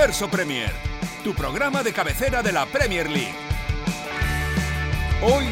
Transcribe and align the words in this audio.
Universo 0.00 0.30
Premier, 0.30 0.70
tu 1.22 1.34
programa 1.34 1.82
de 1.82 1.92
cabecera 1.92 2.42
de 2.42 2.52
la 2.52 2.64
Premier 2.64 3.06
League. 3.10 3.34
Hoy, 5.22 5.44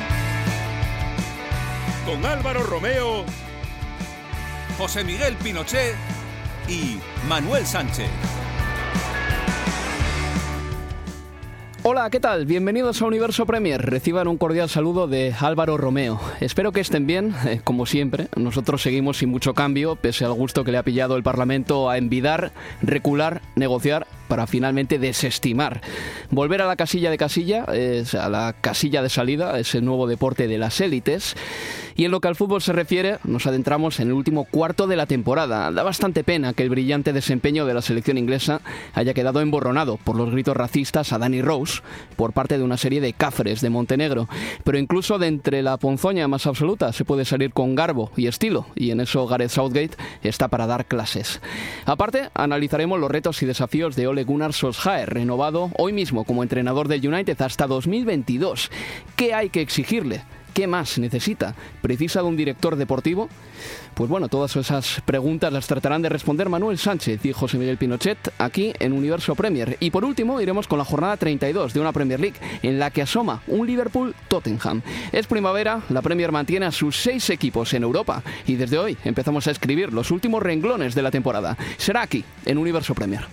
con 2.07 2.25
Álvaro 2.25 2.63
Romeo, 2.63 3.27
José 4.79 5.05
Miguel 5.05 5.37
Pinochet 5.37 5.95
y 6.67 6.97
Manuel 7.29 7.67
Sánchez. 7.67 8.09
Hola, 11.83 12.09
¿qué 12.09 12.19
tal? 12.19 12.47
Bienvenidos 12.47 13.03
a 13.03 13.05
Universo 13.05 13.45
Premier. 13.45 13.83
Reciban 13.83 14.29
un 14.29 14.39
cordial 14.39 14.71
saludo 14.71 15.09
de 15.09 15.35
Álvaro 15.39 15.77
Romeo. 15.77 16.21
Espero 16.41 16.73
que 16.73 16.81
estén 16.81 17.07
bien, 17.07 17.35
eh, 17.45 17.61
como 17.63 17.85
siempre. 17.85 18.29
Nosotros 18.35 18.81
seguimos 18.81 19.19
sin 19.19 19.29
mucho 19.29 19.53
cambio, 19.53 19.97
pese 19.97 20.25
al 20.25 20.33
gusto 20.33 20.65
que 20.65 20.73
le 20.73 20.79
ha 20.79 20.83
pillado 20.83 21.17
el 21.17 21.23
Parlamento 21.23 21.91
a 21.91 21.99
envidar, 21.99 22.53
recular, 22.81 23.43
negociar 23.55 24.07
para 24.29 24.47
finalmente 24.47 24.99
desestimar. 24.99 25.81
Volver 26.31 26.63
a 26.63 26.67
la 26.67 26.77
casilla 26.77 27.11
de 27.11 27.19
casilla, 27.19 27.65
a 27.65 28.29
la 28.29 28.55
casilla 28.61 29.03
de 29.03 29.09
salida, 29.09 29.59
es 29.59 29.75
el 29.75 29.85
nuevo 29.85 30.07
deporte 30.07 30.47
de 30.47 30.59
las 30.59 30.81
élites. 30.81 31.35
Y 31.99 32.05
en 32.05 32.13
lo 32.13 32.21
que 32.21 32.29
al 32.29 32.37
fútbol 32.37 32.63
se 32.63 32.73
refiere, 32.73 33.19
nos 33.25 33.49
adentramos 33.49 33.99
en 33.99 34.07
el 34.07 34.13
último 34.13 34.45
cuarto 34.45 34.87
de 34.87 34.95
la 34.95 35.07
temporada. 35.07 35.69
Da 35.73 35.83
bastante 35.83 36.23
pena 36.23 36.53
que 36.53 36.63
el 36.63 36.71
brillante 36.71 37.13
desempeño 37.13 37.67
de 37.67 37.75
la 37.75 37.83
selección 37.83 38.19
inglesa 38.19 38.61
haya 38.95 39.15
quedado 39.15 39.41
emborronado 39.41 39.97
por 39.97 40.15
los 40.15 40.31
gritos 40.31 40.57
racistas 40.57 41.13
a 41.13 41.19
Danny 41.19 41.43
Rose 41.43 41.83
por 42.15 42.33
parte 42.33 42.57
de 42.57 42.63
una 42.63 42.77
serie 42.77 43.01
de 43.01 43.15
cafres 43.15 43.61
de 43.63 43.71
Montenegro. 43.71 44.29
Pero 44.63 44.79
incluso 44.79 45.19
de 45.19 45.27
entre 45.27 45.61
la 45.61 45.77
ponzoña 45.77 46.29
más 46.29 46.47
absoluta 46.47 46.93
se 46.93 47.05
puede 47.05 47.25
salir 47.25 47.53
con 47.53 47.75
garbo 47.75 48.13
y 48.17 48.29
estilo, 48.29 48.67
y 48.77 48.93
en 48.93 49.01
eso 49.01 49.27
Gareth 49.27 49.51
Southgate 49.51 49.97
está 50.23 50.47
para 50.47 50.69
dar 50.69 50.87
clases. 50.87 51.41
Aparte, 51.85 52.31
analizaremos 52.33 53.01
los 53.01 53.11
retos 53.11 53.43
y 53.43 53.47
desafíos 53.47 53.97
de 53.97 54.07
Ole 54.07 54.23
Gunnar 54.23 54.53
Solskjaer, 54.53 55.13
renovado 55.13 55.73
hoy 55.77 55.93
mismo 55.93 56.23
como 56.23 56.45
entrenador 56.45 56.87
del 56.87 57.05
United 57.09 57.43
hasta 57.43 57.67
2022. 57.67 58.71
¿Qué 59.17 59.35
hay 59.35 59.51
que 59.51 59.63
exigirle? 59.63 60.23
¿Qué 60.53 60.67
más 60.67 60.99
necesita? 60.99 61.55
¿Precisa 61.83 62.21
de 62.21 62.27
un 62.27 62.37
director 62.37 62.77
deportivo? 62.77 63.29
Pues 63.95 64.11
bueno, 64.11 64.29
todas 64.29 64.55
esas 64.57 65.01
preguntas 65.05 65.53
las 65.53 65.67
tratarán 65.67 66.03
de 66.03 66.09
responder 66.09 66.49
Manuel 66.49 66.79
Sánchez 66.79 67.25
y 67.25 67.33
José 67.33 67.59
Miguel 67.59 67.79
Pinochet 67.79 68.19
aquí 68.39 68.73
en 68.79 68.93
Universo 68.93 69.35
Premier. 69.35 69.77
Y 69.81 69.91
por 69.91 70.05
último 70.05 70.41
iremos 70.41 70.69
con 70.69 70.79
la 70.79 70.85
jornada 70.85 71.17
32 71.17 71.75
de 71.75 71.81
una 71.81 71.93
Premier 71.93 72.21
League 72.21 72.37
en 72.63 72.79
la 72.79 72.91
que 72.91 73.03
asoma 73.03 73.43
un 73.47 73.67
Liverpool-Tottenham. 73.67 74.83
Es 75.13 75.27
primavera, 75.27 75.83
la 75.89 76.03
Premier 76.03 76.33
mantiene 76.33 76.67
a 76.67 76.73
sus 76.73 76.97
seis 76.97 77.31
equipos 77.31 77.73
en 77.75 77.83
Europa 77.83 78.23
y 78.47 78.57
desde 78.57 78.79
hoy 78.79 78.97
empezamos 79.05 79.47
a 79.47 79.51
escribir 79.51 79.93
los 79.93 80.11
últimos 80.11 80.43
renglones 80.43 80.95
de 80.95 81.03
la 81.03 81.11
temporada. 81.11 81.57
Será 81.77 82.03
aquí, 82.03 82.25
en 82.45 82.59
Universo 82.59 82.95
Premier 82.95 83.27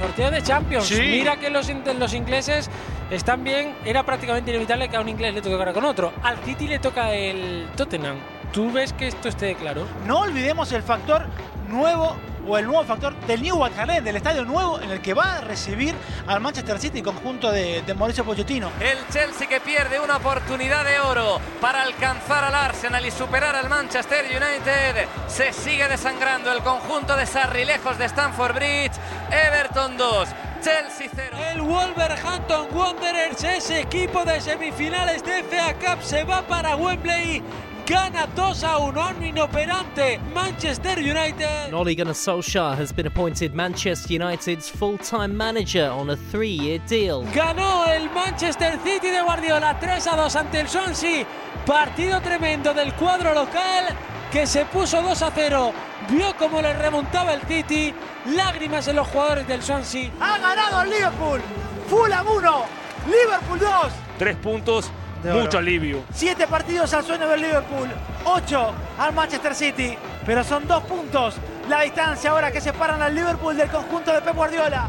sorteo 0.00 0.30
de 0.30 0.42
Champions. 0.42 0.90
Mira 0.98 1.36
que 1.36 1.50
los, 1.50 1.70
los 1.98 2.14
ingleses 2.14 2.70
están 3.10 3.44
bien. 3.44 3.76
Era 3.84 4.02
prácticamente 4.02 4.50
inevitable 4.50 4.88
que 4.88 4.96
a 4.96 5.00
un 5.00 5.08
inglés 5.10 5.34
le 5.34 5.42
tocara 5.42 5.74
con 5.74 5.84
otro. 5.84 6.12
Al 6.22 6.38
City 6.38 6.66
le 6.66 6.78
toca 6.78 7.12
el 7.12 7.68
Tottenham. 7.76 8.16
¿Tú 8.50 8.72
ves 8.72 8.94
que 8.94 9.08
esto 9.08 9.28
esté 9.28 9.54
claro? 9.54 9.86
No 10.06 10.20
olvidemos 10.20 10.72
el 10.72 10.82
factor 10.82 11.26
nuevo 11.68 12.16
o 12.50 12.58
el 12.58 12.66
nuevo 12.66 12.84
factor 12.84 13.14
del 13.26 13.42
New 13.42 13.62
White 13.62 13.80
Hart 13.80 13.90
del 14.02 14.16
estadio 14.16 14.44
nuevo 14.44 14.80
en 14.80 14.90
el 14.90 15.00
que 15.00 15.14
va 15.14 15.36
a 15.36 15.40
recibir 15.40 15.94
al 16.26 16.40
Manchester 16.40 16.80
City, 16.80 17.00
conjunto 17.00 17.52
de, 17.52 17.82
de, 17.82 17.94
Mauricio 17.94 18.24
Pochettino. 18.24 18.72
El 18.80 18.98
Chelsea 19.12 19.46
que 19.46 19.60
pierde 19.60 20.00
una 20.00 20.16
oportunidad 20.16 20.84
de 20.84 20.98
oro 20.98 21.40
para 21.60 21.82
alcanzar 21.82 22.42
al 22.42 22.54
Arsenal 22.54 23.06
y 23.06 23.10
superar 23.12 23.54
al 23.54 23.68
Manchester 23.68 24.24
United. 24.24 25.06
Se 25.28 25.52
sigue 25.52 25.86
desangrando 25.86 26.50
el 26.52 26.60
conjunto 26.62 27.16
de 27.16 27.24
Sarri 27.24 27.64
lejos 27.64 27.96
de 27.98 28.06
Stamford 28.06 28.54
Bridge. 28.54 28.94
Everton 29.30 29.96
2. 29.96 30.28
Chelsea 30.60 31.08
0. 31.14 31.36
El 31.52 31.62
Wolverhampton 31.62 32.68
Wanderers, 32.72 33.44
ese 33.44 33.80
equipo 33.80 34.24
de 34.24 34.40
semifinales 34.40 35.24
de 35.24 35.42
FA 35.44 35.74
Cup, 35.74 36.02
se 36.02 36.24
va 36.24 36.42
para 36.42 36.76
Wembley 36.76 37.42
gana 37.90 38.28
2 38.36 38.62
a 38.62 38.78
1 38.78 39.08
un 39.18 39.24
inoperante 39.24 40.20
Manchester 40.32 40.98
United. 40.98 41.74
Ole 41.74 41.96
Gunnar 41.96 42.14
Solskjaer 42.14 42.76
has 42.76 42.92
been 42.92 43.08
appointed 43.08 43.52
Manchester 43.52 44.14
United's 44.14 44.68
full-time 44.68 45.36
manager 45.36 45.90
on 45.90 46.10
a 46.10 46.16
three-year 46.30 46.78
deal. 46.86 47.24
Ganó 47.34 47.86
el 47.86 48.08
Manchester 48.10 48.78
City 48.84 49.10
de 49.10 49.20
Guardiola 49.22 49.76
3 49.80 50.06
a 50.06 50.16
2 50.16 50.36
ante 50.36 50.60
el 50.60 50.68
Swansea. 50.68 51.26
Partido 51.66 52.20
tremendo 52.20 52.72
del 52.72 52.94
cuadro 52.94 53.34
local 53.34 53.86
que 54.30 54.46
se 54.46 54.64
puso 54.66 55.02
2 55.02 55.22
a 55.22 55.32
0. 55.34 55.72
Vio 56.10 56.36
cómo 56.38 56.62
le 56.62 56.72
remontaba 56.74 57.34
el 57.34 57.40
City. 57.42 57.92
Lágrimas 58.36 58.86
en 58.86 58.96
los 58.96 59.08
jugadores 59.08 59.48
del 59.48 59.64
Swansea. 59.64 60.12
Ha 60.20 60.38
ganado 60.38 60.82
el 60.82 60.90
Liverpool. 60.90 61.40
Fulham 61.88 62.26
1, 62.28 62.64
Liverpool 63.06 63.58
2. 63.58 63.68
Tres 64.16 64.36
puntos 64.36 64.92
mucho 65.24 65.58
alivio. 65.58 66.02
Siete 66.12 66.46
partidos 66.46 66.92
al 66.94 67.04
sueño 67.04 67.28
del 67.28 67.40
Liverpool, 67.40 67.88
ocho 68.24 68.72
al 68.98 69.12
Manchester 69.14 69.54
City, 69.54 69.96
pero 70.24 70.44
son 70.44 70.66
dos 70.66 70.82
puntos 70.84 71.36
la 71.68 71.82
distancia 71.82 72.30
ahora 72.30 72.50
que 72.50 72.60
separan 72.60 73.00
al 73.00 73.14
Liverpool 73.14 73.56
del 73.56 73.68
conjunto 73.68 74.12
de 74.12 74.20
Pep 74.20 74.34
Guardiola. 74.34 74.88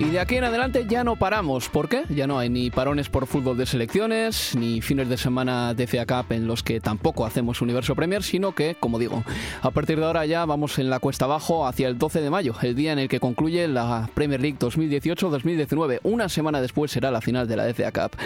Y 0.00 0.10
de 0.10 0.20
aquí 0.20 0.36
en 0.36 0.44
adelante 0.44 0.86
ya 0.88 1.02
no 1.02 1.16
paramos. 1.16 1.68
¿Por 1.68 1.88
qué? 1.88 2.04
Ya 2.08 2.28
no 2.28 2.38
hay 2.38 2.48
ni 2.48 2.70
parones 2.70 3.08
por 3.08 3.26
fútbol 3.26 3.58
de 3.58 3.66
selecciones, 3.66 4.54
ni 4.56 4.80
fines 4.80 5.08
de 5.08 5.16
semana 5.16 5.74
de 5.74 5.88
FA 5.88 6.06
Cup 6.06 6.32
en 6.32 6.46
los 6.46 6.62
que 6.62 6.78
tampoco 6.78 7.26
hacemos 7.26 7.60
Universo 7.62 7.96
Premier, 7.96 8.22
sino 8.22 8.54
que, 8.54 8.76
como 8.78 9.00
digo, 9.00 9.24
a 9.60 9.72
partir 9.72 9.98
de 9.98 10.06
ahora 10.06 10.24
ya 10.24 10.44
vamos 10.44 10.78
en 10.78 10.88
la 10.88 11.00
cuesta 11.00 11.24
abajo 11.24 11.66
hacia 11.66 11.88
el 11.88 11.98
12 11.98 12.20
de 12.20 12.30
mayo, 12.30 12.54
el 12.62 12.76
día 12.76 12.92
en 12.92 13.00
el 13.00 13.08
que 13.08 13.18
concluye 13.18 13.66
la 13.66 14.08
Premier 14.14 14.40
League 14.40 14.56
2018-2019. 14.60 15.98
Una 16.04 16.28
semana 16.28 16.60
después 16.60 16.92
será 16.92 17.10
la 17.10 17.20
final 17.20 17.48
de 17.48 17.56
la 17.56 17.74
FA 17.74 17.90
Cup. 17.90 18.16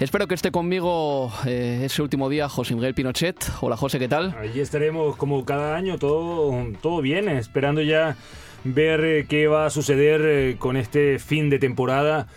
Espero 0.00 0.26
que 0.26 0.34
esté 0.34 0.50
conmigo 0.50 1.32
eh, 1.46 1.82
ese 1.84 2.02
último 2.02 2.28
día 2.28 2.48
José 2.48 2.74
Miguel 2.74 2.94
Pinochet. 2.94 3.36
Hola 3.60 3.76
José, 3.76 4.00
¿qué 4.00 4.08
tal? 4.08 4.34
Allí 4.36 4.58
estaremos 4.58 5.14
como 5.14 5.44
cada 5.44 5.76
año, 5.76 5.96
todo, 5.96 6.52
todo 6.82 7.00
bien, 7.00 7.28
esperando 7.28 7.82
ya 7.82 8.16
ver 8.64 9.04
eh, 9.04 9.26
qué 9.28 9.46
va 9.46 9.66
a 9.66 9.70
suceder 9.70 10.22
eh, 10.24 10.56
con 10.58 10.76
este 10.76 11.18
fin 11.18 11.50
de 11.50 11.58
temporada 11.58 12.28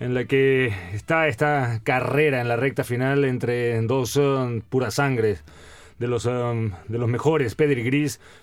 en 0.00 0.14
la 0.14 0.24
que 0.24 0.72
está 0.92 1.26
esta 1.28 1.80
carrera 1.82 2.40
en 2.40 2.48
la 2.48 2.56
recta 2.56 2.84
final 2.84 3.24
entre 3.24 3.80
dos 3.82 4.18
puras 4.68 4.94
sangres. 4.94 5.42
De 5.98 6.08
los, 6.08 6.26
um, 6.26 6.72
de 6.88 6.98
los 6.98 7.08
mejores 7.08 7.56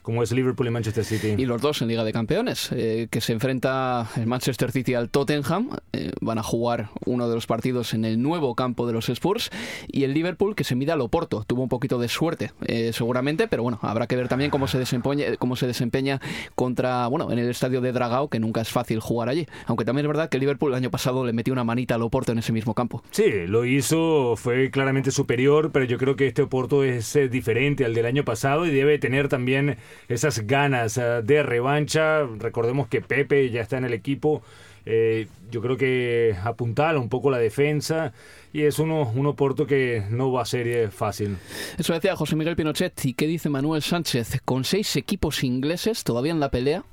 como 0.02 0.24
es 0.24 0.32
Liverpool 0.32 0.68
y 0.68 0.70
Manchester 0.70 1.04
City. 1.04 1.36
Y 1.42 1.46
los 1.46 1.62
dos 1.62 1.82
en 1.82 1.88
Liga 1.88 2.04
de 2.04 2.14
Campeones, 2.14 2.70
eh, 2.72 3.08
que 3.10 3.22
se 3.22 3.34
enfrenta 3.34 4.10
el 4.18 4.28
Manchester 4.28 4.72
City 4.72 4.94
al 4.94 5.10
Tottenham. 5.10 5.70
Eh, 5.94 6.12
van 6.22 6.38
a 6.38 6.44
jugar 6.44 6.90
uno 7.06 7.28
de 7.28 7.36
los 7.36 7.48
partidos 7.48 7.94
en 7.94 8.06
el 8.06 8.22
nuevo 8.22 8.56
campo 8.56 8.86
de 8.86 8.94
los 8.94 9.10
Spurs. 9.10 9.50
Y 9.88 10.04
el 10.04 10.14
Liverpool 10.14 10.56
que 10.56 10.64
se 10.64 10.76
mide 10.76 10.92
al 10.92 11.02
Oporto. 11.02 11.44
Tuvo 11.48 11.64
un 11.64 11.70
poquito 11.70 11.98
de 11.98 12.08
suerte, 12.08 12.52
eh, 12.68 12.92
seguramente, 12.94 13.48
pero 13.48 13.64
bueno, 13.64 13.80
habrá 13.82 14.08
que 14.08 14.16
ver 14.16 14.28
también 14.28 14.52
cómo 14.52 14.68
se 14.68 14.78
desempeña, 14.78 15.36
cómo 15.38 15.56
se 15.56 15.68
desempeña 15.68 16.20
contra, 16.56 17.08
bueno, 17.08 17.32
en 17.32 17.40
el 17.40 17.50
estadio 17.50 17.82
de 17.82 17.92
Dragao, 17.92 18.30
que 18.30 18.40
nunca 18.40 18.62
es 18.62 18.70
fácil 18.70 19.00
jugar 19.00 19.30
allí. 19.30 19.48
Aunque 19.66 19.86
también 19.86 20.06
es 20.06 20.10
verdad 20.10 20.30
que 20.30 20.38
el 20.38 20.42
Liverpool 20.42 20.72
el 20.72 20.78
año 20.78 20.92
pasado 20.92 21.26
le 21.26 21.34
metió 21.34 21.54
una 21.54 21.64
manita 21.64 21.96
al 21.96 22.02
Oporto 22.02 22.32
en 22.32 22.40
ese 22.40 22.52
mismo 22.52 22.74
campo. 22.74 23.04
Sí, 23.12 23.26
lo 23.48 23.66
hizo, 23.66 24.36
fue 24.36 24.70
claramente 24.70 25.12
superior, 25.12 25.72
pero 25.72 25.86
yo 25.86 25.98
creo 25.98 26.16
que 26.16 26.28
este 26.28 26.42
Oporto 26.42 26.84
es 26.84 27.16
diferente 27.46 27.86
al 27.86 27.94
del 27.94 28.08
año 28.08 28.26
pasado 28.26 28.66
y 28.66 28.72
debe 28.72 28.98
tener 28.98 29.30
también 29.30 29.78
esas 30.10 30.48
ganas 30.48 30.98
eh, 30.98 31.22
de 31.24 31.44
revancha. 31.44 32.24
Recordemos 32.40 32.88
que 32.88 33.02
Pepe 33.02 33.52
ya 33.52 33.62
está 33.62 33.78
en 33.78 33.86
el 33.86 33.94
equipo. 33.94 34.42
Eh, 34.88 35.28
yo 35.52 35.62
creo 35.62 35.78
que 35.78 36.36
apuntala 36.44 36.98
un 37.00 37.08
poco 37.08 37.30
la 37.30 37.38
defensa 37.38 38.14
y 38.52 38.64
es 38.64 38.80
uno, 38.80 39.12
un 39.16 39.28
Oporto 39.28 39.68
que 39.68 40.04
no 40.10 40.32
va 40.32 40.42
a 40.42 40.46
ser 40.46 40.68
eh, 40.68 40.90
fácil. 40.90 41.38
Eso 41.78 41.94
decía 41.94 42.16
José 42.16 42.36
Miguel 42.36 42.56
Pinochet. 42.56 43.06
¿Y 43.06 43.14
qué 43.14 43.28
dice 43.28 43.50
Manuel 43.50 43.84
Sánchez? 43.84 44.42
Con 44.44 44.64
seis 44.64 44.96
equipos 44.96 45.44
ingleses 45.44 46.04
todavía 46.04 46.32
en 46.32 46.40
la 46.40 46.50
pelea 46.50 46.84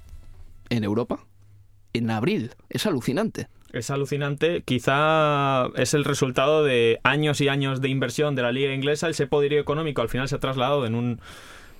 en 0.69 0.85
Europa 0.85 1.25
en 1.95 2.11
abril. 2.11 2.51
Es 2.69 2.87
alucinante. 2.87 3.49
Es 3.73 3.91
alucinante. 3.91 4.63
Quizá 4.63 5.67
es 5.77 5.95
el 5.95 6.05
resultado 6.05 6.63
de 6.63 7.01
años 7.05 7.41
y 7.41 7.49
años 7.49 7.81
de 7.81 7.89
inversión 7.89 8.35
de 8.35 8.43
la 8.43 8.53
liga 8.53 8.75
inglesa. 8.75 9.09
Ese 9.09 9.27
poderío 9.27 9.61
económico 9.61 10.03
al 10.03 10.09
final 10.09 10.29
se 10.29 10.37
ha 10.37 10.41
trasladado 10.41 10.87
en 10.87 10.95
un 10.95 11.21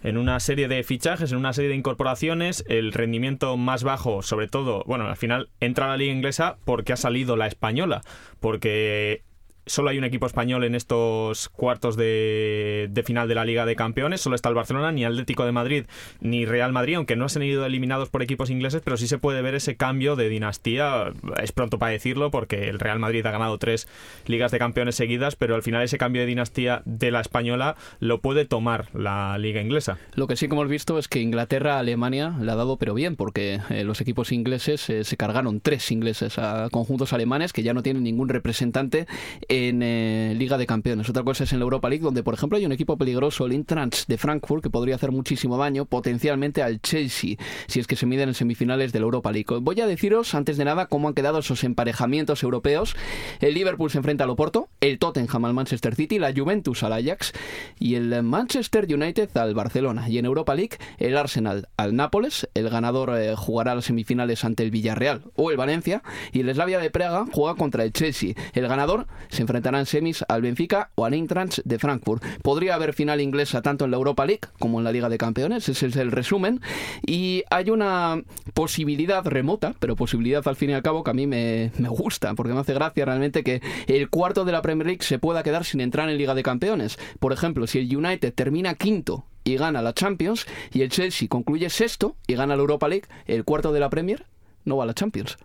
en 0.03 0.17
una 0.17 0.41
serie 0.41 0.69
de 0.69 0.83
fichajes, 0.83 1.31
en 1.31 1.39
una 1.39 1.53
serie 1.53 1.71
de 1.71 1.77
incorporaciones, 1.77 2.65
el 2.67 2.93
rendimiento 2.93 3.57
más 3.57 3.85
bajo, 3.85 4.23
sobre 4.23 4.49
todo, 4.49 4.83
bueno, 4.85 5.07
al 5.07 5.17
final 5.17 5.49
entra 5.61 5.87
la 5.87 5.97
liga 5.97 6.13
inglesa 6.13 6.57
porque 6.65 6.93
ha 6.93 6.97
salido 6.97 7.37
la 7.37 7.47
española, 7.47 8.03
porque 8.41 9.23
solo 9.67 9.91
hay 9.91 9.99
un 9.99 10.05
equipo 10.05 10.27
español 10.27 10.65
en 10.65 10.75
estos 10.75 11.49
cuartos 11.49 11.97
de, 11.97 12.91
final 13.05 13.29
de 13.29 13.35
la 13.35 13.45
Liga 13.45 13.67
de 13.67 13.77
Campeones. 13.77 14.21
Solo 14.21 14.37
está 14.37 14.49
el 14.49 14.55
Barcelona, 14.55 14.93
ni 14.93 15.05
Atlético 15.05 15.45
de 15.45 15.53
Madrid, 15.53 15.85
ni 16.21 16.47
Real 16.47 16.73
Madrid, 16.73 16.97
aunque 16.97 17.17
no 17.17 17.29
se 17.29 17.39
han 17.39 17.45
ido 17.45 17.65
eliminados 17.65 18.09
por 18.09 18.23
equipos 18.23 18.51
ingleses, 18.51 18.83
pero 18.85 18.97
sí 18.97 19.07
se 19.07 19.19
puede 19.19 19.43
ver 19.43 19.55
ese 19.55 19.77
cambio 19.77 20.17
de 20.17 20.29
dinastía. 20.29 21.13
Es 21.43 21.53
pronto 21.53 21.79
para 21.79 21.93
decirlo, 21.93 22.31
porque 22.31 22.69
el 22.69 22.79
Real 22.79 22.99
Madrid 22.99 23.25
ha 23.27 23.31
ganado 23.31 23.59
tres 23.59 23.89
Ligas 24.27 24.51
de 24.53 24.59
Campeones 24.59 24.97
seguidas, 24.97 25.37
pero 25.37 25.55
al 25.55 25.63
final 25.63 25.83
ese 25.83 25.99
cambio 25.99 26.23
de 26.23 26.27
dinastía 26.27 26.83
de 26.85 27.11
la 27.11 27.21
española 27.21 27.77
lo 28.01 28.21
puede 28.21 28.45
tomar 28.45 28.89
la 28.95 29.39
Liga 29.39 29.61
inglesa. 29.61 29.99
Lo 30.15 30.27
que 30.27 30.37
sí 30.37 30.49
que 30.49 30.55
hemos 30.55 30.69
visto 30.69 30.99
es 30.99 31.09
que 31.09 31.21
Inglaterra 31.21 31.79
Alemania 31.79 32.35
le 32.41 32.51
ha 32.51 32.57
dado 32.57 32.77
pero 32.77 32.95
bien, 32.95 33.17
porque 33.17 33.61
eh, 33.71 33.85
los 33.85 34.01
equipos 34.01 34.33
ingleses 34.33 34.89
eh, 34.91 35.05
se 35.05 35.17
cargaron 35.17 35.61
tres 35.61 35.91
ingleses 35.91 36.39
a 36.39 36.69
conjuntos 36.71 37.13
alemanes 37.13 37.53
que 37.53 37.63
ya 37.63 37.75
no 37.75 37.83
tienen 37.83 38.03
ningún 38.03 38.29
representante 38.29 39.07
en 39.53 39.83
eh, 39.83 40.35
Liga 40.35 40.57
de 40.57 40.67
Campeones. 40.67 41.11
Otra 41.11 41.25
cosa 41.25 41.45
es 41.45 41.53
en 41.53 41.59
la 41.59 41.65
Europa 41.65 41.91
League, 41.91 42.03
donde 42.03 42.23
por 42.23 42.33
ejemplo 42.33 42.57
hay 42.57 42.65
un 42.65 42.73
equipo 42.73 42.97
peligroso, 42.97 43.45
el 43.45 43.53
Intrans 43.53 44.07
de 44.07 44.17
Frankfurt, 44.17 44.63
que 44.63 44.71
podría 44.71 44.95
hacer 44.95 45.13
muchísimo 45.13 45.59
daño 45.59 45.85
potencialmente 45.85 46.63
al 46.63 46.81
Chelsea, 46.81 47.37
si 47.67 47.79
es 47.79 47.87
que 47.87 47.95
se 47.95 48.07
miden 48.07 48.31
en 48.31 48.35
semifinales 48.35 48.95
de 48.95 49.01
la 49.01 49.05
Europa 49.05 49.31
League. 49.31 49.59
Voy 49.61 49.79
a 49.83 49.87
deciros, 49.87 50.35
antes 50.35 50.57
de 50.57 50.65
nada, 50.65 50.87
cómo 50.87 51.09
han 51.09 51.13
quedado 51.13 51.41
esos 51.41 51.65
emparejamientos 51.65 52.43
europeos. 52.43 52.97
El 53.41 53.53
Liverpool 53.53 53.91
se 53.91 53.99
enfrenta 53.99 54.25
al 54.25 54.31
Oporto, 54.31 54.71
el 54.81 54.99
Tottenham 54.99 55.45
al 55.45 55.53
Manchester 55.53 55.97
City, 55.97 56.19
la 56.19 56.33
Juventus 56.35 56.83
al 56.83 56.95
Ajax 56.95 57.35
y 57.79 57.97
el 57.97 58.23
Manchester 58.23 58.87
United 58.89 59.37
al 59.37 59.55
Barcelona. 59.55 60.09
Y 60.09 60.17
en 60.17 60.25
Europa 60.25 60.55
League, 60.55 60.79
el 60.97 61.15
Arsenal 61.19 61.69
al 61.77 61.95
Nápoles, 61.95 62.49
el 62.55 62.71
ganador 62.71 63.11
eh, 63.19 63.35
jugará 63.37 63.75
las 63.75 63.85
semifinales 63.85 64.47
ante 64.47 64.63
el 64.63 64.71
Villarreal 64.71 65.25
o 65.37 65.51
el 65.51 65.59
Valencia, 65.59 66.03
y 66.33 66.41
el 66.41 66.55
Slavia 66.55 66.79
de 66.79 66.91
Praga 66.91 67.27
juega 67.31 67.55
contra 67.55 67.85
el 67.85 67.93
Chelsea. 67.93 68.33
El 68.55 68.67
ganador 68.67 69.07
se 69.29 69.42
enfrentarán 69.43 69.87
semis 69.87 70.25
al 70.29 70.43
Benfica 70.43 70.91
o 70.95 71.05
al 71.05 71.15
Eintracht 71.15 71.59
de 71.65 71.79
Frankfurt. 71.79 72.23
Podría 72.43 72.75
haber 72.75 72.95
final 72.95 73.21
inglesa 73.21 73.63
tanto 73.63 73.85
en 73.85 73.91
la 73.91 73.97
Europa 73.97 74.25
League 74.27 74.49
como 74.59 74.79
en 74.79 74.85
la 74.85 74.93
Liga 74.93 75.09
de 75.09 75.19
Campeones, 75.19 75.69
ese 75.69 75.87
es 75.87 75.97
el 75.97 76.11
resumen. 76.11 76.61
Y 77.07 77.45
hay 77.51 77.71
una 77.71 78.23
posibilidad 78.55 79.25
remota, 79.27 79.75
pero 79.79 79.97
posibilidad 79.97 80.47
al 80.47 80.57
fin 80.57 80.71
y 80.71 80.73
al 80.73 80.83
cabo 80.83 81.05
que 81.05 81.11
a 81.11 81.15
mí 81.15 81.27
me, 81.27 81.73
me 81.79 81.89
gusta, 81.89 82.35
porque 82.35 82.53
me 82.53 82.61
hace 82.61 82.75
gracia 82.75 83.05
realmente 83.05 83.45
que 83.45 83.61
el 83.87 84.09
cuarto 84.09 84.45
de 84.45 84.53
la 84.53 84.63
Premier 84.63 84.87
League 84.87 85.03
se 85.03 85.19
pueda 85.19 85.43
quedar 85.43 85.65
sin 85.65 85.81
entrar 85.81 86.09
en 86.09 86.19
Liga 86.19 86.35
de 86.35 86.43
Campeones. 86.43 86.99
Por 87.19 87.33
ejemplo, 87.33 87.67
si 87.67 87.79
el 87.79 87.97
United 87.97 88.33
termina 88.35 88.75
quinto 88.75 89.25
y 89.45 89.57
gana 89.57 89.83
la 89.83 89.93
Champions 89.93 90.47
y 90.73 90.83
el 90.83 90.91
Chelsea 90.91 91.29
concluye 91.29 91.69
sexto 91.71 92.17
y 92.27 92.35
gana 92.35 92.57
la 92.57 92.63
Europa 92.63 92.89
League, 92.89 93.09
el 93.27 93.45
cuarto 93.45 93.73
de 93.73 93.81
la 93.81 93.91
Premier 93.91 94.27
no 94.65 94.77
va 94.77 94.85
a 94.85 94.87
la 94.87 94.95
Champions. 94.95 95.37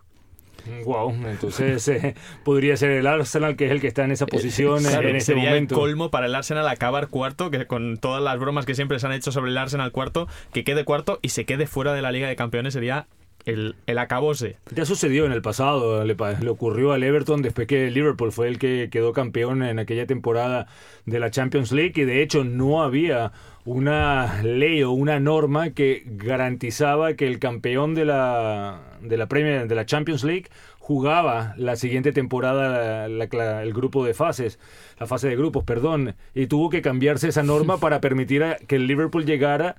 Wow, 0.86 1.14
entonces 1.26 1.88
eh, 1.88 2.16
podría 2.44 2.78
ser 2.78 2.92
el 2.92 3.08
Arsenal 3.08 3.56
que 3.56 3.66
es 3.66 3.72
el 3.72 3.82
que 3.82 3.88
está 3.88 4.04
en 4.04 4.12
esa 4.12 4.26
posición 4.26 4.86
en 4.86 5.16
ese 5.16 5.26
sería 5.26 5.50
momento. 5.50 5.76
el 5.76 5.80
colmo 5.80 6.12
para 6.12 6.28
el 6.28 6.36
Arsenal 6.36 6.68
acabar 6.68 7.08
cuarto, 7.08 7.52
que 7.52 7.66
con 7.66 7.98
todas 7.98 8.22
las 8.22 8.40
bromas 8.40 8.66
que 8.66 8.76
siempre 8.76 9.00
se 9.00 9.08
han 9.08 9.14
hecho 9.14 9.32
sobre 9.32 9.52
el 9.52 9.58
Arsenal 9.58 9.92
cuarto, 9.92 10.28
que 10.54 10.64
quede 10.64 10.86
cuarto 10.86 11.20
y 11.22 11.30
se 11.30 11.46
quede 11.46 11.68
fuera 11.68 11.94
de 11.94 12.02
la 12.02 12.12
Liga 12.12 12.28
de 12.28 12.36
Campeones 12.36 12.74
sería 12.74 13.08
el, 13.48 13.76
el 13.86 13.98
acabose. 13.98 14.58
Ya 14.76 14.86
sucedió 14.86 15.26
en 15.26 15.32
el 15.32 15.42
pasado, 15.42 16.04
le, 16.04 16.16
le, 16.16 16.50
ocurrió 16.50 16.92
al 16.92 17.02
Everton 17.02 17.42
después 17.42 17.66
que 17.66 17.90
Liverpool 17.90 18.34
fue 18.34 18.50
el 18.50 18.60
que 18.60 18.90
quedó 18.92 19.14
campeón 19.14 19.64
en 19.64 19.80
aquella 19.80 20.06
temporada 20.06 20.68
de 21.06 21.20
la 21.20 21.32
Champions 21.32 21.72
League 21.72 21.94
y 21.96 22.04
de 22.04 22.22
hecho 22.22 22.44
no 22.44 22.84
había 22.84 23.32
una 23.64 24.44
ley 24.44 24.84
o 24.84 24.92
una 24.92 25.22
norma 25.22 25.70
que 25.70 26.04
garantizaba 26.06 27.14
que 27.14 27.26
el 27.26 27.40
campeón 27.40 27.96
de 27.96 28.06
la 28.06 28.82
de 29.02 29.16
la 29.16 29.28
Premier 29.28 29.68
de 29.68 29.76
la 29.76 29.86
Champions 29.86 30.26
League 30.26 30.48
jugaba 30.80 31.54
la 31.58 31.78
siguiente 31.78 32.12
temporada 32.12 33.06
el 33.06 33.74
grupo 33.74 34.06
de 34.06 34.14
fases, 34.14 34.60
la 35.00 35.06
fase 35.06 35.28
de 35.28 35.36
grupos, 35.36 35.64
perdón, 35.66 36.16
y 36.34 36.48
tuvo 36.48 36.70
que 36.70 36.82
cambiarse 36.82 37.30
esa 37.30 37.44
norma 37.44 37.78
para 37.82 38.02
permitir 38.02 38.44
que 38.68 38.76
el 38.76 38.88
Liverpool 38.88 39.26
llegara 39.26 39.76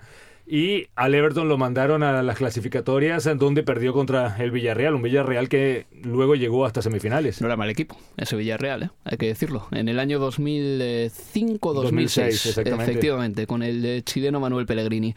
y 0.49 0.87
al 0.97 1.15
Everton 1.15 1.49
lo 1.49 1.59
mandaron 1.59 2.03
a 2.03 2.23
las 2.23 2.39
clasificatorias 2.39 3.29
donde 3.39 3.63
perdió 3.63 3.93
contra 3.93 4.35
el 4.39 4.51
Villarreal, 4.51 4.95
un 4.95 5.03
Villarreal 5.03 5.51
que 5.51 5.85
luego 6.03 6.37
llegó 6.37 6.65
hasta 6.65 6.81
semifinales. 6.81 7.41
No 7.41 7.49
era 7.49 7.57
mal 7.57 7.69
equipo, 7.69 7.99
ese 8.17 8.37
Villarreal, 8.37 8.85
¿eh? 8.85 8.91
hay 9.05 9.19
que 9.19 9.27
decirlo. 9.27 9.67
En 9.73 9.89
el 9.89 9.99
año 9.99 10.19
2005-2006, 10.21 12.67
efectivamente, 12.67 13.47
con 13.47 13.63
el 13.63 14.03
chileno 14.05 14.41
Manuel 14.41 14.65
Pellegrini. 14.67 15.15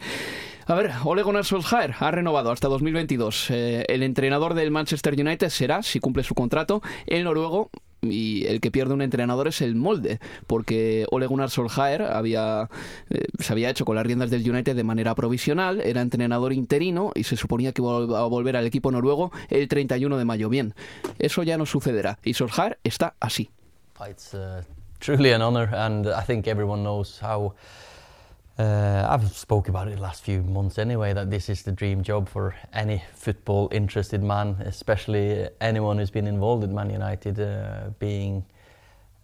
A 0.66 0.74
ver, 0.74 0.92
Ole 1.04 1.22
Gunnar 1.22 1.44
Solskjaer 1.44 1.94
ha 1.98 2.10
renovado 2.10 2.50
hasta 2.50 2.68
2022. 2.68 3.50
Eh, 3.50 3.84
el 3.88 4.02
entrenador 4.02 4.54
del 4.54 4.70
Manchester 4.70 5.14
United 5.18 5.48
será, 5.48 5.82
si 5.82 5.98
cumple 5.98 6.22
su 6.22 6.34
contrato, 6.34 6.82
el 7.06 7.24
noruego 7.24 7.70
y 8.02 8.46
el 8.46 8.60
que 8.60 8.70
pierde 8.70 8.94
un 8.94 9.02
entrenador 9.02 9.46
es 9.48 9.62
el 9.62 9.76
molde, 9.76 10.18
porque 10.46 11.06
Ole 11.10 11.26
Gunnar 11.26 11.50
Solskjaer 11.50 12.02
había, 12.02 12.68
eh, 13.10 13.26
se 13.38 13.52
había 13.52 13.70
hecho 13.70 13.84
con 13.84 13.94
las 13.94 14.04
riendas 14.04 14.30
del 14.30 14.48
United 14.48 14.74
de 14.74 14.84
manera 14.84 15.14
provisional, 15.14 15.80
era 15.80 16.00
entrenador 16.00 16.52
interino 16.52 17.12
y 17.14 17.24
se 17.24 17.36
suponía 17.36 17.72
que 17.72 17.80
iba 17.80 18.18
a 18.18 18.26
volver 18.26 18.56
al 18.56 18.66
equipo 18.66 18.90
noruego 18.90 19.30
el 19.50 19.68
31 19.68 20.18
de 20.18 20.24
mayo. 20.24 20.48
Bien, 20.48 20.74
eso 21.18 21.44
ya 21.44 21.56
no 21.56 21.64
sucederá 21.64 22.18
y 22.24 22.34
Solskjaer 22.34 22.78
está 22.82 23.14
así. 23.20 23.50
It's 24.08 24.34
uh, 24.34 24.62
honor 25.40 25.72
and 25.72 26.08
I 26.08 26.24
think 26.26 26.48
everyone 26.48 26.82
knows 26.82 27.20
how 27.22 27.54
Uh, 28.58 29.06
I've 29.08 29.32
spoke 29.32 29.68
about 29.68 29.88
it 29.88 29.96
the 29.96 30.02
last 30.02 30.22
few 30.22 30.42
months 30.42 30.78
anyway 30.78 31.14
that 31.14 31.30
this 31.30 31.48
is 31.48 31.62
the 31.62 31.72
dream 31.72 32.02
job 32.02 32.28
for 32.28 32.54
any 32.74 33.02
football 33.14 33.68
interested 33.72 34.22
man, 34.22 34.56
especially 34.66 35.48
anyone 35.60 35.96
who's 35.96 36.10
been 36.10 36.26
involved 36.26 36.62
in 36.62 36.74
Man 36.74 36.90
United, 36.90 37.40
uh, 37.40 37.90
being 37.98 38.44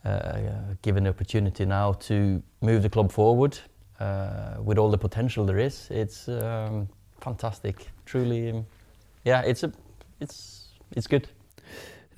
uh, 0.04 0.38
given 0.80 1.04
the 1.04 1.10
opportunity 1.10 1.66
now 1.66 1.92
to 1.92 2.42
move 2.62 2.82
the 2.82 2.88
club 2.88 3.12
forward 3.12 3.58
uh, 4.00 4.54
with 4.62 4.78
all 4.78 4.90
the 4.90 4.98
potential 4.98 5.44
there 5.44 5.58
is. 5.58 5.88
It's 5.90 6.28
um, 6.28 6.88
fantastic, 7.20 7.86
truly. 8.06 8.50
Um, 8.50 8.66
yeah, 9.24 9.42
it's 9.42 9.62
a, 9.62 9.72
it's 10.20 10.68
it's 10.96 11.06
good. 11.06 11.28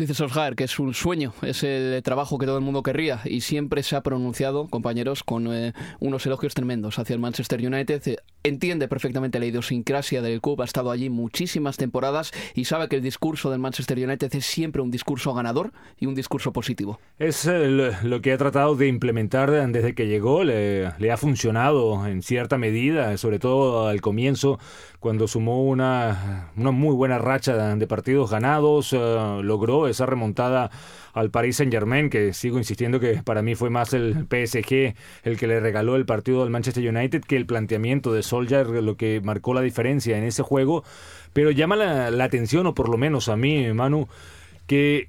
Dice 0.00 0.14
Solskjaer 0.14 0.56
que 0.56 0.64
es 0.64 0.78
un 0.78 0.94
sueño, 0.94 1.34
es 1.42 1.62
el 1.62 2.02
trabajo 2.02 2.38
que 2.38 2.46
todo 2.46 2.56
el 2.56 2.64
mundo 2.64 2.82
querría 2.82 3.20
y 3.26 3.42
siempre 3.42 3.82
se 3.82 3.96
ha 3.96 4.00
pronunciado, 4.00 4.66
compañeros, 4.66 5.22
con 5.22 5.52
eh, 5.52 5.74
unos 5.98 6.24
elogios 6.24 6.54
tremendos 6.54 6.98
hacia 6.98 7.12
el 7.12 7.20
Manchester 7.20 7.60
United. 7.60 8.08
Eh, 8.08 8.16
entiende 8.42 8.88
perfectamente 8.88 9.38
la 9.38 9.44
idiosincrasia 9.44 10.22
del 10.22 10.40
club, 10.40 10.62
ha 10.62 10.64
estado 10.64 10.90
allí 10.90 11.10
muchísimas 11.10 11.76
temporadas 11.76 12.32
y 12.54 12.64
sabe 12.64 12.88
que 12.88 12.96
el 12.96 13.02
discurso 13.02 13.50
del 13.50 13.58
Manchester 13.60 13.98
United 13.98 14.34
es 14.34 14.46
siempre 14.46 14.80
un 14.80 14.90
discurso 14.90 15.34
ganador 15.34 15.70
y 15.98 16.06
un 16.06 16.14
discurso 16.14 16.50
positivo. 16.50 16.98
Es 17.18 17.44
eh, 17.44 17.92
lo 18.02 18.22
que 18.22 18.32
ha 18.32 18.38
tratado 18.38 18.76
de 18.76 18.88
implementar 18.88 19.50
desde 19.50 19.94
que 19.94 20.06
llegó, 20.06 20.44
le, 20.44 20.92
le 20.98 21.12
ha 21.12 21.18
funcionado 21.18 22.06
en 22.06 22.22
cierta 22.22 22.56
medida, 22.56 23.18
sobre 23.18 23.38
todo 23.38 23.86
al 23.86 24.00
comienzo 24.00 24.58
cuando 24.98 25.26
sumó 25.26 25.64
una, 25.64 26.50
una 26.56 26.70
muy 26.70 26.94
buena 26.94 27.18
racha 27.18 27.74
de 27.74 27.86
partidos 27.86 28.30
ganados, 28.30 28.92
logró 28.92 29.89
esa 29.90 30.06
remontada 30.06 30.70
al 31.12 31.30
Paris 31.30 31.56
Saint 31.56 31.72
Germain, 31.72 32.10
que 32.10 32.32
sigo 32.32 32.58
insistiendo 32.58 33.00
que 33.00 33.22
para 33.22 33.42
mí 33.42 33.54
fue 33.54 33.70
más 33.70 33.92
el 33.92 34.26
PSG 34.28 34.94
el 35.24 35.38
que 35.38 35.46
le 35.46 35.60
regaló 35.60 35.96
el 35.96 36.06
partido 36.06 36.42
al 36.42 36.50
Manchester 36.50 36.88
United 36.88 37.22
que 37.22 37.36
el 37.36 37.46
planteamiento 37.46 38.12
de 38.12 38.22
Solskjaer, 38.22 38.68
lo 38.68 38.96
que 38.96 39.20
marcó 39.22 39.54
la 39.54 39.62
diferencia 39.62 40.16
en 40.16 40.24
ese 40.24 40.42
juego. 40.42 40.84
Pero 41.32 41.50
llama 41.50 41.76
la, 41.76 42.10
la 42.10 42.24
atención, 42.24 42.66
o 42.66 42.74
por 42.74 42.88
lo 42.88 42.96
menos 42.96 43.28
a 43.28 43.36
mí, 43.36 43.72
Manu, 43.72 44.08
que 44.66 45.08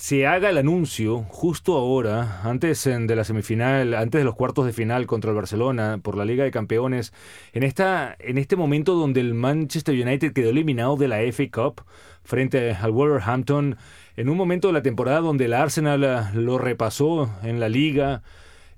se 0.00 0.26
haga 0.26 0.48
el 0.48 0.56
anuncio 0.56 1.26
justo 1.28 1.76
ahora, 1.76 2.40
antes 2.42 2.84
de 2.84 3.14
la 3.14 3.22
semifinal, 3.22 3.92
antes 3.92 4.18
de 4.18 4.24
los 4.24 4.34
cuartos 4.34 4.64
de 4.64 4.72
final 4.72 5.06
contra 5.06 5.30
el 5.30 5.36
Barcelona 5.36 6.00
por 6.02 6.16
la 6.16 6.24
Liga 6.24 6.42
de 6.42 6.50
Campeones, 6.50 7.12
en 7.52 7.64
esta 7.64 8.16
en 8.18 8.38
este 8.38 8.56
momento 8.56 8.94
donde 8.94 9.20
el 9.20 9.34
Manchester 9.34 9.94
United 9.94 10.32
quedó 10.32 10.48
eliminado 10.48 10.96
de 10.96 11.06
la 11.06 11.18
FA 11.30 11.50
Cup 11.52 11.82
frente 12.24 12.72
al 12.72 12.92
Wolverhampton, 12.92 13.76
en 14.16 14.28
un 14.30 14.38
momento 14.38 14.68
de 14.68 14.72
la 14.72 14.82
temporada 14.82 15.20
donde 15.20 15.44
el 15.44 15.52
Arsenal 15.52 16.02
ah, 16.04 16.30
lo 16.34 16.56
repasó 16.56 17.30
en 17.42 17.60
la 17.60 17.68
liga. 17.68 18.22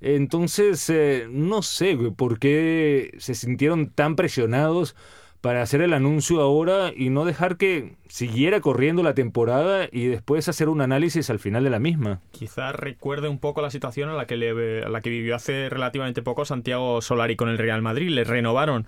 Entonces, 0.01 0.91
eh, 0.91 1.29
no 1.31 1.63
sé 1.63 1.97
por 2.17 2.41
qué 2.41 3.15
se 3.19 3.37
sintieron 3.37 3.91
tan 3.91 4.17
presionados 4.17 4.97
para 5.43 5.61
hacer 5.61 5.83
el 5.83 5.93
anuncio 5.93 6.41
ahora 6.41 6.93
y 6.97 7.11
no 7.11 7.25
dejar 7.25 7.57
que 7.57 7.97
siguiera 8.09 8.61
corriendo 8.61 9.03
la 9.03 9.15
temporada 9.15 9.89
y 9.91 10.07
después 10.07 10.49
hacer 10.49 10.69
un 10.69 10.81
análisis 10.81 11.31
al 11.31 11.41
final 11.41 11.65
de 11.65 11.71
la 11.71 11.81
misma. 11.81 12.21
Quizás 12.31 12.75
recuerde 12.77 13.29
un 13.29 13.41
poco 13.41 13.61
la 13.61 13.71
situación 13.71 14.09
a 14.09 14.15
la 14.15 14.27
que, 14.27 14.37
le, 14.37 14.85
a 14.85 14.89
la 14.89 15.01
que 15.01 15.11
vivió 15.11 15.35
hace 15.35 15.69
relativamente 15.69 16.23
poco 16.23 16.45
Santiago 16.45 17.03
Solari 17.03 17.35
con 17.35 17.49
el 17.49 17.59
Real 17.59 17.83
Madrid. 17.83 18.11
Le 18.11 18.23
renovaron 18.23 18.87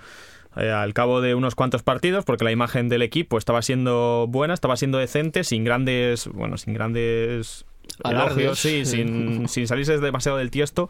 eh, 0.56 0.70
al 0.70 0.94
cabo 0.94 1.20
de 1.20 1.34
unos 1.34 1.56
cuantos 1.56 1.82
partidos 1.82 2.24
porque 2.24 2.44
la 2.44 2.52
imagen 2.52 2.88
del 2.88 3.02
equipo 3.02 3.36
estaba 3.36 3.60
siendo 3.60 4.26
buena, 4.28 4.54
estaba 4.54 4.76
siendo 4.76 4.98
decente, 4.98 5.42
sin 5.42 5.64
grandes, 5.64 6.28
bueno, 6.28 6.56
sin 6.56 6.72
grandes 6.72 7.64
elogios, 8.04 8.60
sí, 8.60 8.84
sin, 8.84 9.48
sin 9.48 9.66
salirse 9.66 9.98
demasiado 9.98 10.38
del 10.38 10.52
tiesto. 10.52 10.88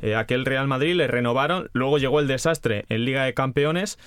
Eh, 0.00 0.16
aquel 0.16 0.46
Real 0.46 0.66
Madrid 0.68 0.94
le 0.94 1.06
renovaron, 1.06 1.68
luego 1.74 1.98
llegó 1.98 2.18
el 2.18 2.28
desastre 2.28 2.86
en 2.88 3.04
Liga 3.04 3.24
de 3.24 3.34
Campeones 3.34 3.98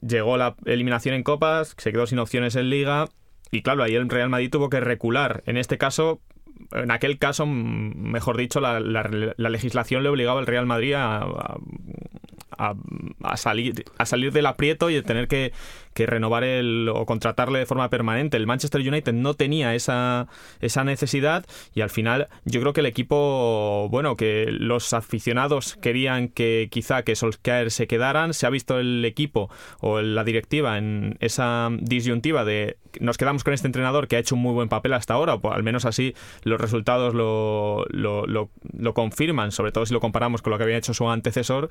llegó 0.00 0.36
la 0.36 0.56
eliminación 0.64 1.14
en 1.14 1.22
Copas, 1.22 1.74
se 1.78 1.92
quedó 1.92 2.06
sin 2.06 2.18
opciones 2.18 2.56
en 2.56 2.70
Liga 2.70 3.08
y 3.50 3.62
claro, 3.62 3.82
ahí 3.82 3.94
el 3.94 4.08
Real 4.08 4.28
Madrid 4.28 4.50
tuvo 4.50 4.70
que 4.70 4.80
recular. 4.80 5.42
En 5.46 5.56
este 5.56 5.78
caso, 5.78 6.20
en 6.72 6.90
aquel 6.90 7.18
caso, 7.18 7.46
mejor 7.46 8.36
dicho, 8.36 8.60
la, 8.60 8.80
legislación 9.36 10.02
le 10.02 10.08
obligaba 10.08 10.40
al 10.40 10.46
Real 10.46 10.66
Madrid 10.66 10.94
a, 10.94 11.56
salir, 13.36 13.84
a 13.98 14.06
salir 14.06 14.32
del 14.32 14.46
aprieto 14.46 14.90
y 14.90 15.00
tener 15.02 15.28
que, 15.28 15.52
renovar 15.94 16.44
el, 16.44 16.88
o 16.88 17.04
contratarle 17.04 17.58
de 17.58 17.66
forma 17.66 17.90
permanente. 17.90 18.38
El 18.38 18.46
Manchester 18.46 18.80
United 18.80 19.12
no 19.12 19.34
tenía 19.34 19.74
esa, 19.74 20.28
esa 20.62 20.82
necesidad 20.82 21.44
y 21.74 21.82
al 21.82 21.90
final 21.90 22.28
yo 22.46 22.60
creo 22.60 22.72
que 22.72 22.80
el 22.80 22.86
equipo, 22.86 23.86
bueno, 23.90 24.16
que 24.16 24.46
los 24.50 24.94
aficionados 24.94 25.76
querían 25.76 26.28
que 26.28 26.68
quizá 26.70 27.02
que 27.02 27.16
Solskjaer 27.16 27.70
se 27.70 27.86
quedaran. 27.86 28.32
Se 28.32 28.46
ha 28.46 28.50
visto 28.50 28.78
el 28.78 29.04
equipo 29.04 29.50
o 29.80 30.00
la 30.00 30.24
directiva 30.24 30.78
en 30.78 31.18
esa 31.20 31.68
disyuntiva 31.82 32.46
de 32.46 32.78
nos 32.98 33.18
quedamos 33.18 33.44
con 33.44 33.54
este 33.54 33.68
entrenador 33.68 34.08
que 34.08 34.16
ha 34.16 34.18
hecho 34.18 34.34
un 34.34 34.42
muy 34.42 34.52
buen 34.52 34.68
papel 34.68 34.94
hasta 34.94 35.14
ahora, 35.14 35.34
o 35.34 35.52
al 35.52 35.62
menos 35.62 35.84
así 35.84 36.14
los 36.42 36.60
resultados 36.60 37.14
lo, 37.14 37.84
lo 37.90 38.94
confirman, 38.94 39.52
sobre 39.52 39.70
todo 39.70 39.86
si 39.86 39.94
lo 39.94 40.00
comparamos 40.00 40.42
con 40.42 40.50
lo 40.50 40.58
que 40.58 40.64
había 40.64 40.78
hecho 40.78 40.94
su 40.94 41.08
antecesor 41.08 41.68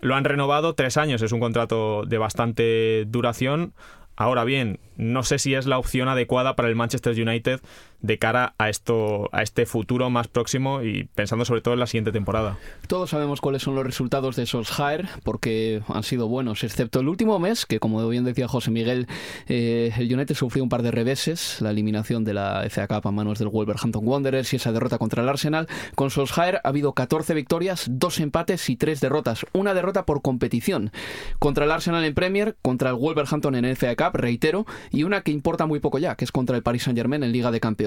lo 0.00 0.14
han 0.14 0.24
renovado 0.24 0.74
tres 0.74 0.96
años, 0.96 1.22
es 1.22 1.32
un 1.32 1.40
contrato 1.40 2.04
de 2.06 2.18
bastante 2.18 3.04
duración. 3.06 3.74
Ahora 4.16 4.44
bien, 4.44 4.80
no 4.96 5.22
sé 5.22 5.38
si 5.38 5.54
es 5.54 5.66
la 5.66 5.78
opción 5.78 6.08
adecuada 6.08 6.56
para 6.56 6.68
el 6.68 6.76
Manchester 6.76 7.12
United 7.12 7.60
de 8.00 8.18
cara 8.18 8.54
a 8.58 8.68
esto 8.68 9.28
a 9.32 9.42
este 9.42 9.66
futuro 9.66 10.10
más 10.10 10.28
próximo 10.28 10.82
y 10.82 11.04
pensando 11.14 11.44
sobre 11.44 11.60
todo 11.60 11.74
en 11.74 11.80
la 11.80 11.86
siguiente 11.86 12.12
temporada. 12.12 12.58
Todos 12.88 13.10
sabemos 13.10 13.40
cuáles 13.40 13.62
son 13.62 13.74
los 13.74 13.84
resultados 13.84 14.36
de 14.36 14.46
Solskjaer 14.46 15.08
porque 15.24 15.82
han 15.88 16.02
sido 16.02 16.28
buenos, 16.28 16.64
excepto 16.64 17.00
el 17.00 17.08
último 17.08 17.38
mes 17.38 17.66
que 17.66 17.80
como 17.80 18.06
bien 18.08 18.24
decía 18.24 18.48
José 18.48 18.70
Miguel, 18.70 19.06
eh, 19.48 19.92
el 19.96 20.12
United 20.12 20.34
sufrió 20.34 20.62
un 20.62 20.68
par 20.68 20.82
de 20.82 20.90
reveses, 20.90 21.60
la 21.60 21.70
eliminación 21.70 22.24
de 22.24 22.34
la 22.34 22.64
FA 22.68 22.86
Cup 22.86 23.06
a 23.06 23.10
manos 23.10 23.38
del 23.38 23.48
Wolverhampton 23.48 24.06
Wanderers 24.06 24.52
y 24.52 24.56
esa 24.56 24.72
derrota 24.72 24.98
contra 24.98 25.22
el 25.22 25.28
Arsenal. 25.28 25.68
Con 25.94 26.10
Solskjaer 26.10 26.60
ha 26.62 26.68
habido 26.68 26.92
14 26.92 27.34
victorias, 27.34 27.86
dos 27.90 28.20
empates 28.20 28.68
y 28.70 28.76
tres 28.76 29.00
derrotas, 29.00 29.46
una 29.52 29.74
derrota 29.74 30.06
por 30.06 30.22
competición 30.22 30.92
contra 31.38 31.64
el 31.64 31.70
Arsenal 31.70 32.04
en 32.04 32.14
Premier, 32.14 32.56
contra 32.62 32.90
el 32.90 32.96
Wolverhampton 32.96 33.54
en 33.54 33.76
FA 33.76 33.96
Cup, 33.96 34.16
reitero, 34.16 34.66
y 34.90 35.04
una 35.04 35.22
que 35.22 35.32
importa 35.32 35.66
muy 35.66 35.80
poco 35.80 35.98
ya, 35.98 36.14
que 36.16 36.24
es 36.24 36.32
contra 36.32 36.56
el 36.56 36.62
Paris 36.62 36.84
Saint-Germain 36.84 37.22
en 37.22 37.32
Liga 37.32 37.50
de 37.50 37.60
Campeones. 37.60 37.85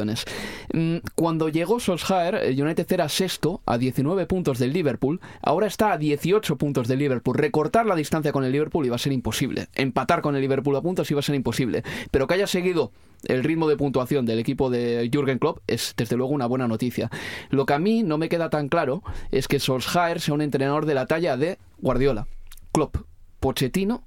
Mm, 0.73 0.97
cuando 1.15 1.49
llegó 1.49 1.79
Solskjaer, 1.79 2.35
el 2.35 2.61
United 2.61 2.91
era 2.91 3.09
sexto 3.09 3.61
a 3.65 3.77
19 3.77 4.25
puntos 4.25 4.59
del 4.59 4.73
Liverpool, 4.73 5.19
ahora 5.41 5.67
está 5.67 5.93
a 5.93 5.97
18 5.97 6.57
puntos 6.57 6.87
del 6.87 6.99
Liverpool. 6.99 7.37
Recortar 7.37 7.85
la 7.85 7.95
distancia 7.95 8.31
con 8.31 8.43
el 8.43 8.51
Liverpool 8.51 8.85
iba 8.85 8.95
a 8.95 8.99
ser 8.99 9.13
imposible. 9.13 9.67
Empatar 9.75 10.21
con 10.21 10.35
el 10.35 10.41
Liverpool 10.41 10.75
a 10.75 10.81
puntos 10.81 11.09
iba 11.11 11.19
a 11.19 11.23
ser 11.23 11.35
imposible. 11.35 11.83
Pero 12.11 12.27
que 12.27 12.35
haya 12.35 12.47
seguido 12.47 12.91
el 13.25 13.43
ritmo 13.43 13.67
de 13.67 13.77
puntuación 13.77 14.25
del 14.25 14.39
equipo 14.39 14.69
de 14.69 15.09
Jürgen 15.11 15.39
Klopp 15.39 15.59
es 15.67 15.93
desde 15.97 16.15
luego 16.15 16.33
una 16.33 16.45
buena 16.45 16.67
noticia. 16.67 17.09
Lo 17.49 17.65
que 17.65 17.73
a 17.73 17.79
mí 17.79 18.03
no 18.03 18.17
me 18.17 18.29
queda 18.29 18.49
tan 18.49 18.69
claro 18.69 19.03
es 19.31 19.47
que 19.47 19.59
Solskjaer 19.59 20.21
sea 20.21 20.33
un 20.33 20.41
entrenador 20.41 20.85
de 20.85 20.93
la 20.93 21.05
talla 21.05 21.37
de 21.37 21.57
Guardiola, 21.79 22.27
Klopp, 22.71 22.97
Pochettino 23.39 24.03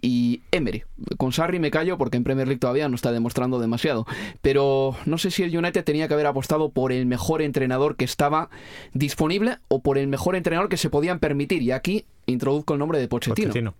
y 0.00 0.42
Emery. 0.50 0.84
Con 1.16 1.32
Sarri 1.32 1.58
me 1.58 1.70
callo 1.70 1.98
porque 1.98 2.16
en 2.16 2.24
Premier 2.24 2.48
League 2.48 2.60
todavía 2.60 2.88
no 2.88 2.94
está 2.94 3.12
demostrando 3.12 3.58
demasiado. 3.58 4.06
Pero 4.42 4.96
no 5.06 5.18
sé 5.18 5.30
si 5.30 5.42
el 5.42 5.56
United 5.56 5.84
tenía 5.84 6.08
que 6.08 6.14
haber 6.14 6.26
apostado 6.26 6.70
por 6.70 6.92
el 6.92 7.06
mejor 7.06 7.42
entrenador 7.42 7.96
que 7.96 8.04
estaba 8.04 8.50
disponible 8.92 9.58
o 9.68 9.80
por 9.80 9.98
el 9.98 10.08
mejor 10.08 10.36
entrenador 10.36 10.68
que 10.68 10.76
se 10.76 10.90
podían 10.90 11.18
permitir. 11.18 11.62
Y 11.62 11.72
aquí 11.72 12.04
introduzco 12.26 12.74
el 12.74 12.78
nombre 12.78 12.98
de 12.98 13.08
Pochettino. 13.08 13.74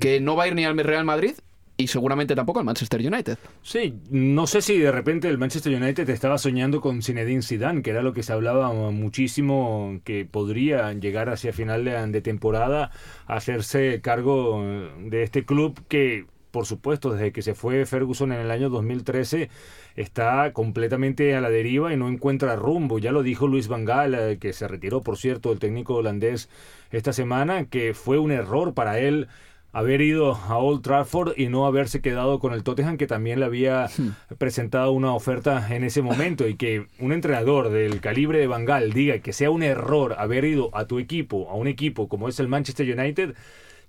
Que 0.00 0.20
no 0.20 0.36
va 0.36 0.44
a 0.44 0.48
ir 0.48 0.54
ni 0.54 0.64
al 0.64 0.78
Real 0.78 1.04
Madrid 1.04 1.34
y 1.80 1.86
seguramente 1.86 2.34
tampoco 2.34 2.58
al 2.58 2.64
Manchester 2.64 3.00
United. 3.00 3.38
Sí, 3.62 3.94
no 4.10 4.48
sé 4.48 4.62
si 4.62 4.76
de 4.78 4.90
repente 4.90 5.28
el 5.28 5.38
Manchester 5.38 5.80
United 5.80 6.10
estaba 6.10 6.36
soñando 6.36 6.80
con 6.80 7.02
Zinedine 7.02 7.40
Zidane, 7.40 7.82
que 7.82 7.90
era 7.90 8.02
lo 8.02 8.12
que 8.12 8.24
se 8.24 8.32
hablaba 8.32 8.72
muchísimo, 8.72 10.00
que 10.02 10.26
podría 10.26 10.92
llegar 10.94 11.28
hacia 11.30 11.52
final 11.52 11.84
de, 11.84 12.20
temporada 12.20 12.90
a 13.28 13.36
hacerse 13.36 14.00
cargo 14.02 14.60
de 14.98 15.22
este 15.22 15.44
club 15.44 15.80
que 15.88 16.26
por 16.50 16.64
supuesto, 16.64 17.12
desde 17.12 17.30
que 17.30 17.42
se 17.42 17.54
fue 17.54 17.84
Ferguson 17.84 18.32
en 18.32 18.40
el 18.40 18.50
año 18.50 18.70
2013, 18.70 19.50
está 19.96 20.52
completamente 20.54 21.36
a 21.36 21.42
la 21.42 21.50
deriva 21.50 21.92
y 21.92 21.96
no 21.96 22.08
encuentra 22.08 22.56
rumbo. 22.56 22.98
Ya 22.98 23.12
lo 23.12 23.22
dijo 23.22 23.46
Luis 23.46 23.68
Van 23.68 23.84
Gaal, 23.84 24.14
eh, 24.14 24.38
que 24.38 24.54
se 24.54 24.66
retiró, 24.66 25.02
por 25.02 25.18
cierto, 25.18 25.52
el 25.52 25.58
técnico 25.58 25.96
holandés 25.96 26.48
esta 26.90 27.12
semana, 27.12 27.66
que 27.66 27.92
fue 27.92 28.18
un 28.18 28.32
error 28.32 28.72
para 28.72 28.98
él 28.98 29.28
haber 29.72 30.00
ido 30.00 30.34
a 30.34 30.58
Old 30.58 30.82
Trafford 30.82 31.34
y 31.36 31.48
no 31.48 31.66
haberse 31.66 32.00
quedado 32.00 32.38
con 32.38 32.52
el 32.52 32.62
Tottenham 32.62 32.96
que 32.96 33.06
también 33.06 33.40
le 33.40 33.46
había 33.46 33.86
hmm. 33.86 34.36
presentado 34.36 34.92
una 34.92 35.12
oferta 35.12 35.74
en 35.74 35.84
ese 35.84 36.02
momento 36.02 36.48
y 36.48 36.56
que 36.56 36.86
un 36.98 37.12
entrenador 37.12 37.70
del 37.70 38.00
calibre 38.00 38.38
de 38.38 38.46
Bangal 38.46 38.92
diga 38.92 39.18
que 39.18 39.32
sea 39.32 39.50
un 39.50 39.62
error 39.62 40.16
haber 40.18 40.44
ido 40.44 40.74
a 40.74 40.86
tu 40.86 40.98
equipo, 40.98 41.50
a 41.50 41.54
un 41.54 41.68
equipo 41.68 42.08
como 42.08 42.28
es 42.28 42.40
el 42.40 42.48
Manchester 42.48 42.98
United, 42.98 43.34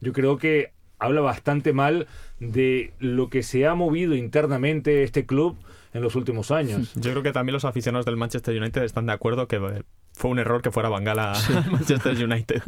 yo 0.01 0.13
creo 0.13 0.37
que 0.37 0.73
habla 0.99 1.21
bastante 1.21 1.73
mal 1.73 2.07
de 2.39 2.93
lo 2.99 3.29
que 3.29 3.41
se 3.41 3.65
ha 3.65 3.73
movido 3.73 4.15
internamente 4.15 5.03
este 5.03 5.25
club 5.25 5.57
en 5.93 6.01
los 6.01 6.15
últimos 6.15 6.51
años. 6.51 6.93
Yo 6.95 7.11
creo 7.11 7.23
que 7.23 7.31
también 7.31 7.53
los 7.53 7.65
aficionados 7.65 8.05
del 8.05 8.17
Manchester 8.17 8.55
United 8.55 8.83
están 8.83 9.05
de 9.05 9.13
acuerdo 9.13 9.47
que 9.47 9.83
fue 10.19 10.29
un 10.29 10.37
error 10.37 10.61
que 10.61 10.69
fuera 10.69 10.89
Bangala 10.89 11.31
al 11.31 11.71
Manchester 11.71 12.13
United. 12.21 12.61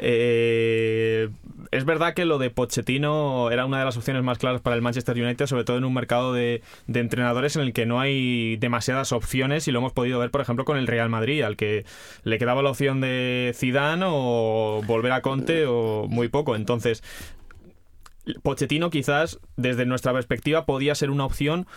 Eh, 0.00 1.28
es 1.70 1.84
verdad 1.84 2.14
que 2.14 2.24
lo 2.24 2.38
de 2.38 2.50
Pochettino 2.50 3.48
era 3.52 3.64
una 3.64 3.78
de 3.78 3.84
las 3.84 3.96
opciones 3.96 4.24
más 4.24 4.38
claras 4.38 4.60
para 4.60 4.74
el 4.74 4.82
Manchester 4.82 5.16
United, 5.16 5.46
sobre 5.46 5.62
todo 5.62 5.78
en 5.78 5.84
un 5.84 5.94
mercado 5.94 6.32
de, 6.32 6.62
entrenadores 6.92 7.54
en 7.54 7.62
el 7.62 7.72
que 7.72 7.86
no 7.86 8.00
hay 8.00 8.56
demasiadas 8.56 9.12
opciones 9.12 9.68
y 9.68 9.70
lo 9.70 9.78
hemos 9.78 9.92
podido 9.92 10.18
ver, 10.18 10.32
por 10.32 10.40
ejemplo, 10.40 10.64
con 10.64 10.78
el 10.78 10.88
Real 10.88 11.08
Madrid, 11.08 11.42
al 11.42 11.56
que 11.56 11.84
le 12.24 12.38
quedaba 12.38 12.60
la 12.62 12.70
opción 12.70 13.00
de 13.00 13.52
Zidane 13.54 14.04
o 14.08 14.82
volver 14.84 15.12
a 15.12 15.22
Conte 15.22 15.66
o 15.66 16.08
muy 16.08 16.26
poco. 16.26 16.56
Entonces, 16.56 17.04
Pochettino 18.42 18.90
quizás 18.90 19.38
desde 19.56 19.86
nuestra 19.86 20.12
perspectiva 20.12 20.66
podía 20.66 20.96
ser 20.96 21.10
una 21.10 21.24
opción 21.24 21.68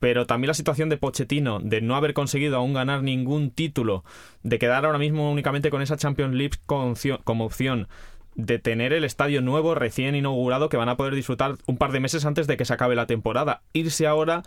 pero 0.00 0.26
también 0.26 0.48
la 0.48 0.54
situación 0.54 0.88
de 0.88 0.96
Pochettino, 0.96 1.60
de 1.60 1.80
no 1.80 1.96
haber 1.96 2.14
conseguido 2.14 2.56
aún 2.56 2.74
ganar 2.74 3.02
ningún 3.02 3.50
título, 3.50 4.04
de 4.42 4.58
quedar 4.58 4.84
ahora 4.84 4.98
mismo 4.98 5.30
únicamente 5.30 5.70
con 5.70 5.82
esa 5.82 5.96
Champions 5.96 6.34
League 6.34 6.58
como 6.66 7.44
opción, 7.44 7.88
de 8.34 8.60
tener 8.60 8.92
el 8.92 9.04
estadio 9.04 9.42
nuevo 9.42 9.74
recién 9.74 10.14
inaugurado 10.14 10.68
que 10.68 10.76
van 10.76 10.88
a 10.88 10.96
poder 10.96 11.14
disfrutar 11.14 11.56
un 11.66 11.76
par 11.76 11.90
de 11.90 12.00
meses 12.00 12.24
antes 12.24 12.46
de 12.46 12.56
que 12.56 12.64
se 12.64 12.72
acabe 12.72 12.94
la 12.94 13.06
temporada. 13.06 13.62
Irse 13.72 14.06
ahora 14.06 14.44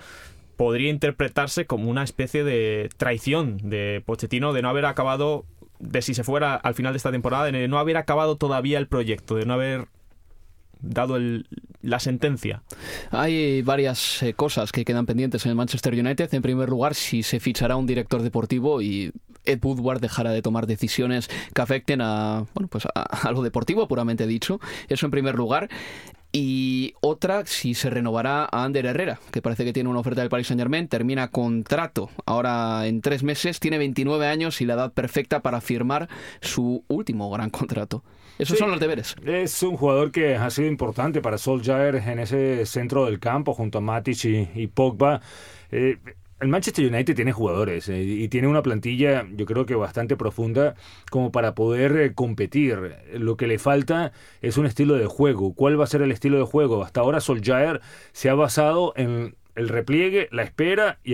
podría 0.55 0.89
interpretarse 0.89 1.65
como 1.65 1.89
una 1.89 2.03
especie 2.03 2.43
de 2.43 2.89
traición 2.95 3.57
de 3.63 4.01
Pochettino 4.05 4.53
de 4.53 4.61
no 4.61 4.69
haber 4.69 4.85
acabado, 4.85 5.45
de 5.79 6.01
si 6.01 6.13
se 6.13 6.23
fuera 6.23 6.55
al 6.55 6.73
final 6.73 6.93
de 6.93 6.97
esta 6.97 7.11
temporada, 7.11 7.51
de 7.51 7.67
no 7.67 7.79
haber 7.79 7.97
acabado 7.97 8.37
todavía 8.37 8.77
el 8.77 8.87
proyecto, 8.87 9.35
de 9.35 9.45
no 9.45 9.55
haber 9.55 9.87
dado 10.81 11.15
el, 11.17 11.47
la 11.81 11.99
sentencia? 11.99 12.63
Hay 13.11 13.61
varias 13.61 14.23
eh, 14.23 14.33
cosas 14.33 14.71
que 14.71 14.85
quedan 14.85 15.05
pendientes 15.05 15.45
en 15.45 15.51
el 15.51 15.55
Manchester 15.55 15.93
United. 15.93 16.33
En 16.33 16.41
primer 16.41 16.69
lugar, 16.69 16.95
si 16.95 17.23
se 17.23 17.39
fichará 17.39 17.75
un 17.75 17.87
director 17.87 18.21
deportivo 18.21 18.81
y 18.81 19.11
Ed 19.45 19.59
Woodward 19.63 20.01
dejará 20.01 20.31
de 20.31 20.41
tomar 20.41 20.67
decisiones 20.67 21.29
que 21.53 21.61
afecten 21.61 22.01
a, 22.01 22.45
bueno, 22.53 22.67
pues 22.67 22.87
a, 22.93 23.31
lo 23.31 23.41
deportivo 23.41 23.87
puramente 23.87 24.27
dicho. 24.27 24.59
Eso 24.87 25.05
en 25.05 25.11
primer 25.11 25.35
lugar. 25.35 25.69
Y 26.33 26.93
otra, 27.01 27.45
si 27.45 27.73
se 27.73 27.89
renovará 27.89 28.47
a 28.49 28.63
Ander 28.63 28.85
Herrera, 28.85 29.19
que 29.31 29.41
parece 29.41 29.65
que 29.65 29.73
tiene 29.73 29.89
una 29.89 29.99
oferta 29.99 30.21
del 30.21 30.29
Paris 30.29 30.47
Saint 30.47 30.61
Germain, 30.61 30.87
termina 30.87 31.27
contrato 31.29 32.09
ahora 32.25 32.87
en 32.87 33.01
tres 33.01 33.23
meses, 33.23 33.59
tiene 33.59 33.77
29 33.77 34.25
años 34.27 34.61
y 34.61 34.65
la 34.65 34.75
edad 34.75 34.93
perfecta 34.93 35.41
para 35.41 35.59
firmar 35.59 36.07
su 36.39 36.85
último 36.87 37.29
gran 37.29 37.49
contrato. 37.49 38.05
Esos 38.41 38.57
son 38.57 38.71
los 38.71 38.79
deberes. 38.79 39.15
Es 39.23 39.61
un 39.61 39.77
jugador 39.77 40.11
que 40.11 40.35
ha 40.35 40.49
sido 40.49 40.67
importante 40.67 41.21
para 41.21 41.37
Solskjaer 41.37 41.95
en 41.95 42.17
ese 42.17 42.65
centro 42.65 43.05
del 43.05 43.19
campo 43.19 43.53
junto 43.53 43.77
a 43.77 43.81
Matic 43.81 44.25
y, 44.25 44.65
Pogba. 44.65 45.21
Eh, 45.71 45.99
el 46.39 46.47
Manchester 46.47 46.91
United 46.91 47.15
tiene 47.15 47.33
jugadores 47.33 47.87
eh, 47.89 48.01
y 48.01 48.27
tiene 48.29 48.47
una 48.47 48.63
plantilla, 48.63 49.27
yo 49.31 49.45
creo 49.45 49.67
que 49.67 49.75
bastante 49.75 50.17
profunda, 50.17 50.73
como 51.11 51.31
para 51.31 51.53
poder 51.53 51.95
eh, 51.97 52.13
competir. 52.15 52.95
Lo 53.13 53.37
que 53.37 53.45
le 53.45 53.59
falta 53.59 54.11
es 54.41 54.57
un 54.57 54.65
estilo 54.65 54.95
de 54.95 55.05
juego. 55.05 55.53
¿Cuál 55.53 55.79
va 55.79 55.83
a 55.83 55.87
ser 55.87 56.01
el 56.01 56.11
estilo 56.11 56.39
de 56.39 56.45
juego? 56.45 56.83
Hasta 56.83 57.01
ahora 57.01 57.21
Solskjaer 57.21 57.79
se 58.11 58.31
ha 58.31 58.33
basado 58.33 58.93
en 58.95 59.35
el 59.53 59.69
repliegue, 59.69 60.29
la 60.31 60.41
espera 60.41 60.97
y 61.03 61.13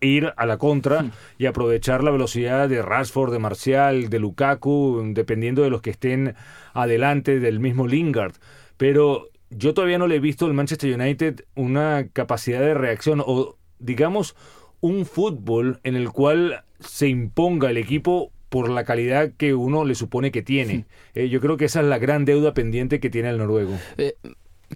ir 0.00 0.32
a 0.36 0.46
la 0.46 0.58
contra 0.58 1.02
hmm. 1.02 1.10
y 1.38 1.46
aprovechar 1.46 2.02
la 2.02 2.10
velocidad 2.10 2.68
de 2.68 2.82
Rashford, 2.82 3.32
de 3.32 3.38
Marcial, 3.38 4.08
de 4.08 4.18
Lukaku, 4.18 5.12
dependiendo 5.14 5.62
de 5.62 5.70
los 5.70 5.82
que 5.82 5.90
estén 5.90 6.34
adelante 6.72 7.40
del 7.40 7.60
mismo 7.60 7.86
Lingard. 7.86 8.34
Pero 8.76 9.28
yo 9.50 9.74
todavía 9.74 9.98
no 9.98 10.06
le 10.06 10.16
he 10.16 10.20
visto 10.20 10.46
al 10.46 10.54
Manchester 10.54 10.98
United 10.98 11.44
una 11.54 12.08
capacidad 12.12 12.60
de 12.60 12.74
reacción 12.74 13.22
o 13.24 13.56
digamos, 13.80 14.36
un 14.80 15.04
fútbol 15.04 15.80
en 15.82 15.96
el 15.96 16.10
cual 16.10 16.64
se 16.78 17.08
imponga 17.08 17.70
el 17.70 17.76
equipo 17.76 18.30
por 18.48 18.68
la 18.68 18.84
calidad 18.84 19.32
que 19.36 19.54
uno 19.54 19.84
le 19.84 19.94
supone 19.94 20.30
que 20.30 20.42
tiene. 20.42 20.84
Eh, 21.14 21.28
yo 21.28 21.40
creo 21.40 21.56
que 21.56 21.66
esa 21.66 21.80
es 21.80 21.86
la 21.86 21.98
gran 21.98 22.24
deuda 22.24 22.54
pendiente 22.54 23.00
que 23.00 23.10
tiene 23.10 23.30
el 23.30 23.38
noruego. 23.38 23.78
Eh, 23.96 24.14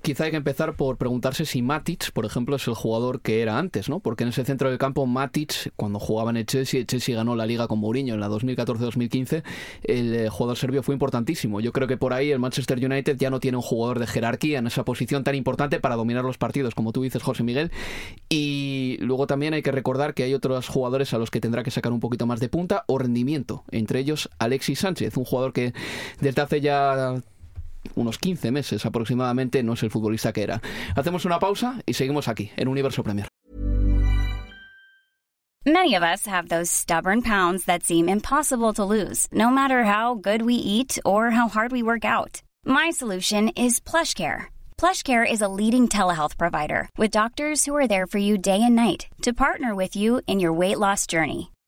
quizá 0.02 0.24
hay 0.24 0.30
que 0.30 0.36
empezar 0.36 0.74
por 0.74 0.96
preguntarse 0.96 1.44
si 1.44 1.62
Matic, 1.62 2.12
por 2.12 2.24
ejemplo, 2.24 2.56
es 2.56 2.66
el 2.66 2.74
jugador 2.74 3.20
que 3.20 3.42
era 3.42 3.58
antes, 3.58 3.88
¿no? 3.88 4.00
Porque 4.00 4.24
en 4.24 4.30
ese 4.30 4.44
centro 4.44 4.68
del 4.68 4.78
campo, 4.78 5.06
Matic, 5.06 5.72
cuando 5.76 5.98
jugaba 5.98 6.30
en 6.30 6.38
el 6.38 6.46
Chelsea, 6.46 6.80
el 6.80 6.86
Chelsea 6.86 7.14
ganó 7.14 7.36
la 7.36 7.46
liga 7.46 7.68
con 7.68 7.78
Mourinho 7.78 8.14
en 8.14 8.20
la 8.20 8.28
2014-2015, 8.28 9.42
el 9.84 10.14
eh, 10.14 10.28
jugador 10.28 10.56
serbio 10.56 10.82
fue 10.82 10.94
importantísimo. 10.94 11.60
Yo 11.60 11.72
creo 11.72 11.88
que 11.88 11.96
por 11.96 12.12
ahí 12.12 12.30
el 12.30 12.38
Manchester 12.38 12.84
United 12.84 13.16
ya 13.16 13.30
no 13.30 13.40
tiene 13.40 13.56
un 13.56 13.62
jugador 13.62 13.98
de 13.98 14.06
jerarquía 14.06 14.58
en 14.58 14.66
esa 14.66 14.84
posición 14.84 15.24
tan 15.24 15.34
importante 15.34 15.80
para 15.80 15.96
dominar 15.96 16.24
los 16.24 16.38
partidos, 16.38 16.74
como 16.74 16.92
tú 16.92 17.02
dices, 17.02 17.22
José 17.22 17.42
Miguel. 17.42 17.70
Y 18.28 18.98
luego 19.00 19.26
también 19.26 19.54
hay 19.54 19.62
que 19.62 19.72
recordar 19.72 20.14
que 20.14 20.24
hay 20.24 20.34
otros 20.34 20.68
jugadores 20.68 21.14
a 21.14 21.18
los 21.18 21.30
que 21.30 21.40
tendrá 21.40 21.62
que 21.62 21.70
sacar 21.70 21.92
un 21.92 22.00
poquito 22.00 22.26
más 22.26 22.40
de 22.40 22.48
punta 22.48 22.84
o 22.86 22.98
rendimiento, 22.98 23.64
entre 23.70 24.00
ellos 24.00 24.30
Alexis 24.38 24.80
Sánchez, 24.80 25.16
un 25.16 25.24
jugador 25.24 25.52
que 25.52 25.72
desde 26.20 26.42
hace 26.42 26.60
ya 26.60 27.16
unos 27.94 28.18
15 28.18 28.50
meses 28.50 28.84
aproximadamente, 28.86 29.62
no 29.62 29.74
es 29.74 29.82
el 29.82 29.90
futbolista 29.90 30.32
que 30.32 30.42
era. 30.42 30.60
Hacemos 30.96 31.24
una 31.24 31.38
pausa 31.38 31.80
y 31.86 31.94
seguimos 31.94 32.28
aquí, 32.28 32.50
en 32.56 32.68
Universo 32.68 33.02
Premier. 33.02 33.28
Many 35.66 35.94
of 35.94 36.02
us 36.02 36.26
have 36.26 36.50
those 36.50 36.70
stubborn 36.70 37.22
pounds 37.22 37.64
that 37.64 37.84
seem 37.84 38.06
impossible 38.06 38.74
to 38.74 38.84
lose, 38.84 39.26
no 39.32 39.48
matter 39.48 39.84
how 39.84 40.14
good 40.14 40.42
we 40.42 40.56
eat 40.56 40.98
or 41.06 41.30
how 41.30 41.48
hard 41.48 41.72
we 41.72 41.82
work 41.82 42.04
out. 42.04 42.42
My 42.66 42.90
solution 42.90 43.48
is 43.56 43.80
PlushCare. 43.80 44.52
PlushCare 44.76 45.24
is 45.24 45.40
a 45.40 45.48
leading 45.48 45.88
telehealth 45.88 46.36
provider 46.36 46.90
with 46.98 47.10
doctors 47.10 47.64
who 47.64 47.74
are 47.74 47.88
there 47.88 48.06
for 48.06 48.18
you 48.18 48.36
day 48.36 48.60
and 48.62 48.76
night 48.76 49.06
to 49.22 49.32
partner 49.32 49.74
with 49.74 49.96
you 49.96 50.20
in 50.26 50.38
your 50.38 50.52
weight 50.52 50.78
loss 50.78 51.06
journey. 51.06 51.53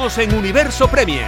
En 0.00 0.34
Universo 0.34 0.88
Premier. 0.88 1.26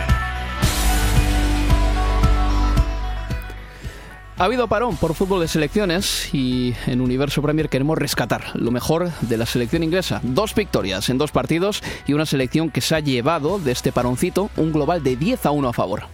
Ha 4.38 4.44
habido 4.44 4.66
parón 4.66 4.96
por 4.96 5.12
fútbol 5.12 5.42
de 5.42 5.48
selecciones 5.48 6.32
y 6.32 6.74
en 6.87 7.02
Universo 7.02 7.42
Premier 7.42 7.68
queremos 7.68 7.98
rescatar 7.98 8.44
lo 8.54 8.70
mejor 8.70 9.11
de 9.20 9.37
la 9.37 9.44
selección 9.44 9.82
inglesa. 9.82 10.20
Dos 10.22 10.54
victorias 10.54 11.11
en 11.11 11.18
dos 11.18 11.32
partidos 11.32 11.82
y 12.06 12.14
una 12.14 12.24
selección 12.24 12.70
que 12.70 12.80
se 12.80 12.94
ha 12.94 13.00
llevado 13.00 13.58
de 13.58 13.72
este 13.72 13.92
paroncito 13.92 14.48
un 14.56 14.72
global 14.72 15.02
de 15.02 15.16
10 15.16 15.44
a 15.44 15.50
1 15.50 15.68
a 15.68 15.72
favor. 15.74 16.04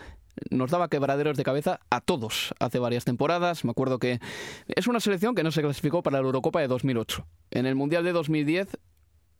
nos 0.52 0.70
daba 0.70 0.90
quebraderos 0.90 1.36
de 1.38 1.44
cabeza 1.44 1.80
a 1.90 2.00
todos 2.00 2.54
hace 2.60 2.78
varias 2.78 3.04
temporadas. 3.04 3.66
Me 3.66 3.72
acuerdo 3.72 3.98
que 3.98 4.20
es 4.68 4.88
una 4.88 5.00
selección 5.00 5.34
que 5.34 5.44
no 5.44 5.52
se 5.52 5.62
clasificó 5.62 6.04
para 6.04 6.20
la 6.20 6.26
Eurocopa 6.26 6.62
de 6.62 6.68
2008. 6.68 7.26
En 7.50 7.66
el 7.66 7.74
Mundial 7.74 8.04
de 8.04 8.12
2010 8.12 8.78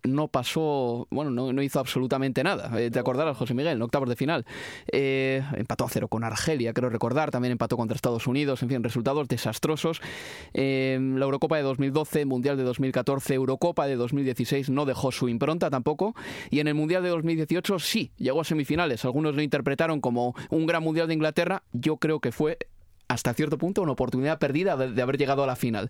no 0.04 0.28
pasó, 0.28 1.08
bueno, 1.10 1.32
no, 1.32 1.62
hizo 1.62 1.80
absolutamente 1.80 2.44
nada. 2.44 2.80
Eh, 2.80 2.92
te 2.92 3.00
acordarás, 3.00 3.38
José 3.38 3.54
Miguel, 3.54 3.74
en 3.74 3.82
octavos 3.82 4.10
de 4.10 4.16
final. 4.16 4.46
Eh, 4.92 5.44
empató 5.54 5.86
a 5.86 5.90
cero 5.90 6.08
con 6.08 6.24
Argelia, 6.24 6.74
creo 6.74 6.90
recordar, 6.90 7.32
también 7.32 7.52
empató 7.52 7.78
contra 7.78 7.96
Estados 7.96 8.28
Unidos, 8.28 8.64
en 8.64 8.70
fin, 8.70 8.84
resultados 8.84 9.28
desastrosos. 9.28 10.02
Eh, 10.54 11.00
la 11.16 11.26
Eurocopa 11.26 11.58
de 11.58 11.64
2012, 11.64 12.26
Mundial 12.26 12.58
de 12.58 12.64
2014, 12.64 13.34
Eurocopa 13.34 13.88
de 13.88 13.96
2016 13.96 14.70
no 14.70 14.86
dejó 14.86 15.12
su 15.12 15.28
impronta 15.30 15.70
tampoco. 15.70 16.16
Y 16.50 16.60
en 16.60 16.68
el 16.68 16.76
Mundial 16.76 17.04
de 17.04 17.10
2018 17.10 17.80
sí, 17.80 18.12
llegó 18.18 18.42
a 18.42 18.44
semifinales. 18.44 19.06
Algunos 19.06 19.36
lo 19.36 19.42
interpretaron 19.42 20.02
como 20.02 20.36
un 20.50 20.66
gran 20.66 20.84
Mundial 20.84 21.08
de 21.08 21.14
Inglaterra. 21.14 21.64
Yo 21.74 21.98
creo 21.98 22.20
que 22.20 22.32
fue 22.32 22.58
hasta 23.08 23.34
cierto 23.34 23.58
punto 23.58 23.82
una 23.82 23.92
oportunidad 23.92 24.38
perdida 24.40 24.78
de 24.78 25.02
haber 25.02 25.18
llegado 25.18 25.44
a 25.44 25.48
la 25.48 25.56
final. 25.56 25.90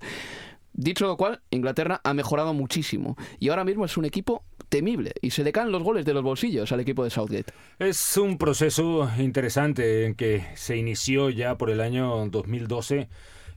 Dicho 0.74 1.08
lo 1.08 1.18
cual, 1.18 1.42
Inglaterra 1.50 2.02
ha 2.04 2.14
mejorado 2.14 2.54
muchísimo 2.54 3.18
y 3.40 3.50
ahora 3.50 3.64
mismo 3.64 3.86
es 3.86 3.98
un 3.98 4.06
equipo 4.06 4.44
temible 4.70 5.14
y 5.22 5.32
se 5.32 5.44
le 5.44 5.52
caen 5.52 5.72
los 5.72 5.84
goles 5.84 6.06
de 6.06 6.14
los 6.14 6.24
bolsillos 6.24 6.72
al 6.72 6.80
equipo 6.80 7.04
de 7.04 7.10
Southgate. 7.10 7.52
Es 7.80 8.18
un 8.18 8.38
proceso 8.38 9.10
interesante 9.18 10.06
en 10.06 10.16
que 10.16 10.46
se 10.56 10.78
inició 10.78 11.30
ya 11.30 11.58
por 11.58 11.70
el 11.70 11.82
año 11.82 12.28
2012 12.30 13.10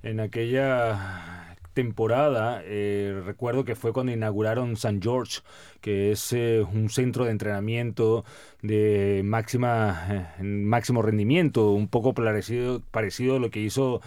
en 0.02 0.20
aquella 0.20 1.56
temporada, 1.74 2.62
eh, 2.64 3.22
recuerdo 3.24 3.64
que 3.64 3.76
fue 3.76 3.92
cuando 3.92 4.12
inauguraron 4.12 4.72
St. 4.72 4.98
George, 5.02 5.40
que 5.82 6.12
es 6.12 6.32
eh, 6.32 6.64
un 6.72 6.88
centro 6.88 7.26
de 7.26 7.32
entrenamiento 7.32 8.24
de 8.62 9.22
máxima 9.24 10.32
eh, 10.38 10.42
máximo 10.42 11.02
rendimiento, 11.02 11.72
un 11.72 11.88
poco 11.88 12.14
parecido, 12.14 12.80
parecido 12.90 13.36
a 13.36 13.38
lo 13.38 13.50
que 13.50 13.60
hizo 13.60 14.00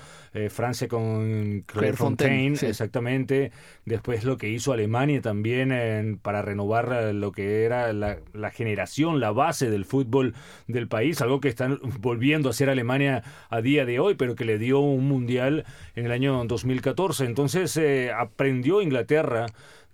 Francia 0.49 0.89
con 0.89 1.63
Clairefontaine, 1.65 2.57
exactamente. 2.61 3.53
Después 3.85 4.25
lo 4.25 4.35
que 4.35 4.49
hizo 4.49 4.73
Alemania 4.73 5.21
también 5.21 6.19
para 6.21 6.41
renovar 6.41 7.13
lo 7.13 7.31
que 7.31 7.63
era 7.63 7.93
la, 7.93 8.17
la, 8.33 8.51
generación, 8.51 9.21
la 9.21 9.31
base 9.31 9.69
del 9.69 9.85
fútbol 9.85 10.35
del 10.67 10.89
país, 10.89 11.21
algo 11.21 11.39
que 11.39 11.47
están 11.47 11.79
volviendo 12.01 12.49
a 12.49 12.51
hacer 12.51 12.69
Alemania 12.69 13.23
a 13.49 13.61
día 13.61 13.85
de 13.85 14.01
hoy, 14.01 14.15
pero 14.15 14.35
que 14.35 14.43
le 14.43 14.57
dio 14.57 14.81
un 14.81 15.07
mundial 15.07 15.63
en 15.95 16.05
el 16.05 16.11
año 16.11 16.43
2014. 16.43 17.23
Entonces, 17.23 17.45
entonces 17.45 17.77
eh, 17.77 18.11
aprendió 18.11 18.81
Inglaterra 18.81 19.45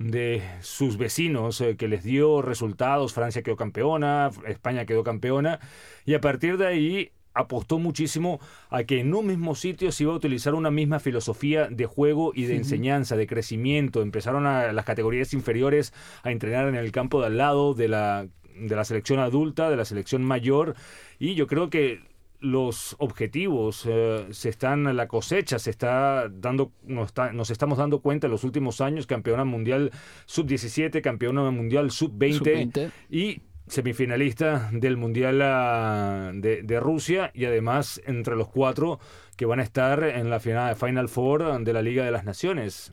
de 0.09 0.41
sus 0.61 0.97
vecinos, 0.97 1.61
eh, 1.61 1.75
que 1.77 1.87
les 1.87 2.03
dio 2.03 2.41
resultados. 2.41 3.13
Francia 3.13 3.41
quedó 3.41 3.55
campeona, 3.55 4.31
España 4.47 4.85
quedó 4.85 5.03
campeona, 5.03 5.59
y 6.05 6.13
a 6.13 6.21
partir 6.21 6.57
de 6.57 6.67
ahí 6.67 7.11
apostó 7.33 7.79
muchísimo 7.79 8.39
a 8.69 8.83
que 8.83 8.99
en 8.99 9.13
un 9.13 9.27
mismo 9.27 9.55
sitio 9.55 9.91
se 9.91 10.03
iba 10.03 10.13
a 10.13 10.17
utilizar 10.17 10.53
una 10.53 10.71
misma 10.71 10.99
filosofía 10.99 11.67
de 11.67 11.85
juego 11.85 12.33
y 12.35 12.43
de 12.43 12.57
enseñanza, 12.57 13.15
de 13.15 13.27
crecimiento. 13.27 14.01
Empezaron 14.01 14.45
a 14.45 14.73
las 14.73 14.85
categorías 14.85 15.33
inferiores 15.33 15.93
a 16.23 16.31
entrenar 16.31 16.67
en 16.67 16.75
el 16.75 16.91
campo 16.91 17.21
de 17.21 17.27
al 17.27 17.37
lado 17.37 17.73
de 17.73 17.87
la, 17.87 18.27
de 18.55 18.75
la 18.75 18.83
selección 18.83 19.19
adulta, 19.19 19.69
de 19.69 19.77
la 19.77 19.85
selección 19.85 20.23
mayor, 20.23 20.75
y 21.19 21.35
yo 21.35 21.47
creo 21.47 21.69
que 21.69 22.10
los 22.41 22.95
objetivos 22.99 23.85
eh, 23.87 24.27
se 24.31 24.49
están 24.49 24.95
la 24.97 25.07
cosecha 25.07 25.59
se 25.59 25.69
está 25.69 26.27
dando 26.27 26.71
nos, 26.83 27.13
nos, 27.33 27.51
estamos 27.51 27.77
dando 27.77 28.01
cuenta 28.01 28.27
en 28.27 28.31
los 28.31 28.43
últimos 28.43 28.81
años 28.81 29.05
campeona 29.05 29.45
mundial 29.45 29.91
sub 30.25 30.47
17 30.47 31.01
campeona 31.01 31.49
mundial 31.51 31.91
sub 31.91 32.11
20, 32.15 32.91
y 33.09 33.41
semifinalista 33.67 34.69
del 34.73 34.97
mundial 34.97 35.39
ah, 35.41 36.31
de, 36.33 36.79
Rusia 36.79 37.31
y 37.33 37.45
además 37.45 38.01
entre 38.05 38.35
los 38.35 38.49
cuatro 38.49 38.99
que 39.37 39.45
van 39.45 39.59
a 39.59 39.63
estar 39.63 40.03
en 40.03 40.29
la 40.29 40.39
final 40.39 40.75
Final 40.75 41.09
Four 41.09 41.63
de 41.63 41.73
la 41.73 41.81
Liga 41.81 42.03
de 42.03 42.11
las 42.11 42.25
Naciones. 42.25 42.91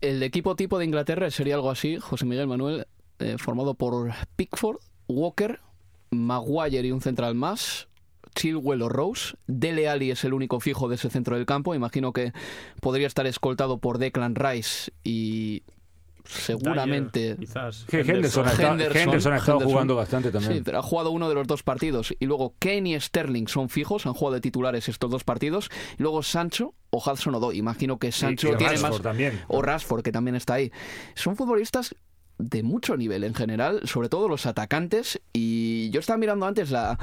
El 0.00 0.22
equipo 0.22 0.56
tipo 0.56 0.78
de 0.78 0.86
Inglaterra 0.86 1.30
sería 1.30 1.54
algo 1.54 1.70
así 1.70 1.98
José 1.98 2.24
Miguel 2.24 2.46
Manuel 2.46 2.86
eh, 3.18 3.36
formado 3.38 3.74
por 3.74 4.10
Pickford 4.34 4.78
Walker 5.08 5.60
Maguire 6.10 6.88
y 6.88 6.90
un 6.90 7.00
central 7.00 7.34
más 7.34 7.88
Chilwell 8.34 8.82
o 8.82 8.88
Rose. 8.88 9.34
Dele 9.46 9.88
Alli 9.88 10.10
es 10.10 10.24
el 10.24 10.34
único 10.34 10.60
fijo 10.60 10.88
de 10.88 10.96
ese 10.96 11.10
centro 11.10 11.36
del 11.36 11.46
campo. 11.46 11.74
Imagino 11.74 12.12
que 12.12 12.32
podría 12.80 13.06
estar 13.06 13.26
escoltado 13.26 13.78
por 13.78 13.98
Declan 13.98 14.34
Rice 14.34 14.92
y 15.04 15.62
seguramente 16.24 17.36
quizás 17.38 17.84
Henderson, 17.90 18.46
Henderson, 18.94 19.32
ha 19.32 19.36
estado 19.36 19.60
jugando 19.60 19.96
bastante 19.96 20.30
también. 20.30 20.54
Sí, 20.54 20.62
pero 20.64 20.78
ha 20.78 20.82
jugado 20.82 21.10
uno 21.10 21.28
de 21.28 21.34
los 21.34 21.46
dos 21.46 21.62
partidos 21.62 22.14
y 22.18 22.26
luego 22.26 22.54
Kane 22.58 22.90
y 22.90 23.00
Sterling 23.00 23.46
son 23.48 23.68
fijos, 23.68 24.06
han 24.06 24.14
jugado 24.14 24.34
de 24.34 24.40
titulares 24.40 24.88
estos 24.88 25.10
dos 25.10 25.24
partidos 25.24 25.68
y 25.98 26.02
luego 26.02 26.22
Sancho 26.22 26.74
o 26.90 26.98
Hudson 26.98 27.34
Odoi. 27.34 27.58
Imagino 27.58 27.98
que 27.98 28.12
Sancho 28.12 28.56
tiene 28.56 28.78
más 28.78 29.00
también. 29.00 29.40
o 29.48 29.62
Rashford 29.62 30.02
que 30.02 30.12
también 30.12 30.36
está 30.36 30.54
ahí. 30.54 30.70
Son 31.14 31.36
futbolistas 31.36 31.94
de 32.42 32.62
mucho 32.62 32.96
nivel 32.96 33.24
en 33.24 33.34
general, 33.34 33.80
sobre 33.84 34.08
todo 34.08 34.28
los 34.28 34.46
atacantes. 34.46 35.20
Y 35.32 35.90
yo 35.90 36.00
estaba 36.00 36.18
mirando 36.18 36.46
antes 36.46 36.70
la 36.70 36.98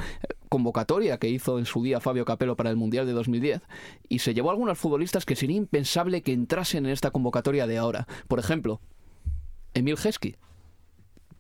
convocatoria 0.50 1.18
que 1.18 1.30
hizo 1.30 1.60
en 1.60 1.66
su 1.66 1.84
día 1.84 2.00
Fabio 2.00 2.26
Capello 2.26 2.56
para 2.56 2.70
el 2.70 2.76
Mundial 2.76 3.06
de 3.06 3.14
2010 3.14 3.62
y 4.10 4.20
se 4.20 4.34
llevó 4.34 4.50
a 4.50 4.54
algunos 4.54 4.78
futbolistas 4.78 5.26
que 5.26 5.36
sería 5.36 5.58
impensable 5.58 6.22
que 6.22 6.34
entrasen 6.34 6.86
en 6.86 6.92
esta 6.92 7.12
convocatoria 7.12 7.68
de 7.68 7.78
ahora. 7.78 8.08
Por 8.28 8.40
ejemplo, 8.40 8.82
Emil 9.74 9.96
Heskey. 10.04 10.36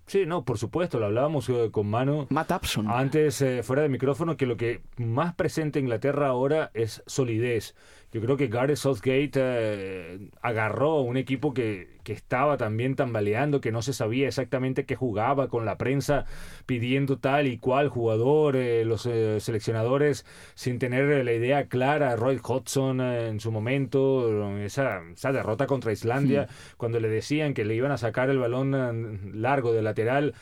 Sí, 0.09 0.25
no, 0.25 0.43
por 0.43 0.57
supuesto, 0.57 0.99
lo 0.99 1.05
hablábamos 1.05 1.47
eh, 1.49 1.69
con 1.71 1.87
Manu. 1.87 2.25
Matt 2.31 2.51
Upson. 2.51 2.89
Antes, 2.89 3.43
eh, 3.43 3.61
fuera 3.61 3.83
de 3.83 3.89
micrófono, 3.89 4.37
que 4.37 4.47
lo 4.47 4.57
que 4.57 4.81
más 4.97 5.35
presente 5.35 5.77
en 5.77 5.85
Inglaterra 5.85 6.29
ahora 6.29 6.71
es 6.73 7.03
solidez. 7.05 7.75
Yo 8.11 8.21
creo 8.21 8.37
que 8.37 8.47
Gareth 8.47 8.77
Southgate 8.77 9.31
eh, 9.35 10.19
agarró 10.41 11.01
un 11.01 11.15
equipo 11.15 11.53
que, 11.53 11.99
que, 12.03 12.13
estaba 12.13 12.57
también 12.57 12.95
tambaleando, 12.95 13.61
que 13.61 13.71
no 13.71 13.83
se 13.83 13.93
sabía 13.93 14.27
exactamente 14.27 14.85
qué 14.85 14.95
jugaba, 14.95 15.47
con 15.47 15.63
la 15.63 15.77
prensa 15.77 16.25
pidiendo 16.65 17.19
tal 17.19 17.45
y 17.45 17.59
cual 17.59 17.89
jugador, 17.89 18.55
eh, 18.55 18.83
los 18.83 19.05
eh, 19.05 19.39
seleccionadores 19.39 20.25
sin 20.55 20.79
tener 20.79 21.23
la 21.23 21.33
idea 21.33 21.67
clara, 21.67 22.15
Roy 22.15 22.39
Hodgson 22.41 22.99
en 22.99 23.39
su 23.39 23.51
momento, 23.51 24.57
esa, 24.57 25.01
esa 25.13 25.31
derrota 25.31 25.67
contra 25.67 25.91
Islandia, 25.91 26.47
cuando 26.77 26.99
le 26.99 27.09
decían 27.09 27.53
que 27.53 27.63
le 27.63 27.75
iban 27.75 27.91
a 27.91 27.97
sacar 27.97 28.31
el 28.31 28.39
balón 28.39 29.39
largo 29.39 29.71
de 29.71 29.83
lateral 29.83 30.33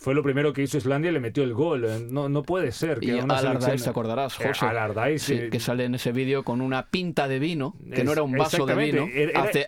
fue 0.00 0.14
lo 0.14 0.22
primero 0.22 0.54
que 0.54 0.62
hizo 0.62 0.78
Islandia 0.78 1.10
y 1.10 1.12
le 1.12 1.20
metió 1.20 1.42
el 1.42 1.52
gol. 1.52 1.86
No, 2.10 2.30
no 2.30 2.42
puede 2.42 2.72
ser 2.72 3.00
que 3.00 3.08
y 3.08 3.10
una 3.12 3.36
Alardais, 3.36 3.84
te 3.84 3.90
acordarás, 3.90 4.40
eh, 4.40 4.48
José. 4.48 5.50
que 5.50 5.60
sale 5.60 5.84
en 5.84 5.94
ese 5.94 6.10
vídeo 6.12 6.42
con 6.42 6.62
una 6.62 6.86
pinta 6.86 7.28
de 7.28 7.38
vino, 7.38 7.76
que 7.94 8.02
no 8.02 8.12
era 8.12 8.22
un 8.22 8.32
vaso 8.32 8.64
de 8.64 8.74
vino, 8.76 9.06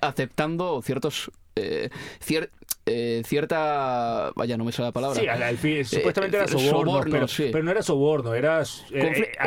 aceptando 0.01 0.81
ciertos 0.81 1.31
eh, 1.55 1.91
eh, 2.85 3.23
cierta. 3.25 4.33
Vaya, 4.35 4.57
no 4.57 4.65
me 4.65 4.73
sale 4.73 4.89
la 4.89 4.93
palabra. 4.93 5.21
Sí, 5.21 5.29
al, 5.29 5.57
fin, 5.57 5.85
supuestamente 5.85 6.37
era 6.37 6.49
soborno, 6.49 7.01
pero, 7.05 7.27
pero, 7.37 7.63
no 7.63 7.71
era 7.71 7.83
soborno, 7.83 8.35
era. 8.35 8.63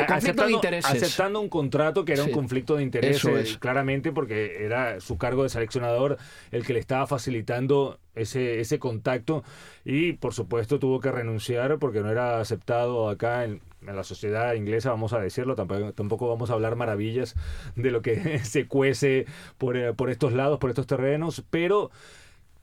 conflicto 0.08 0.46
de 0.46 0.52
intereses. 0.52 0.90
Aceptando 0.90 1.40
un 1.40 1.48
contrato 1.48 2.04
que 2.04 2.14
era 2.14 2.24
un 2.24 2.32
conflicto 2.32 2.76
de 2.76 2.82
intereses, 2.82 3.58
claramente, 3.58 4.12
porque 4.12 4.64
era 4.64 5.00
su 5.00 5.18
cargo 5.18 5.42
de 5.42 5.50
seleccionador 5.50 6.18
el 6.50 6.64
que 6.64 6.72
le 6.72 6.78
estaba 6.78 7.06
facilitando 7.06 7.98
ese, 8.14 8.60
ese 8.60 8.78
contacto 8.78 9.44
y 9.84 10.14
por 10.14 10.34
supuesto 10.34 10.78
tuvo 10.78 11.00
que 11.00 11.12
renunciar 11.12 11.78
porque 11.78 12.00
no 12.00 12.10
era 12.10 12.40
aceptado 12.40 13.08
acá 13.08 13.44
en, 13.44 13.60
la 13.82 14.02
sociedad 14.02 14.54
inglesa, 14.54 14.90
vamos 14.90 15.12
a 15.12 15.20
decirlo, 15.20 15.54
tampoco, 15.54 15.92
tampoco, 15.92 16.28
vamos 16.28 16.50
a 16.50 16.54
hablar 16.54 16.74
maravillas 16.74 17.36
de 17.76 17.92
lo 17.92 18.02
que 18.02 18.38
se 18.44 18.66
cuece 18.66 19.26
por, 19.58 19.76
eh, 19.76 19.92
por 19.92 20.10
estos 20.10 20.32
lados, 20.32 20.58
por 20.58 20.70
estos 20.70 20.88
terrenos, 20.88 21.44
pero 21.50 21.92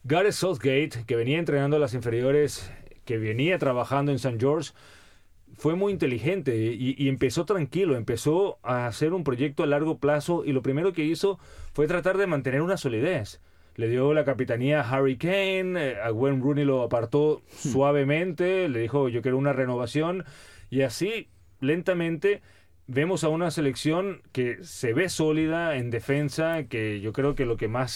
Gareth 0.04 0.32
Southgate, 0.32 1.04
que 1.06 1.16
venía 1.16 1.38
entrenando 1.38 1.76
a 1.76 1.80
las 1.80 1.94
inferiores, 1.94 2.70
que 3.04 3.18
venía 3.18 3.58
trabajando 3.58 4.12
en 4.12 4.16
St. 4.16 4.38
George, 4.38 4.72
fue 5.56 5.74
muy 5.74 5.92
inteligente 5.92 6.56
y, 6.56 6.94
y, 6.98 7.08
empezó 7.08 7.44
tranquilo, 7.44 7.96
empezó 7.96 8.58
a 8.62 8.86
hacer 8.86 9.12
un 9.12 9.24
proyecto 9.24 9.62
a 9.62 9.66
largo 9.66 9.98
plazo 9.98 10.44
y 10.44 10.52
lo 10.52 10.62
primero 10.62 10.92
que 10.92 11.04
hizo 11.04 11.38
fue 11.72 11.86
tratar 11.86 12.18
de 12.18 12.26
mantener 12.26 12.60
una 12.60 12.76
solidez 12.76 13.40
le 13.76 13.88
dio 13.88 14.14
la 14.14 14.24
capitanía 14.24 14.80
a 14.80 14.88
Harry 14.88 15.16
Kane, 15.16 15.74
eh, 15.76 15.96
a 16.00 16.10
Gwen 16.10 16.40
Rooney 16.42 16.64
lo 16.64 16.82
apartó 16.82 17.42
hmm. 17.42 17.68
suavemente, 17.72 18.68
le 18.68 18.80
dijo 18.80 19.08
yo 19.08 19.22
quiero 19.22 19.38
una 19.38 19.52
renovación 19.52 20.24
y 20.70 20.82
así 20.82 21.28
lentamente 21.60 22.42
vemos 22.86 23.24
a 23.24 23.28
una 23.28 23.50
selección 23.50 24.22
que 24.32 24.62
se 24.62 24.92
ve 24.92 25.08
sólida 25.08 25.76
en 25.76 25.90
defensa, 25.90 26.64
que 26.64 27.00
yo 27.00 27.12
creo 27.12 27.34
que 27.34 27.46
lo 27.46 27.56
que 27.56 27.68
más 27.68 27.92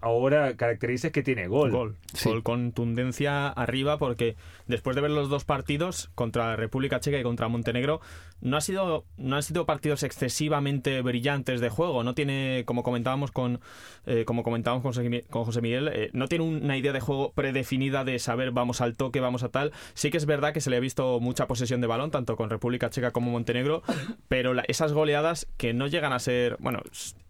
ahora 0.00 0.56
caracteriza 0.56 1.08
es 1.08 1.12
que 1.12 1.22
tiene 1.22 1.46
gol. 1.48 1.70
Gol. 1.70 1.96
Gol 2.24 2.42
con 2.42 2.72
tendencia 2.72 3.48
arriba 3.48 3.98
porque 3.98 4.36
después 4.66 4.94
de 4.96 5.02
ver 5.02 5.10
los 5.10 5.28
dos 5.28 5.44
partidos 5.44 6.10
contra 6.14 6.48
la 6.48 6.56
República 6.56 7.00
Checa 7.00 7.18
y 7.18 7.22
contra 7.22 7.48
Montenegro, 7.48 8.00
no 8.40 8.56
ha 8.56 8.60
sido 8.60 9.04
no 9.16 9.36
han 9.36 9.42
sido 9.42 9.66
partidos 9.66 10.02
excesivamente 10.02 11.00
brillantes 11.02 11.60
de 11.60 11.68
juego. 11.68 12.04
No 12.04 12.14
tiene, 12.14 12.64
como 12.66 12.82
comentábamos 12.82 13.30
con 13.30 13.60
eh, 14.06 14.24
como 14.24 14.42
comentábamos 14.42 14.82
con 14.82 14.92
José, 14.92 15.24
con 15.30 15.44
José 15.44 15.60
Miguel, 15.60 15.88
eh, 15.92 16.10
no 16.12 16.28
tiene 16.28 16.44
una 16.44 16.76
idea 16.76 16.92
de 16.92 17.00
juego 17.00 17.32
predefinida 17.32 18.04
de 18.04 18.18
saber 18.18 18.50
vamos 18.50 18.80
al 18.80 18.96
toque, 18.96 19.20
vamos 19.20 19.42
a 19.42 19.48
tal. 19.48 19.72
Sí 19.94 20.10
que 20.10 20.18
es 20.18 20.26
verdad 20.26 20.52
que 20.52 20.60
se 20.60 20.70
le 20.70 20.76
ha 20.76 20.80
visto 20.80 21.20
mucha 21.20 21.46
posesión 21.46 21.80
de 21.80 21.86
balón, 21.86 22.10
tanto 22.10 22.36
con 22.36 22.50
República 22.50 22.90
Checa 22.90 23.10
como 23.10 23.30
Montenegro, 23.30 23.82
pero 24.28 24.54
esas 24.68 24.92
goleadas 24.92 25.46
que 25.56 25.72
no 25.74 25.86
llegan 25.86 26.12
a 26.12 26.18
ser, 26.18 26.56
bueno, 26.60 26.80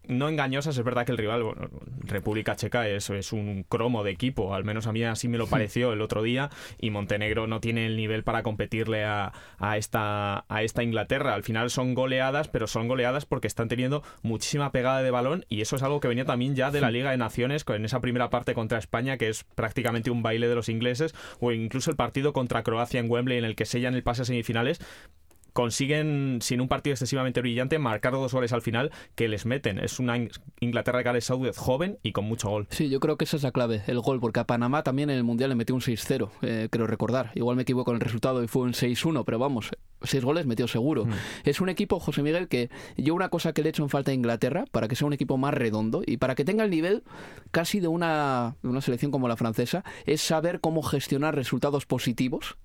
no 0.07 0.29
engañosas, 0.29 0.77
es 0.77 0.83
verdad 0.83 1.05
que 1.05 1.11
el 1.11 1.17
rival, 1.17 1.43
República 1.99 2.55
Checa 2.55 2.87
es, 2.87 3.09
es, 3.09 3.33
un 3.33 3.63
cromo 3.67 4.03
de 4.03 4.11
equipo, 4.11 4.53
al 4.53 4.63
menos 4.63 4.87
a 4.87 4.93
mí 4.93 5.03
así 5.03 5.27
me 5.27 5.37
lo 5.37 5.47
pareció 5.47 5.93
el 5.93 6.01
otro 6.01 6.23
día, 6.23 6.49
y 6.79 6.89
Montenegro 6.89 7.47
no 7.47 7.59
tiene 7.59 7.85
el 7.85 7.97
nivel 7.97 8.23
para 8.23 8.43
competirle 8.43 9.05
a, 9.05 9.33
a, 9.57 9.77
esta, 9.77 10.45
a 10.47 10.63
esta 10.63 10.83
Inglaterra. 10.83 11.33
Al 11.33 11.43
final 11.43 11.69
son 11.69 11.93
goleadas, 11.93 12.47
pero 12.47 12.67
son 12.67 12.87
goleadas 12.87 13.25
porque 13.25 13.47
están 13.47 13.67
teniendo 13.67 14.03
muchísima 14.21 14.71
pegada 14.71 15.01
de 15.01 15.11
balón, 15.11 15.45
y 15.49 15.61
eso 15.61 15.75
es 15.75 15.83
algo 15.83 15.99
que 15.99 16.07
venía 16.07 16.25
también 16.25 16.55
ya 16.55 16.71
de 16.71 16.81
la 16.81 16.91
Liga 16.91 17.11
de 17.11 17.17
Naciones, 17.17 17.65
en 17.67 17.85
esa 17.85 18.01
primera 18.01 18.29
parte 18.29 18.53
contra 18.53 18.77
España, 18.77 19.17
que 19.17 19.29
es 19.29 19.43
prácticamente 19.43 20.09
un 20.09 20.23
baile 20.23 20.47
de 20.47 20.55
los 20.55 20.69
ingleses, 20.69 21.13
o 21.39 21.51
incluso 21.51 21.91
el 21.91 21.97
partido 21.97 22.33
contra 22.33 22.63
Croacia 22.63 22.99
en 22.99 23.09
Wembley, 23.09 23.37
en 23.37 23.45
el 23.45 23.55
que 23.55 23.65
sellan 23.65 23.93
el 23.93 24.03
pase 24.03 24.21
a 24.23 24.25
semifinales, 24.25 24.79
consiguen, 25.57 26.37
sin 26.43 26.61
un 26.61 26.67
partido 26.67 26.93
excesivamente 26.93 27.41
brillante, 27.41 27.79
marcar 27.79 28.13
dos 28.13 28.31
goles 28.31 28.53
al 28.53 28.61
final 28.61 28.91
que 29.15 29.27
les 29.27 29.47
meten. 29.47 29.79
Es 29.79 29.97
una 29.97 30.15
Inglaterra 30.59 30.99
de 30.99 31.03
Gareth 31.03 31.23
Southgate 31.23 31.57
joven 31.57 31.97
y 32.03 32.11
con 32.11 32.25
mucho 32.25 32.47
gol. 32.51 32.67
Sí, 32.69 32.89
yo 32.89 32.99
creo 32.99 33.17
que 33.17 33.25
esa 33.25 33.37
es 33.37 33.43
la 33.43 33.51
clave, 33.51 33.81
el 33.87 33.99
gol, 33.99 34.19
porque 34.19 34.39
a 34.39 34.43
Panamá 34.45 34.83
también 34.83 35.09
en 35.09 35.17
el 35.17 35.23
Mundial 35.23 35.49
le 35.49 35.55
metió 35.55 35.73
un 35.73 35.81
6-0, 35.81 36.29
eh, 36.43 36.67
creo 36.69 36.85
recordar. 36.85 37.31
Igual 37.33 37.55
me 37.55 37.63
equivoco 37.63 37.89
en 37.89 37.95
el 37.95 38.01
resultado 38.01 38.43
y 38.43 38.47
fue 38.47 38.61
un 38.61 38.73
6-1, 38.73 39.25
pero 39.25 39.39
vamos, 39.39 39.71
seis 40.03 40.23
goles 40.23 40.45
metió 40.45 40.67
seguro. 40.67 41.05
Mm. 41.05 41.13
Es 41.43 41.59
un 41.59 41.69
equipo, 41.69 41.99
José 41.99 42.21
Miguel, 42.21 42.47
que 42.47 42.69
yo 42.95 43.15
una 43.15 43.29
cosa 43.29 43.51
que 43.53 43.63
le 43.63 43.69
he 43.69 43.71
hecho 43.71 43.81
en 43.81 43.89
falta 43.89 44.11
a 44.11 44.13
Inglaterra, 44.13 44.65
para 44.71 44.87
que 44.87 44.95
sea 44.95 45.07
un 45.07 45.13
equipo 45.13 45.37
más 45.37 45.55
redondo 45.55 46.03
y 46.05 46.17
para 46.17 46.35
que 46.35 46.45
tenga 46.45 46.65
el 46.65 46.69
nivel 46.69 47.03
casi 47.49 47.79
de 47.79 47.87
una, 47.87 48.57
de 48.61 48.69
una 48.69 48.81
selección 48.81 49.11
como 49.11 49.27
la 49.27 49.37
francesa, 49.37 49.83
es 50.05 50.21
saber 50.21 50.59
cómo 50.59 50.83
gestionar 50.83 51.33
resultados 51.33 51.87
positivos 51.87 52.57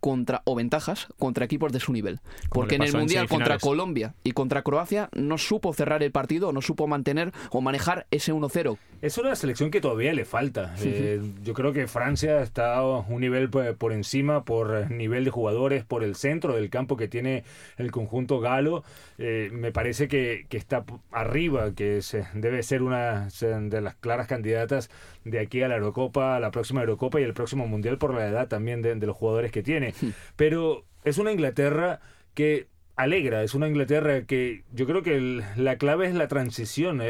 contra 0.00 0.42
o 0.44 0.54
ventajas 0.54 1.08
contra 1.18 1.44
equipos 1.44 1.72
de 1.72 1.80
su 1.80 1.92
nivel. 1.92 2.20
Porque 2.50 2.76
en 2.76 2.82
el 2.82 2.92
Mundial 2.92 3.28
contra 3.28 3.58
Colombia 3.58 4.14
y 4.24 4.32
contra 4.32 4.62
Croacia 4.62 5.08
no 5.12 5.38
supo 5.38 5.72
cerrar 5.72 6.02
el 6.02 6.10
partido, 6.10 6.52
no 6.52 6.62
supo 6.62 6.86
mantener 6.86 7.32
o 7.50 7.60
manejar 7.60 8.06
ese 8.10 8.32
1-0. 8.32 8.78
Es 9.02 9.16
una 9.16 9.34
selección 9.34 9.70
que 9.70 9.80
todavía 9.80 10.12
le 10.12 10.24
falta. 10.24 10.74
Eh, 10.82 11.22
yo 11.42 11.54
creo 11.54 11.72
que 11.72 11.86
Francia 11.86 12.42
está 12.42 12.82
un 12.82 13.20
nivel 13.20 13.48
por 13.50 13.92
encima 13.92 14.44
por 14.44 14.90
nivel 14.90 15.24
de 15.24 15.30
jugadores, 15.30 15.84
por 15.84 16.04
el 16.04 16.14
centro 16.16 16.54
del 16.54 16.68
campo 16.68 16.96
que 16.96 17.08
tiene 17.08 17.44
el 17.78 17.90
conjunto 17.90 18.40
galo. 18.40 18.84
Eh, 19.16 19.48
me 19.52 19.72
parece 19.72 20.06
que, 20.06 20.46
que, 20.48 20.58
está 20.58 20.84
arriba, 21.12 21.74
que 21.74 22.02
se, 22.02 22.26
debe 22.34 22.62
ser 22.62 22.82
una 22.82 23.28
de 23.28 23.80
las 23.80 23.94
claras 23.94 24.26
candidatas 24.26 24.90
de 25.24 25.40
aquí 25.40 25.62
a 25.62 25.68
la 25.68 25.76
Eurocopa, 25.76 26.36
a 26.36 26.40
la 26.40 26.50
próxima 26.50 26.80
Eurocopa 26.80 27.20
y 27.20 27.24
el 27.24 27.34
próximo 27.34 27.66
Mundial 27.66 27.98
por 27.98 28.14
la 28.14 28.28
edad 28.28 28.48
también 28.48 28.82
de, 28.82 28.94
los 28.96 29.16
jugadores 29.16 29.50
que 29.50 29.62
tiene. 29.62 29.94
Pero 30.36 30.84
es 31.04 31.18
una 31.18 31.32
Inglaterra 31.32 32.00
que 32.34 32.68
alegra, 32.96 33.42
es 33.42 33.54
una 33.54 33.68
Inglaterra 33.68 34.22
que 34.26 34.64
yo 34.72 34.86
creo 34.86 35.02
que 35.02 35.42
la 35.56 35.76
clave 35.76 36.06
es 36.06 36.14
la 36.14 36.28
transición, 36.28 37.00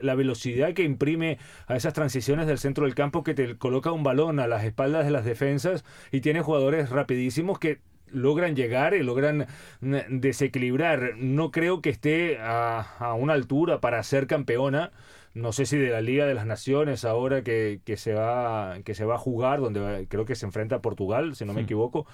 la 0.00 0.14
velocidad 0.14 0.74
que 0.74 0.84
imprime 0.84 1.38
a 1.66 1.76
esas 1.76 1.92
transiciones 1.92 2.46
del 2.46 2.58
centro 2.58 2.84
del 2.84 2.94
campo 2.94 3.24
que 3.24 3.34
te 3.34 3.56
coloca 3.56 3.92
un 3.92 4.02
balón 4.02 4.38
a 4.38 4.46
las 4.46 4.64
espaldas 4.64 5.04
de 5.04 5.10
las 5.10 5.24
defensas 5.24 5.84
y 6.12 6.20
tiene 6.20 6.42
jugadores 6.42 6.90
rapidísimos 6.90 7.58
que 7.58 7.80
logran 8.12 8.56
llegar 8.56 8.94
y 8.94 9.02
logran 9.02 9.46
desequilibrar. 9.80 11.16
No 11.16 11.50
creo 11.50 11.80
que 11.80 11.90
esté 11.90 12.38
a, 12.38 12.80
a 12.98 13.14
una 13.14 13.34
altura 13.34 13.80
para 13.80 14.02
ser 14.02 14.26
campeona, 14.26 14.92
no 15.34 15.52
sé 15.52 15.66
si 15.66 15.78
de 15.78 15.90
la 15.90 16.00
Liga 16.00 16.26
de 16.26 16.34
las 16.34 16.46
Naciones 16.46 17.04
ahora 17.04 17.42
que, 17.42 17.80
que 17.84 17.96
se, 17.96 18.14
va, 18.14 18.78
que 18.84 18.94
se 18.94 19.04
va 19.04 19.14
a 19.14 19.18
jugar, 19.18 19.60
donde 19.60 20.06
creo 20.08 20.24
que 20.24 20.34
se 20.34 20.46
enfrenta 20.46 20.76
a 20.76 20.82
Portugal, 20.82 21.36
si 21.36 21.44
no 21.44 21.52
me 21.52 21.62
equivoco. 21.62 22.06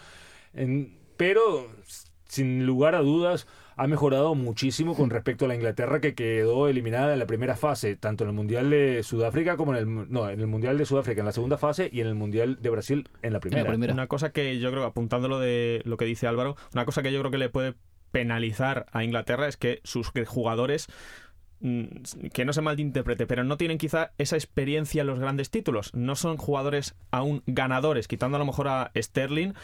pero, 1.17 1.67
sin 2.29 2.67
lugar 2.67 2.95
a 2.95 3.01
dudas, 3.01 3.47
ha 3.77 3.87
mejorado 3.87 4.35
muchísimo 4.35 4.95
con 4.95 5.11
respecto 5.11 5.45
a 5.45 5.49
la 5.49 5.55
Inglaterra 5.55 6.01
que 6.01 6.15
quedó 6.15 6.69
eliminada 6.69 7.13
en 7.13 7.19
la 7.19 7.27
primera 7.27 7.57
fase, 7.57 7.97
tanto 7.97 8.25
en 8.25 8.31
el 8.31 8.37
Mundial 8.37 8.71
de 8.71 9.03
Sudáfrica 9.03 9.57
como 9.57 9.75
en 9.75 9.79
el 9.79 10.11
no, 10.11 10.29
en 10.31 10.41
el 10.41 10.47
Mundial 10.47 10.79
de 10.79 10.87
Sudáfrica 10.87 11.21
en 11.21 11.27
la 11.27 11.33
segunda 11.33 11.59
fase 11.59 11.91
y 11.93 12.01
en 12.01 12.07
el 12.07 12.15
Mundial 12.15 12.59
de 12.61 12.71
Brasil 12.71 13.09
en 13.23 13.33
la 13.33 13.41
primera. 13.41 13.73
Una 13.93 14.07
cosa 14.07 14.31
que 14.31 14.59
yo 14.59 14.71
creo, 14.71 14.85
apuntándolo 14.85 15.39
de 15.39 15.83
lo 15.85 15.97
que 15.97 16.05
dice 16.05 16.27
Álvaro, 16.27 16.57
una 16.73 16.85
cosa 16.85 17.03
que 17.03 17.13
yo 17.13 17.21
creo 17.21 17.31
que 17.31 17.39
le 17.39 17.49
puede 17.49 17.75
penalizar 18.13 18.87
a 18.93 19.05
Inglaterra 19.05 19.47
es 19.49 19.57
que 19.57 19.81
sus 19.85 20.11
jugadores 20.27 20.89
Mm, 21.61 22.29
que 22.35 22.45
no 22.45 22.53
se 22.53 22.61
malinterprete, 22.61 23.27
pero 23.27 23.43
no 23.43 23.57
tienen 23.57 23.79
quizá 23.79 24.13
esa 24.19 24.37
experiencia 24.37 25.01
en 25.01 25.07
los 25.07 25.19
grandes 25.19 25.51
títulos. 25.51 25.95
No 25.95 26.15
son 26.15 26.37
jugadores 26.37 26.95
aún 27.11 27.43
ganadores, 27.47 28.09
quitando 28.09 28.37
a 28.37 28.39
lo 28.39 28.45
mejor 28.45 28.69
a 28.69 28.91
Sterling, 28.95 29.55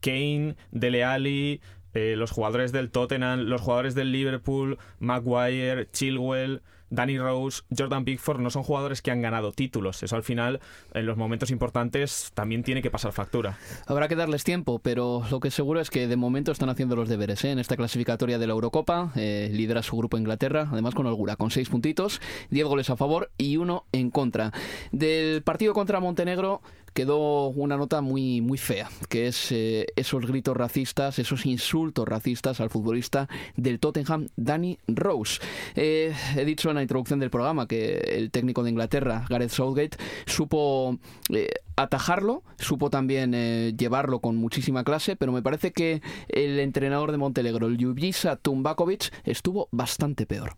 Kane, 0.00 0.56
Dele 0.70 1.04
Alli, 1.04 1.60
eh, 1.94 2.14
los 2.16 2.30
jugadores 2.30 2.72
del 2.72 2.90
Tottenham, 2.90 3.40
los 3.40 3.60
jugadores 3.60 3.94
del 3.94 4.12
Liverpool, 4.12 4.78
Maguire, 5.00 5.88
Chilwell. 5.90 6.62
Danny 6.90 7.18
Rose, 7.18 7.62
Jordan 7.76 8.04
Pickford 8.04 8.40
no 8.40 8.50
son 8.50 8.62
jugadores 8.62 9.02
que 9.02 9.10
han 9.10 9.20
ganado 9.20 9.52
títulos. 9.52 10.02
Eso 10.02 10.16
al 10.16 10.22
final, 10.22 10.60
en 10.94 11.06
los 11.06 11.16
momentos 11.16 11.50
importantes, 11.50 12.30
también 12.34 12.62
tiene 12.62 12.82
que 12.82 12.90
pasar 12.90 13.12
factura. 13.12 13.58
Habrá 13.86 14.08
que 14.08 14.16
darles 14.16 14.44
tiempo, 14.44 14.78
pero 14.78 15.22
lo 15.30 15.40
que 15.40 15.50
seguro 15.50 15.80
es 15.80 15.90
que 15.90 16.06
de 16.06 16.16
momento 16.16 16.52
están 16.52 16.70
haciendo 16.70 16.96
los 16.96 17.08
deberes 17.08 17.44
¿eh? 17.44 17.50
en 17.50 17.58
esta 17.58 17.76
clasificatoria 17.76 18.38
de 18.38 18.46
la 18.46 18.54
Eurocopa. 18.54 19.12
Eh, 19.16 19.50
lidera 19.52 19.82
su 19.82 19.96
grupo 19.96 20.16
Inglaterra, 20.16 20.68
además 20.72 20.94
con 20.94 21.06
holgura, 21.06 21.36
con 21.36 21.50
seis 21.50 21.68
puntitos, 21.68 22.20
diez 22.50 22.66
goles 22.66 22.90
a 22.90 22.96
favor 22.96 23.30
y 23.36 23.56
uno 23.58 23.84
en 23.92 24.10
contra. 24.10 24.52
Del 24.90 25.42
partido 25.42 25.74
contra 25.74 26.00
Montenegro, 26.00 26.62
quedó 26.98 27.50
una 27.50 27.76
nota 27.76 28.00
muy, 28.00 28.40
muy 28.40 28.58
fea, 28.58 28.90
que 29.08 29.28
es 29.28 29.52
eh, 29.52 29.86
esos 29.94 30.26
gritos 30.26 30.56
racistas, 30.56 31.20
esos 31.20 31.46
insultos 31.46 32.08
racistas 32.08 32.60
al 32.60 32.70
futbolista 32.70 33.28
del 33.54 33.78
Tottenham, 33.78 34.26
Danny 34.34 34.80
Rose. 34.88 35.38
Eh, 35.76 36.12
he 36.36 36.44
dicho 36.44 36.70
en 36.70 36.74
la 36.74 36.82
introducción 36.82 37.20
del 37.20 37.30
programa 37.30 37.68
que 37.68 37.98
el 37.98 38.32
técnico 38.32 38.64
de 38.64 38.70
Inglaterra, 38.70 39.24
Gareth 39.30 39.50
Southgate, 39.50 39.96
supo 40.26 40.98
eh, 41.32 41.50
atajarlo, 41.76 42.42
supo 42.58 42.90
también 42.90 43.30
llevarlo 43.76 44.18
con 44.18 44.34
muchísima 44.34 44.82
clase, 44.82 45.14
pero 45.14 45.30
me 45.30 45.40
parece 45.40 45.72
que 45.72 46.02
el 46.26 46.58
entrenador 46.58 47.12
de 47.12 47.18
Montenegro, 47.18 47.70
Ljubisa 47.70 48.34
Tumbakovic, 48.34 49.12
estuvo 49.22 49.68
bastante 49.70 50.26
peor. 50.26 50.56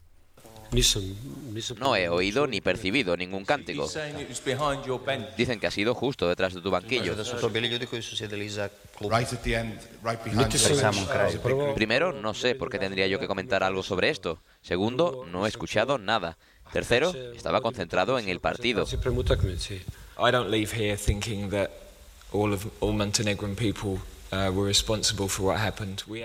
No 1.78 1.96
he 1.96 2.08
oído 2.08 2.46
ni 2.46 2.60
percibido 2.60 3.16
ningún 3.16 3.44
cántico. 3.44 3.88
Dicen 5.36 5.60
que 5.60 5.66
ha 5.66 5.70
sido 5.70 5.94
justo 5.94 6.28
detrás 6.28 6.54
de 6.54 6.60
tu 6.60 6.70
banquillo. 6.70 7.16
Primero, 11.74 12.12
no 12.12 12.34
sé 12.34 12.54
por 12.54 12.70
qué 12.70 12.78
tendría 12.78 13.06
yo 13.08 13.18
que 13.18 13.26
comentar 13.26 13.62
algo 13.62 13.82
sobre 13.82 14.10
esto. 14.10 14.38
Segundo, 14.62 15.26
no 15.30 15.46
he 15.46 15.48
escuchado 15.48 15.98
nada. 15.98 16.36
Tercero, 16.72 17.12
estaba 17.34 17.60
concentrado 17.60 18.18
en 18.18 18.28
el 18.28 18.38
partido. 18.38 18.84
Uh, 18.84 18.86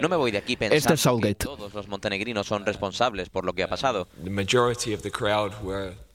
no 0.02 0.10
me 0.10 0.16
voy 0.16 0.32
de 0.32 0.38
aquí 0.38 0.54
este 0.54 0.70
pensando 0.70 1.22
que 1.22 1.36
todos 1.36 1.74
los 1.74 1.88
montenegrinos 1.88 2.48
son 2.48 2.66
responsables 2.66 3.30
por 3.30 3.46
lo 3.46 3.54
que 3.54 3.64
ha 3.64 3.68
pasado. 3.68 4.08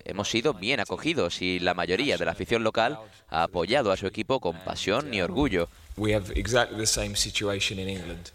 Hemos 0.04 0.30
sido 0.30 0.54
bien 0.54 0.80
acogidos 0.80 1.42
y 1.42 1.58
la 1.58 1.74
mayoría 1.74 2.16
de 2.16 2.24
la 2.24 2.32
afición 2.32 2.64
local 2.64 2.98
ha 3.28 3.42
apoyado 3.42 3.92
a 3.92 3.96
su 3.96 4.06
equipo 4.06 4.40
con 4.40 4.56
pasión 4.60 5.12
y 5.12 5.20
orgullo. 5.20 5.68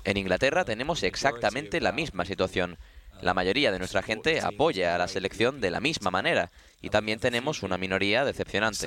En 0.04 0.18
Inglaterra 0.18 0.66
tenemos 0.66 1.04
exactamente 1.04 1.82
la 1.82 1.92
misma 1.92 2.26
situación. 2.26 2.78
La 3.22 3.34
mayoría 3.34 3.72
de 3.72 3.80
nuestra 3.80 4.04
gente 4.04 4.42
apoya 4.42 4.94
a 4.94 4.98
la 4.98 5.08
selección 5.08 5.62
de 5.62 5.72
la 5.72 5.80
misma 5.80 6.12
manera 6.12 6.52
y 6.86 6.90
también 6.92 7.20
tenemos 7.20 7.64
una 7.64 7.80
minoría 7.80 8.24
decepcionante. 8.24 8.86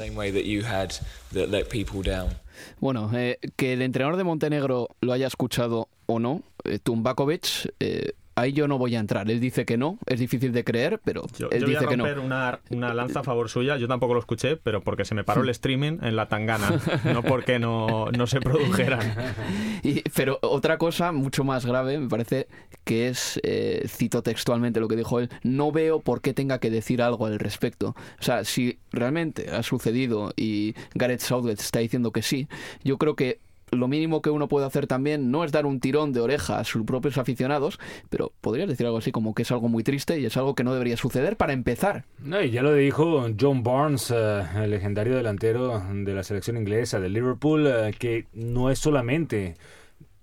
Bueno, 2.79 3.11
eh, 3.13 3.41
que 3.57 3.73
el 3.73 3.83
entrenador 3.83 4.17
de 4.17 4.23
Montenegro 4.23 4.89
lo 5.01 5.13
haya 5.13 5.27
escuchado 5.27 5.89
o 6.07 6.21
no, 6.21 6.43
eh, 6.63 6.79
Tumbakovic, 6.79 7.73
eh, 7.81 8.13
ahí 8.39 8.53
yo 8.53 8.69
no 8.69 8.79
voy 8.79 8.95
a 8.97 9.01
entrar. 9.01 9.31
Él 9.31 9.41
dice 9.41 9.65
que 9.65 9.77
no, 9.77 9.99
es 10.07 10.21
difícil 10.21 10.53
de 10.53 10.65
creer, 10.65 11.01
pero 11.05 11.25
yo, 11.39 11.49
él 11.51 11.61
yo 11.61 11.67
voy 11.67 11.75
dice 11.75 11.85
a 11.85 11.89
que 11.89 11.97
no. 11.97 12.05
romper 12.07 12.25
una, 12.25 12.61
una 12.71 12.95
lanza 12.95 13.21
a 13.21 13.23
favor 13.25 13.49
suya. 13.49 13.77
Yo 13.77 13.89
tampoco 13.89 14.15
lo 14.15 14.21
escuché, 14.21 14.57
pero 14.57 14.81
porque 14.83 15.05
se 15.05 15.15
me 15.15 15.25
paró 15.25 15.43
el 15.43 15.49
streaming 15.51 15.99
en 16.03 16.17
la 16.17 16.29
tangana, 16.29 16.81
no 17.05 17.23
porque 17.23 17.59
no, 17.59 18.11
no 18.17 18.27
se 18.27 18.41
produjeran. 18.41 19.01
Y- 19.83 20.03
pero 20.15 20.39
otra 20.43 20.77
cosa 20.79 21.13
mucho 21.13 21.45
más 21.45 21.65
grave 21.65 21.99
me 21.99 22.09
parece 22.09 22.49
que 22.85 23.09
es, 23.09 23.39
eh, 23.45 23.85
cito 23.87 24.23
textualmente 24.23 24.81
lo 24.81 24.89
que 24.89 24.97
dijo 24.97 25.21
él, 25.21 25.29
no 25.43 25.71
veo 25.73 26.01
por 26.01 26.21
qué 26.21 26.35
tenga 26.35 26.59
que 26.59 26.71
decir 26.71 27.01
algo 27.03 27.27
al 27.27 27.39
respecto. 27.39 27.95
O 28.19 28.23
sea, 28.23 28.45
si 28.45 28.79
realmente 28.91 29.51
ha 29.51 29.63
sucedido 29.63 30.33
y 30.37 30.75
Gareth 30.95 31.21
Southgate 31.21 31.61
está 31.63 31.79
diciendo 31.81 32.11
que 32.13 32.23
sí, 32.23 32.49
yo 32.83 32.99
creo 32.99 33.15
que 33.15 33.41
lo 33.71 33.89
mínimo 33.89 34.23
que 34.23 34.31
uno 34.31 34.49
puede 34.49 34.67
hacer 34.67 34.87
también 34.87 35.31
no 35.31 35.45
es 35.45 35.53
dar 35.53 35.67
un 35.67 35.81
tirón 35.81 36.13
de 36.13 36.21
oreja 36.21 36.59
a 36.59 36.65
sus 36.65 36.85
propios 36.85 37.19
aficionados, 37.19 37.79
pero 38.11 38.33
podrías 38.41 38.69
decir 38.69 38.87
algo 38.87 38.99
así 38.99 39.13
como 39.13 39.35
que 39.35 39.43
es 39.43 39.51
algo 39.51 39.69
muy 39.69 39.83
triste 39.83 40.19
y 40.19 40.27
es 40.27 40.37
algo 40.37 40.55
que 40.55 40.65
no 40.65 40.73
debería 40.73 40.97
suceder 40.97 41.37
para 41.37 41.53
empezar. 41.53 42.05
No, 42.19 42.43
y 42.43 42.51
ya 42.51 42.63
lo 42.63 42.75
dijo 42.75 43.27
John 43.39 43.63
Barnes, 43.63 44.13
eh, 44.15 44.43
el 44.57 44.71
legendario 44.71 45.17
delantero 45.17 45.83
de 45.93 46.15
la 46.15 46.23
selección 46.23 46.57
inglesa 46.57 47.01
de 47.01 47.09
Liverpool, 47.09 47.67
eh, 47.67 47.95
que 47.99 48.27
no 48.33 48.71
es 48.71 48.79
solamente 48.79 49.57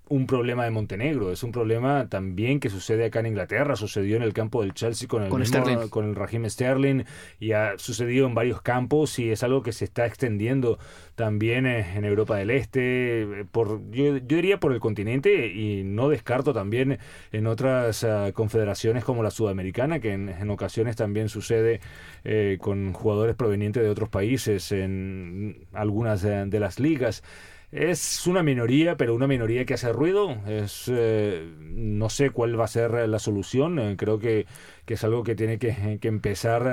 un 0.07 0.27
problema 0.27 0.63
de 0.65 0.71
Montenegro, 0.71 1.31
es 1.31 1.41
un 1.43 1.51
problema 1.51 2.07
también 2.09 2.59
que 2.59 2.69
sucede 2.69 3.05
acá 3.05 3.21
en 3.21 3.25
Inglaterra, 3.27 3.75
sucedió 3.75 4.17
en 4.17 4.21
el 4.23 4.33
campo 4.33 4.61
del 4.61 4.73
Chelsea 4.73 5.07
con 5.07 5.23
el, 5.23 5.29
Con 5.29 5.41
mismo- 5.41 5.61
Sterling. 5.63 5.89
con 5.89 6.05
el 6.05 6.15
Raheem 6.15 6.47
Sterling 6.49 7.03
y 7.39 7.53
ha 7.53 7.77
sucedido 7.77 8.27
en 8.27 8.35
varios 8.35 8.61
campos 8.61 9.17
y 9.19 9.31
es 9.31 9.41
algo 9.43 9.63
que 9.63 9.71
se 9.71 9.85
está 9.85 10.05
extendiendo 10.05 10.77
también 11.15 11.65
eh, 11.65 11.95
en 11.95 12.05
Europa 12.05 12.35
del 12.37 12.51
Este, 12.51 13.23
eh, 13.23 13.45
por 13.51 13.81
yo, 13.91 14.17
yo 14.17 14.35
diría 14.35 14.59
por 14.59 14.73
el 14.73 14.79
continente 14.79 15.47
y 15.47 15.83
no 15.83 16.09
descarto 16.09 16.53
también 16.53 16.99
en 17.31 17.47
otras 17.47 18.03
ah, 18.03 18.31
confederaciones 18.33 19.03
como 19.03 19.23
la 19.23 19.31
sudamericana, 19.31 19.99
que 19.99 20.11
en, 20.13 20.29
en 20.29 20.49
ocasiones 20.49 20.95
también 20.95 21.29
sucede 21.29 21.79
eh, 22.23 22.57
con 22.59 22.93
jugadores 22.93 23.35
provenientes 23.35 23.81
de 23.81 23.89
otros 23.89 24.09
países 24.09 24.71
en 24.71 25.65
algunas 25.73 26.21
de- 26.21 26.45
de 26.45 26.59
las 26.59 26.79
ligas. 26.79 27.23
Es 27.75 28.25
una 28.25 28.41
minoría, 28.41 28.95
pero 28.95 29.13
una 29.13 29.27
minoría 29.27 29.65
que 29.65 29.73
hace 29.73 29.91
ruido. 29.91 30.37
Es, 30.47 30.85
eh, 30.87 31.45
no 31.59 32.09
sé 32.09 32.29
cuál 32.29 32.57
va 32.57 32.63
a 32.63 32.67
ser 32.69 32.91
la 33.09 33.19
solución. 33.19 33.79
Eh, 33.79 33.95
creo 33.97 34.17
que, 34.17 34.45
que 34.85 34.93
es 34.93 35.03
algo 35.03 35.23
que 35.23 35.35
tiene 35.35 35.59
que, 35.59 35.97
que 35.99 36.07
empezar 36.07 36.63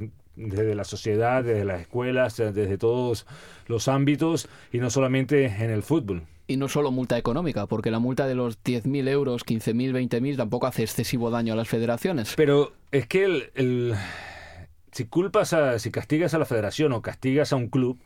eh, 0.00 0.08
desde 0.34 0.74
la 0.74 0.84
sociedad, 0.84 1.44
desde 1.44 1.66
las 1.66 1.82
escuelas, 1.82 2.38
desde 2.38 2.78
todos 2.78 3.26
los 3.66 3.86
ámbitos 3.88 4.48
y 4.72 4.78
no 4.78 4.88
solamente 4.88 5.44
en 5.44 5.70
el 5.70 5.82
fútbol. 5.82 6.22
Y 6.48 6.56
no 6.56 6.68
solo 6.68 6.90
multa 6.90 7.18
económica, 7.18 7.66
porque 7.66 7.90
la 7.90 7.98
multa 7.98 8.26
de 8.26 8.34
los 8.36 8.62
10.000 8.62 9.08
euros, 9.08 9.44
15.000, 9.44 9.92
20.000 9.92 10.36
tampoco 10.38 10.68
hace 10.68 10.84
excesivo 10.84 11.28
daño 11.30 11.52
a 11.52 11.56
las 11.56 11.68
federaciones. 11.68 12.32
Pero 12.34 12.72
es 12.92 13.06
que 13.06 13.24
el, 13.24 13.50
el- 13.56 13.94
si 14.92 15.04
culpas 15.04 15.52
a, 15.52 15.78
si 15.78 15.90
castigas 15.90 16.32
a 16.32 16.38
la 16.38 16.46
federación 16.46 16.92
o 16.92 17.02
castigas 17.02 17.52
a 17.52 17.56
un 17.56 17.68
club 17.68 17.98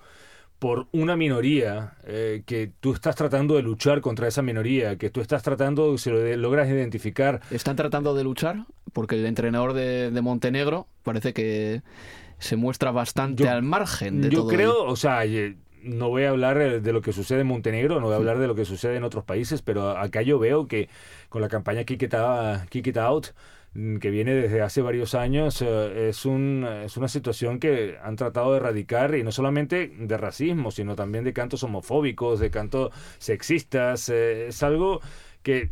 por 0.61 0.87
una 0.93 1.17
minoría 1.17 1.95
eh, 2.07 2.43
que 2.47 2.71
tú 2.81 2.93
estás 2.93 3.17
tratando 3.17 3.57
de 3.57 3.63
luchar 3.63 4.01
contra 4.01 4.29
esa 4.29 4.43
minoría, 4.43 4.97
que 4.97 5.11
tú 5.11 5.21
estás 5.21 5.43
tratando, 5.43 5.99
si 5.99 6.11
lo 6.11 6.21
de- 6.21 6.37
logras 6.37 6.69
identificar, 6.69 7.41
Están 7.51 7.75
tratando 7.75 8.15
de 8.15 8.23
luchar 8.23 8.67
porque 8.93 9.17
el 9.17 9.27
entrenador 9.27 9.73
de, 9.73 10.11
de 10.13 10.21
Montenegro 10.21 10.87
parece 11.03 11.33
que 11.33 11.83
se 12.39 12.57
muestra 12.57 12.93
bastante 12.93 13.43
Yo- 13.45 13.51
al 13.51 13.63
margen 13.63 14.21
de 14.21 14.29
yo 14.31 14.41
todo 14.43 14.49
creo, 14.51 14.71
ello. 14.71 14.85
o 14.85 14.97
sea, 14.97 15.25
eh, 15.25 15.57
no 15.83 16.11
voy 16.11 16.25
a 16.25 16.29
hablar 16.31 16.61
eh, 16.61 16.81
de 16.81 16.93
lo 16.93 17.01
que 17.01 17.13
sucede 17.13 17.41
en 17.41 17.47
Montenegro, 17.47 17.99
no 17.99 18.07
voy 18.07 18.15
a 18.15 18.19
hablar 18.19 18.39
de 18.39 18.47
lo 18.47 18.55
que 18.55 18.67
sucede 18.67 18.97
en 18.97 19.05
otros 19.05 19.25
países, 19.25 19.63
pero 19.63 19.97
acá 19.97 20.21
yo 20.23 20.39
veo 20.39 20.67
que 20.69 20.89
con 21.31 21.41
la 21.41 21.49
campaña 21.49 21.85
Kick 21.85 22.03
It 22.03 22.13
Out, 22.15 22.69
Kick 22.69 22.87
It 22.87 22.99
Out, 22.99 23.29
que 23.73 24.11
viene 24.11 24.35
desde 24.35 24.63
hace 24.63 24.83
varios 24.83 25.15
años, 25.15 25.63
eh, 25.63 26.09
es, 26.09 26.25
un, 26.27 26.67
es 26.85 26.97
una 26.97 27.07
situación 27.09 27.61
que 27.61 27.97
han 28.03 28.17
tratado 28.17 28.51
de 28.53 28.57
erradicar 28.59 29.15
y 29.15 29.23
no 29.23 29.31
solamente 29.31 29.93
de 29.97 30.17
racismo, 30.17 30.71
sino 30.73 30.97
también 30.97 31.23
de 31.25 31.33
cantos 31.33 31.63
homofóbicos, 31.63 32.41
de 32.41 32.51
cantos 32.51 32.91
sexistas. 33.19 34.09
eh, 34.09 34.49
es 34.49 34.63
algo 34.65 35.01
que 35.45 35.71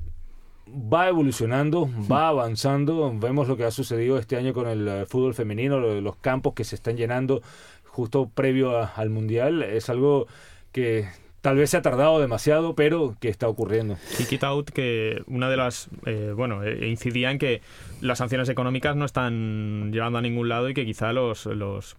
va 0.71 1.09
evolucionando, 1.09 1.89
va 2.11 2.29
avanzando. 2.29 3.13
Vemos 3.19 3.49
lo 3.49 3.57
que 3.57 3.65
ha 3.65 3.71
sucedido 3.71 4.19
este 4.19 4.37
año 4.37 4.53
con 4.53 4.69
el 4.69 4.87
eh, 4.87 5.07
fútbol 5.07 5.35
femenino, 5.35 5.81
lo- 5.81 6.01
los 6.01 6.17
campos 6.17 6.55
que 6.55 6.65
se 6.65 6.75
están 6.77 6.97
llenando 6.97 7.43
justo 7.85 8.29
previo 8.33 8.77
a- 8.79 8.87
al 8.87 9.11
Mundial. 9.11 9.63
Es 9.63 9.89
algo 9.91 10.27
que 10.73 11.09
tal 11.41 11.57
vez 11.57 11.71
se 11.71 11.77
ha 11.77 11.83
tardado 11.83 12.21
demasiado, 12.21 12.75
pero 12.75 13.17
que 13.21 13.29
está 13.29 13.49
ocurriendo. 13.49 13.97
Kick 14.17 14.33
It 14.33 14.45
Out, 14.45 14.71
que 14.71 15.23
una 15.27 15.49
de 15.49 15.57
las. 15.57 15.89
eh, 16.07 16.33
bueno, 16.37 16.65
eh, 16.65 16.89
incidía 16.89 17.31
en 17.31 17.39
que 17.39 17.63
las 18.01 18.19
sanciones 18.19 18.49
económicas 18.49 18.97
no 18.97 19.05
están 19.05 19.91
llevando 19.93 20.19
a 20.19 20.23
ningún 20.23 20.49
lado 20.49 20.69
y 20.69 20.75
que 20.75 20.85
quizá 20.85 21.13
los, 21.13 21.47
los, 21.47 21.97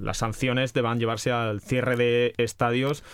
las 0.00 0.16
sanciones 0.18 0.72
deban 0.74 0.98
llevarse 0.98 1.32
al 1.32 1.60
cierre 1.60 1.96
de 1.96 2.34
estadios. 2.38 3.04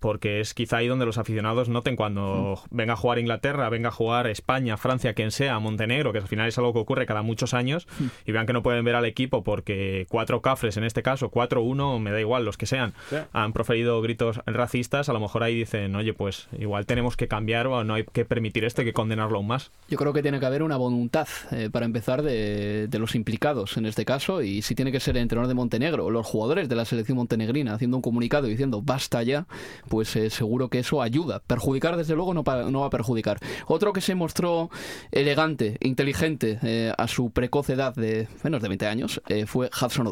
Porque 0.00 0.40
es 0.40 0.54
quizá 0.54 0.78
ahí 0.78 0.88
donde 0.88 1.06
los 1.06 1.18
aficionados 1.18 1.68
noten 1.68 1.96
cuando 1.96 2.60
venga 2.70 2.92
a 2.92 2.96
jugar 2.96 3.18
Inglaterra, 3.18 3.68
venga 3.68 3.88
a 3.88 3.92
jugar 3.92 4.26
España, 4.26 4.76
Francia, 4.76 5.14
quien 5.14 5.30
sea, 5.30 5.58
Montenegro, 5.58 6.12
que 6.12 6.18
al 6.18 6.28
final 6.28 6.48
es 6.48 6.56
algo 6.58 6.72
que 6.72 6.78
ocurre 6.78 7.06
cada 7.06 7.22
muchos 7.22 7.54
años, 7.54 7.86
y 8.26 8.32
vean 8.32 8.46
que 8.46 8.52
no 8.52 8.62
pueden 8.62 8.84
ver 8.84 8.94
al 8.94 9.04
equipo 9.04 9.42
porque 9.42 10.06
cuatro 10.08 10.40
cafres, 10.40 10.76
en 10.76 10.84
este 10.84 11.02
caso, 11.02 11.30
cuatro, 11.30 11.62
uno, 11.62 11.98
me 11.98 12.10
da 12.10 12.20
igual, 12.20 12.44
los 12.44 12.56
que 12.56 12.66
sean, 12.66 12.94
han 13.32 13.52
proferido 13.52 14.00
gritos 14.02 14.40
racistas, 14.46 15.08
a 15.08 15.12
lo 15.12 15.20
mejor 15.20 15.42
ahí 15.42 15.56
dicen, 15.56 15.94
oye, 15.96 16.14
pues 16.14 16.48
igual 16.58 16.86
tenemos 16.86 17.16
que 17.16 17.28
cambiar 17.28 17.66
o 17.66 17.84
no 17.84 17.94
hay 17.94 18.04
que 18.04 18.24
permitir 18.24 18.64
esto, 18.64 18.82
hay 18.82 18.86
que 18.86 18.92
condenarlo 18.92 19.38
aún 19.38 19.48
más. 19.48 19.70
Yo 19.88 19.96
creo 19.98 20.12
que 20.12 20.22
tiene 20.22 20.40
que 20.40 20.46
haber 20.46 20.62
una 20.62 20.76
voluntad, 20.76 21.28
eh, 21.50 21.70
para 21.70 21.86
empezar, 21.86 22.22
de, 22.22 22.88
de 22.88 22.98
los 22.98 23.14
implicados 23.14 23.76
en 23.76 23.86
este 23.86 24.04
caso, 24.04 24.42
y 24.42 24.62
si 24.62 24.74
tiene 24.74 24.92
que 24.92 25.00
ser 25.00 25.16
el 25.16 25.22
entrenador 25.22 25.48
de 25.48 25.54
Montenegro 25.54 26.08
los 26.10 26.26
jugadores 26.26 26.68
de 26.68 26.76
la 26.76 26.84
selección 26.84 27.16
montenegrina 27.16 27.74
haciendo 27.74 27.96
un 27.96 28.02
comunicado 28.02 28.46
diciendo 28.46 28.82
basta 28.82 29.22
ya, 29.22 29.46
pues 29.88 30.14
eh, 30.16 30.30
seguro 30.30 30.68
que 30.68 30.80
eso 30.80 31.02
ayuda. 31.02 31.40
Perjudicar, 31.46 31.96
desde 31.96 32.14
luego, 32.14 32.34
no, 32.34 32.44
pa- 32.44 32.64
no 32.70 32.80
va 32.80 32.86
a 32.86 32.90
perjudicar. 32.90 33.38
Otro 33.66 33.92
que 33.92 34.00
se 34.00 34.14
mostró 34.14 34.70
elegante, 35.10 35.76
inteligente, 35.80 36.58
eh, 36.62 36.92
a 36.96 37.08
su 37.08 37.30
precoz 37.30 37.68
edad 37.70 37.94
de 37.94 38.28
menos 38.44 38.62
de 38.62 38.68
20 38.68 38.86
años, 38.86 39.20
eh, 39.28 39.46
fue 39.46 39.68
Hudson 39.68 40.06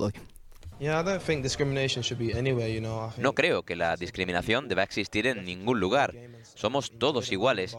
think 1.20 1.42
No 3.22 3.32
creo 3.32 3.62
que 3.62 3.76
la 3.76 3.96
discriminación 3.96 4.68
deba 4.68 4.82
existir 4.82 5.26
en 5.26 5.44
ningún 5.44 5.80
lugar. 5.80 6.14
Somos 6.54 6.90
todos 6.98 7.32
iguales. 7.32 7.76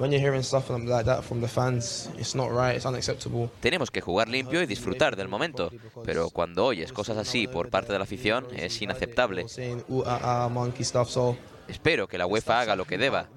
When 0.00 0.10
you're 0.10 0.20
hearing 0.20 0.42
stuff 0.42 0.70
like 0.70 1.04
that 1.04 1.22
from 1.22 1.40
the 1.40 1.46
fans, 1.46 2.10
it's 2.18 2.34
not 2.34 2.50
right, 2.50 2.74
it's 2.74 2.86
unacceptable. 2.86 3.50
Tenemos 3.60 3.90
que 3.90 4.00
jugar 4.00 4.28
limpio 4.28 4.62
y 4.62 4.66
disfrutar 4.66 5.14
del 5.14 5.28
momento, 5.28 5.70
pero 6.04 6.30
cuando 6.30 6.64
oyes 6.64 6.92
cosas 6.92 7.18
así 7.18 7.46
por 7.46 7.68
parte 7.68 7.92
de 7.92 7.98
la 7.98 8.04
afición 8.04 8.46
es 8.56 8.80
inaceptable. 8.80 9.44
Espero 11.68 12.08
que 12.08 12.18
la 12.18 12.26
UEFA 12.26 12.60
haga 12.62 12.74
lo 12.74 12.84
que 12.84 12.98
deba, 12.98 13.28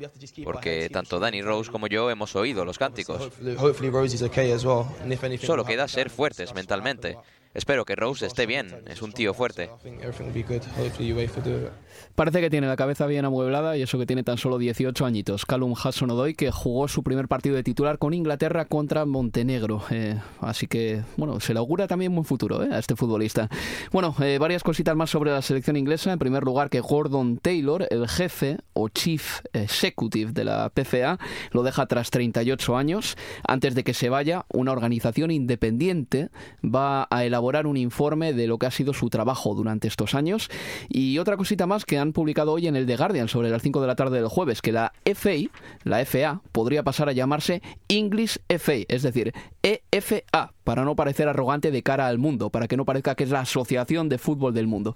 porque 0.43 0.89
tanto 0.89 1.19
Danny 1.19 1.43
Rose 1.43 1.69
como 1.69 1.85
yo 1.85 2.09
hemos 2.09 2.35
oído 2.35 2.65
los 2.65 2.79
cánticos. 2.79 3.21
hopefully, 3.21 3.55
hopefully 3.55 3.89
Rosie's 3.91 4.23
okay 4.23 4.51
as 4.51 4.65
well. 4.65 4.87
And 5.03 5.13
if 5.13 5.23
anything, 5.23 5.45
Solo 5.45 5.65
queda 5.65 5.87
ser 5.87 6.09
fuertes 6.09 6.53
mentalmente. 6.55 7.17
Espero 7.53 7.85
que 7.85 7.95
Rose 7.95 8.25
esté 8.25 8.47
bien, 8.47 8.67
es 8.87 9.03
un 9.03 9.11
tío 9.11 9.35
fuerte. 9.35 9.65
I 9.65 9.83
think 9.83 10.01
everything 10.01 10.23
will 10.23 10.33
be 10.33 10.41
good. 10.41 10.63
Hopefully 10.75 11.13
UEFA 11.13 11.41
do 11.41 11.57
it. 11.57 11.71
Parece 12.15 12.41
que 12.41 12.49
tiene 12.49 12.67
la 12.67 12.75
cabeza 12.75 13.05
bien 13.05 13.25
amueblada 13.25 13.77
y 13.77 13.83
eso 13.83 13.99
que 13.99 14.07
tiene 14.07 14.23
tan 14.23 14.39
solo 14.39 14.57
18 14.57 15.05
añitos. 15.05 15.45
Callum 15.45 15.73
Hudson 15.73 16.09
Odoi 16.09 16.33
que 16.33 16.49
jugó 16.49 16.87
su 16.87 17.03
primer 17.03 17.27
partido 17.27 17.55
de 17.55 17.63
titular 17.63 17.99
con 17.99 18.15
Inglaterra 18.15 18.65
contra 18.65 19.05
Montenegro. 19.05 19.83
Eh, 19.91 20.19
así 20.41 20.65
que, 20.65 21.03
bueno, 21.15 21.39
se 21.39 21.53
le 21.53 21.59
augura 21.59 21.87
también 21.87 22.13
buen 22.13 22.25
futuro 22.25 22.63
eh, 22.63 22.69
a 22.71 22.79
este 22.79 22.95
futbolista. 22.95 23.49
Bueno, 23.91 24.15
eh, 24.19 24.39
varias 24.39 24.63
cositas 24.63 24.95
más 24.95 25.11
sobre 25.11 25.29
la 25.29 25.43
selección 25.43 25.77
inglesa. 25.77 26.11
En 26.11 26.19
primer 26.19 26.43
lugar, 26.43 26.71
que 26.71 26.79
Gordon 26.79 27.37
Taylor, 27.37 27.87
el 27.91 28.07
jefe 28.07 28.57
o 28.73 28.89
chief 28.89 29.41
executive 29.53 30.31
de 30.31 30.43
la 30.43 30.69
PFA, 30.69 31.19
lo 31.51 31.61
deja 31.61 31.85
tras 31.85 32.09
38 32.09 32.77
años. 32.77 33.15
Antes 33.47 33.75
de 33.75 33.83
que 33.83 33.93
se 33.93 34.09
vaya, 34.09 34.45
una 34.51 34.71
organización 34.71 35.29
independiente 35.29 36.29
va 36.63 37.07
a 37.11 37.25
elaborar 37.25 37.42
un 37.67 37.77
informe 37.77 38.33
de 38.33 38.47
lo 38.47 38.57
que 38.57 38.65
ha 38.65 38.71
sido 38.71 38.93
su 38.93 39.09
trabajo 39.09 39.53
durante 39.53 39.87
estos 39.87 40.15
años. 40.15 40.49
Y 40.89 41.17
otra 41.17 41.37
cosita 41.37 41.67
más 41.67 41.85
que 41.85 41.97
han 41.97 42.13
publicado 42.13 42.53
hoy 42.53 42.67
en 42.67 42.75
el 42.75 42.85
The 42.85 42.97
Guardian 42.97 43.27
sobre 43.27 43.49
las 43.49 43.61
5 43.61 43.81
de 43.81 43.87
la 43.87 43.95
tarde 43.95 44.17
del 44.17 44.27
jueves, 44.27 44.61
que 44.61 44.71
la 44.71 44.93
FA, 45.05 45.49
la 45.83 45.99
FA, 46.05 46.41
podría 46.51 46.83
pasar 46.83 47.09
a 47.09 47.13
llamarse 47.13 47.61
English 47.87 48.39
FA, 48.47 48.85
es 48.87 49.03
decir, 49.03 49.33
EFA, 49.61 50.53
para 50.63 50.83
no 50.83 50.95
parecer 50.95 51.27
arrogante 51.27 51.71
de 51.71 51.83
cara 51.83 52.07
al 52.07 52.17
mundo, 52.17 52.49
para 52.49 52.67
que 52.67 52.77
no 52.77 52.85
parezca 52.85 53.15
que 53.15 53.23
es 53.23 53.29
la 53.29 53.41
Asociación 53.41 54.09
de 54.09 54.17
Fútbol 54.17 54.53
del 54.53 54.67
Mundo. 54.67 54.95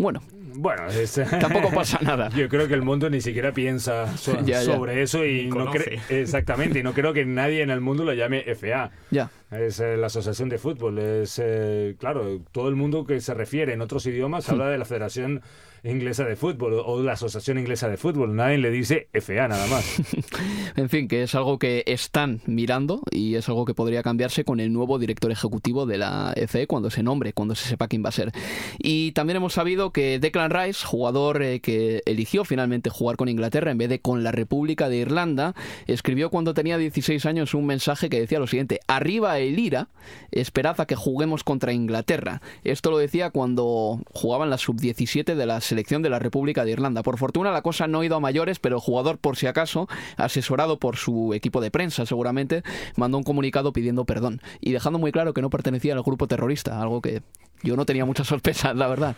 Bueno, 0.00 0.22
Bueno, 0.54 0.84
tampoco 1.40 1.70
pasa 1.70 1.98
nada. 2.00 2.30
Yo 2.30 2.48
creo 2.48 2.66
que 2.66 2.72
el 2.72 2.80
mundo 2.80 3.10
ni 3.10 3.20
siquiera 3.20 3.52
piensa 3.52 4.16
sobre 4.16 5.02
eso 5.02 5.26
y 5.26 5.46
no 5.48 5.70
exactamente 6.08 6.78
y 6.78 6.82
no 6.82 6.94
creo 6.94 7.12
que 7.12 7.26
nadie 7.26 7.62
en 7.62 7.70
el 7.70 7.82
mundo 7.82 8.04
lo 8.04 8.14
llame 8.14 8.42
FA. 8.54 8.90
Ya. 9.10 9.30
Es 9.50 9.78
eh, 9.80 9.98
la 9.98 10.06
asociación 10.06 10.48
de 10.48 10.56
fútbol. 10.56 10.98
Es 10.98 11.38
eh, 11.42 11.96
claro, 11.98 12.40
todo 12.50 12.68
el 12.68 12.76
mundo 12.76 13.04
que 13.04 13.20
se 13.20 13.34
refiere 13.34 13.74
en 13.74 13.82
otros 13.82 14.06
idiomas 14.06 14.48
habla 14.48 14.70
de 14.70 14.78
la 14.78 14.86
Federación 14.86 15.42
Inglesa 15.82 16.24
de 16.24 16.36
Fútbol 16.36 16.74
o 16.84 17.02
la 17.02 17.12
Asociación 17.12 17.58
Inglesa 17.58 17.88
de 17.88 17.96
Fútbol. 17.96 18.34
Nadie 18.34 18.58
le 18.58 18.70
dice 18.70 19.08
FA 19.12 19.48
nada 19.48 19.66
más. 19.66 20.02
en 20.76 20.88
fin, 20.88 21.08
que 21.08 21.22
es 21.22 21.34
algo 21.34 21.58
que 21.58 21.84
están 21.86 22.40
mirando 22.46 23.02
y 23.10 23.36
es 23.36 23.48
algo 23.48 23.64
que 23.64 23.74
podría 23.74 24.02
cambiarse 24.02 24.44
con 24.44 24.60
el 24.60 24.72
nuevo 24.72 24.98
director 24.98 25.30
ejecutivo 25.30 25.86
de 25.86 25.98
la 25.98 26.34
FA 26.46 26.66
cuando 26.66 26.90
se 26.90 27.02
nombre, 27.02 27.32
cuando 27.32 27.54
se 27.54 27.68
sepa 27.68 27.88
quién 27.88 28.04
va 28.04 28.10
a 28.10 28.12
ser. 28.12 28.32
Y 28.78 29.12
también 29.12 29.38
hemos 29.38 29.54
sabido 29.54 29.90
que 29.90 30.18
Declan 30.18 30.50
Rice, 30.50 30.84
jugador 30.84 31.42
eh, 31.42 31.60
que 31.60 32.02
eligió 32.04 32.44
finalmente 32.44 32.90
jugar 32.90 33.16
con 33.16 33.28
Inglaterra 33.28 33.70
en 33.70 33.78
vez 33.78 33.88
de 33.88 34.00
con 34.00 34.22
la 34.22 34.32
República 34.32 34.88
de 34.88 34.98
Irlanda, 34.98 35.54
escribió 35.86 36.30
cuando 36.30 36.54
tenía 36.54 36.78
16 36.78 37.24
años 37.26 37.54
un 37.54 37.66
mensaje 37.66 38.10
que 38.10 38.20
decía 38.20 38.38
lo 38.38 38.46
siguiente: 38.46 38.80
Arriba 38.86 39.38
el 39.38 39.58
IRA, 39.58 39.88
esperad 40.30 40.80
a 40.80 40.86
que 40.86 40.96
juguemos 40.96 41.44
contra 41.44 41.72
Inglaterra. 41.72 42.42
Esto 42.64 42.90
lo 42.90 42.98
decía 42.98 43.30
cuando 43.30 44.00
jugaban 44.12 44.50
la 44.50 44.58
sub-17 44.58 45.34
de 45.34 45.46
las 45.46 45.69
selección 45.70 46.02
de 46.02 46.10
la 46.10 46.18
República 46.18 46.64
de 46.64 46.72
Irlanda. 46.72 47.02
Por 47.02 47.16
fortuna 47.16 47.52
la 47.52 47.62
cosa 47.62 47.86
no 47.86 48.00
ha 48.00 48.04
ido 48.04 48.16
a 48.16 48.20
mayores, 48.20 48.58
pero 48.58 48.76
el 48.76 48.82
jugador, 48.82 49.18
por 49.18 49.36
si 49.36 49.46
acaso, 49.46 49.88
asesorado 50.16 50.78
por 50.78 50.96
su 50.96 51.32
equipo 51.32 51.60
de 51.60 51.70
prensa 51.70 52.04
seguramente, 52.06 52.62
mandó 52.96 53.18
un 53.18 53.24
comunicado 53.24 53.72
pidiendo 53.72 54.04
perdón 54.04 54.42
y 54.60 54.72
dejando 54.72 54.98
muy 54.98 55.12
claro 55.12 55.32
que 55.32 55.42
no 55.42 55.48
pertenecía 55.48 55.94
al 55.94 56.02
grupo 56.02 56.26
terrorista, 56.26 56.82
algo 56.82 57.00
que 57.00 57.22
yo 57.62 57.76
no 57.76 57.86
tenía 57.86 58.04
mucha 58.04 58.24
sospecha, 58.24 58.74
la 58.74 58.88
verdad. 58.88 59.16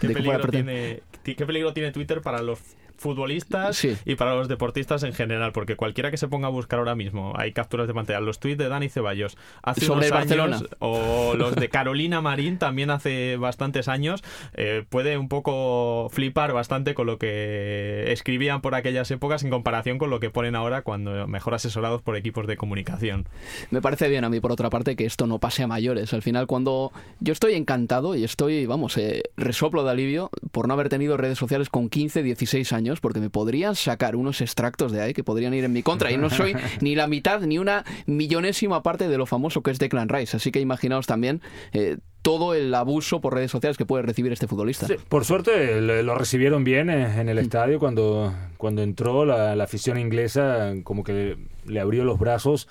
¿Qué, 0.00 0.08
peligro 0.08 0.46
tiene, 0.48 1.02
¿Qué 1.22 1.46
peligro 1.46 1.72
tiene 1.72 1.90
Twitter 1.90 2.20
para 2.20 2.42
los 2.42 2.60
futbolistas 2.96 3.84
y 3.84 4.14
para 4.14 4.34
los 4.34 4.48
deportistas 4.48 5.02
en 5.02 5.12
general, 5.12 5.52
porque 5.52 5.76
cualquiera 5.76 6.10
que 6.10 6.16
se 6.16 6.28
ponga 6.28 6.48
a 6.48 6.50
buscar 6.50 6.78
ahora 6.78 6.94
mismo, 6.94 7.32
hay 7.36 7.52
capturas 7.52 7.86
de 7.86 7.94
pantalla, 7.94 8.20
los 8.20 8.38
tweets 8.38 8.58
de 8.58 8.68
Dani 8.68 8.88
Ceballos 8.88 9.36
hace 9.62 9.86
Sobre 9.86 10.08
unos 10.08 10.10
Barcelona. 10.10 10.60
o 10.78 11.34
los 11.36 11.54
de 11.54 11.68
Carolina 11.68 12.20
Marín 12.20 12.58
también 12.58 12.90
hace 12.90 13.36
bastantes 13.36 13.88
años, 13.88 14.22
eh, 14.54 14.84
puede 14.88 15.18
un 15.18 15.28
poco 15.28 16.08
flipar 16.10 16.52
bastante 16.52 16.94
con 16.94 17.06
lo 17.06 17.18
que 17.18 18.12
escribían 18.12 18.60
por 18.60 18.74
aquellas 18.74 19.10
épocas 19.10 19.42
en 19.44 19.50
comparación 19.50 19.98
con 19.98 20.10
lo 20.10 20.20
que 20.20 20.30
ponen 20.30 20.54
ahora 20.54 20.82
cuando 20.82 21.26
mejor 21.26 21.54
asesorados 21.54 22.02
por 22.02 22.16
equipos 22.16 22.46
de 22.46 22.56
comunicación. 22.56 23.26
Me 23.70 23.80
parece 23.80 24.08
bien 24.08 24.24
a 24.24 24.28
mí, 24.28 24.40
por 24.40 24.52
otra 24.52 24.70
parte, 24.70 24.96
que 24.96 25.04
esto 25.04 25.26
no 25.26 25.38
pase 25.38 25.62
a 25.62 25.66
mayores. 25.66 26.12
Al 26.14 26.22
final, 26.22 26.46
cuando 26.46 26.92
yo 27.20 27.32
estoy 27.32 27.54
encantado 27.54 28.14
y 28.14 28.24
estoy, 28.24 28.66
vamos, 28.66 28.96
eh, 28.96 29.22
resoplo 29.36 29.84
de 29.84 29.90
alivio 29.90 30.30
por 30.52 30.68
no 30.68 30.74
haber 30.74 30.88
tenido 30.88 31.16
redes 31.16 31.38
sociales 31.38 31.68
con 31.68 31.88
15, 31.88 32.22
16 32.22 32.72
años, 32.72 32.93
porque 33.00 33.20
me 33.20 33.30
podrían 33.30 33.74
sacar 33.74 34.16
unos 34.16 34.40
extractos 34.40 34.92
de 34.92 35.02
ahí 35.02 35.12
que 35.14 35.24
podrían 35.24 35.54
ir 35.54 35.64
en 35.64 35.72
mi 35.72 35.82
contra 35.82 36.10
y 36.10 36.16
no 36.16 36.30
soy 36.30 36.54
ni 36.80 36.94
la 36.94 37.06
mitad 37.06 37.40
ni 37.40 37.58
una 37.58 37.84
millonésima 38.06 38.82
parte 38.82 39.08
de 39.08 39.18
lo 39.18 39.26
famoso 39.26 39.62
que 39.62 39.70
es 39.70 39.78
Declan 39.78 40.08
Rice. 40.08 40.36
Así 40.36 40.50
que 40.50 40.60
imaginaos 40.60 41.06
también 41.06 41.40
eh, 41.72 41.98
todo 42.22 42.54
el 42.54 42.74
abuso 42.74 43.20
por 43.20 43.34
redes 43.34 43.50
sociales 43.50 43.76
que 43.76 43.84
puede 43.84 44.02
recibir 44.02 44.32
este 44.32 44.46
futbolista. 44.46 44.86
por 45.10 45.26
suerte 45.26 45.80
lo 45.80 46.14
recibieron 46.14 46.64
bien 46.64 46.88
eh, 46.88 47.20
en 47.20 47.28
el 47.28 47.38
estadio 47.38 47.78
cuando, 47.78 48.34
cuando 48.56 48.82
entró 48.82 49.26
la, 49.26 49.52
afición 49.62 49.98
inglesa, 49.98 50.72
como 50.84 51.04
que 51.04 51.36
le 51.66 51.80
abrió 51.80 52.04
los 52.04 52.18
brazos. 52.18 52.66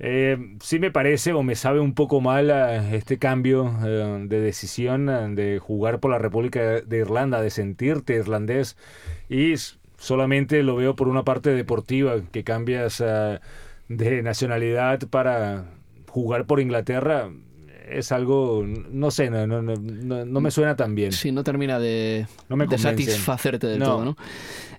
Eh, 0.00 0.56
sí 0.60 0.78
me 0.78 0.92
parece 0.92 1.32
o 1.32 1.42
me 1.42 1.56
sabe 1.56 1.80
un 1.80 1.92
poco 1.92 2.20
mal 2.20 2.50
este 2.92 3.18
cambio 3.18 3.74
de 3.82 4.40
decisión 4.40 5.06
de 5.34 5.58
jugar 5.58 5.98
por 5.98 6.10
la 6.10 6.18
República 6.18 6.80
de 6.80 6.98
Irlanda, 6.98 7.42
de 7.42 7.50
sentirte 7.50 8.14
irlandés 8.14 8.76
y 9.28 9.54
solamente 9.98 10.62
lo 10.62 10.76
veo 10.76 10.94
por 10.94 11.08
una 11.08 11.24
parte 11.24 11.50
deportiva, 11.50 12.16
que 12.30 12.44
cambias 12.44 13.00
ah, 13.00 13.40
de 13.88 14.22
nacionalidad 14.22 15.00
para 15.10 15.66
jugar 16.08 16.46
por 16.46 16.60
Inglaterra. 16.60 17.30
Es 17.90 18.12
algo, 18.12 18.66
no 18.66 19.10
sé, 19.10 19.30
no, 19.30 19.46
no, 19.46 19.62
no, 19.62 20.24
no 20.26 20.40
me 20.42 20.50
suena 20.50 20.76
tan 20.76 20.94
bien. 20.94 21.10
Sí, 21.10 21.32
no 21.32 21.42
termina 21.42 21.78
de, 21.78 22.26
de 22.50 22.78
satisfacerte 22.78 23.66
del 23.66 23.78
todo, 23.78 24.04
¿no? 24.04 24.16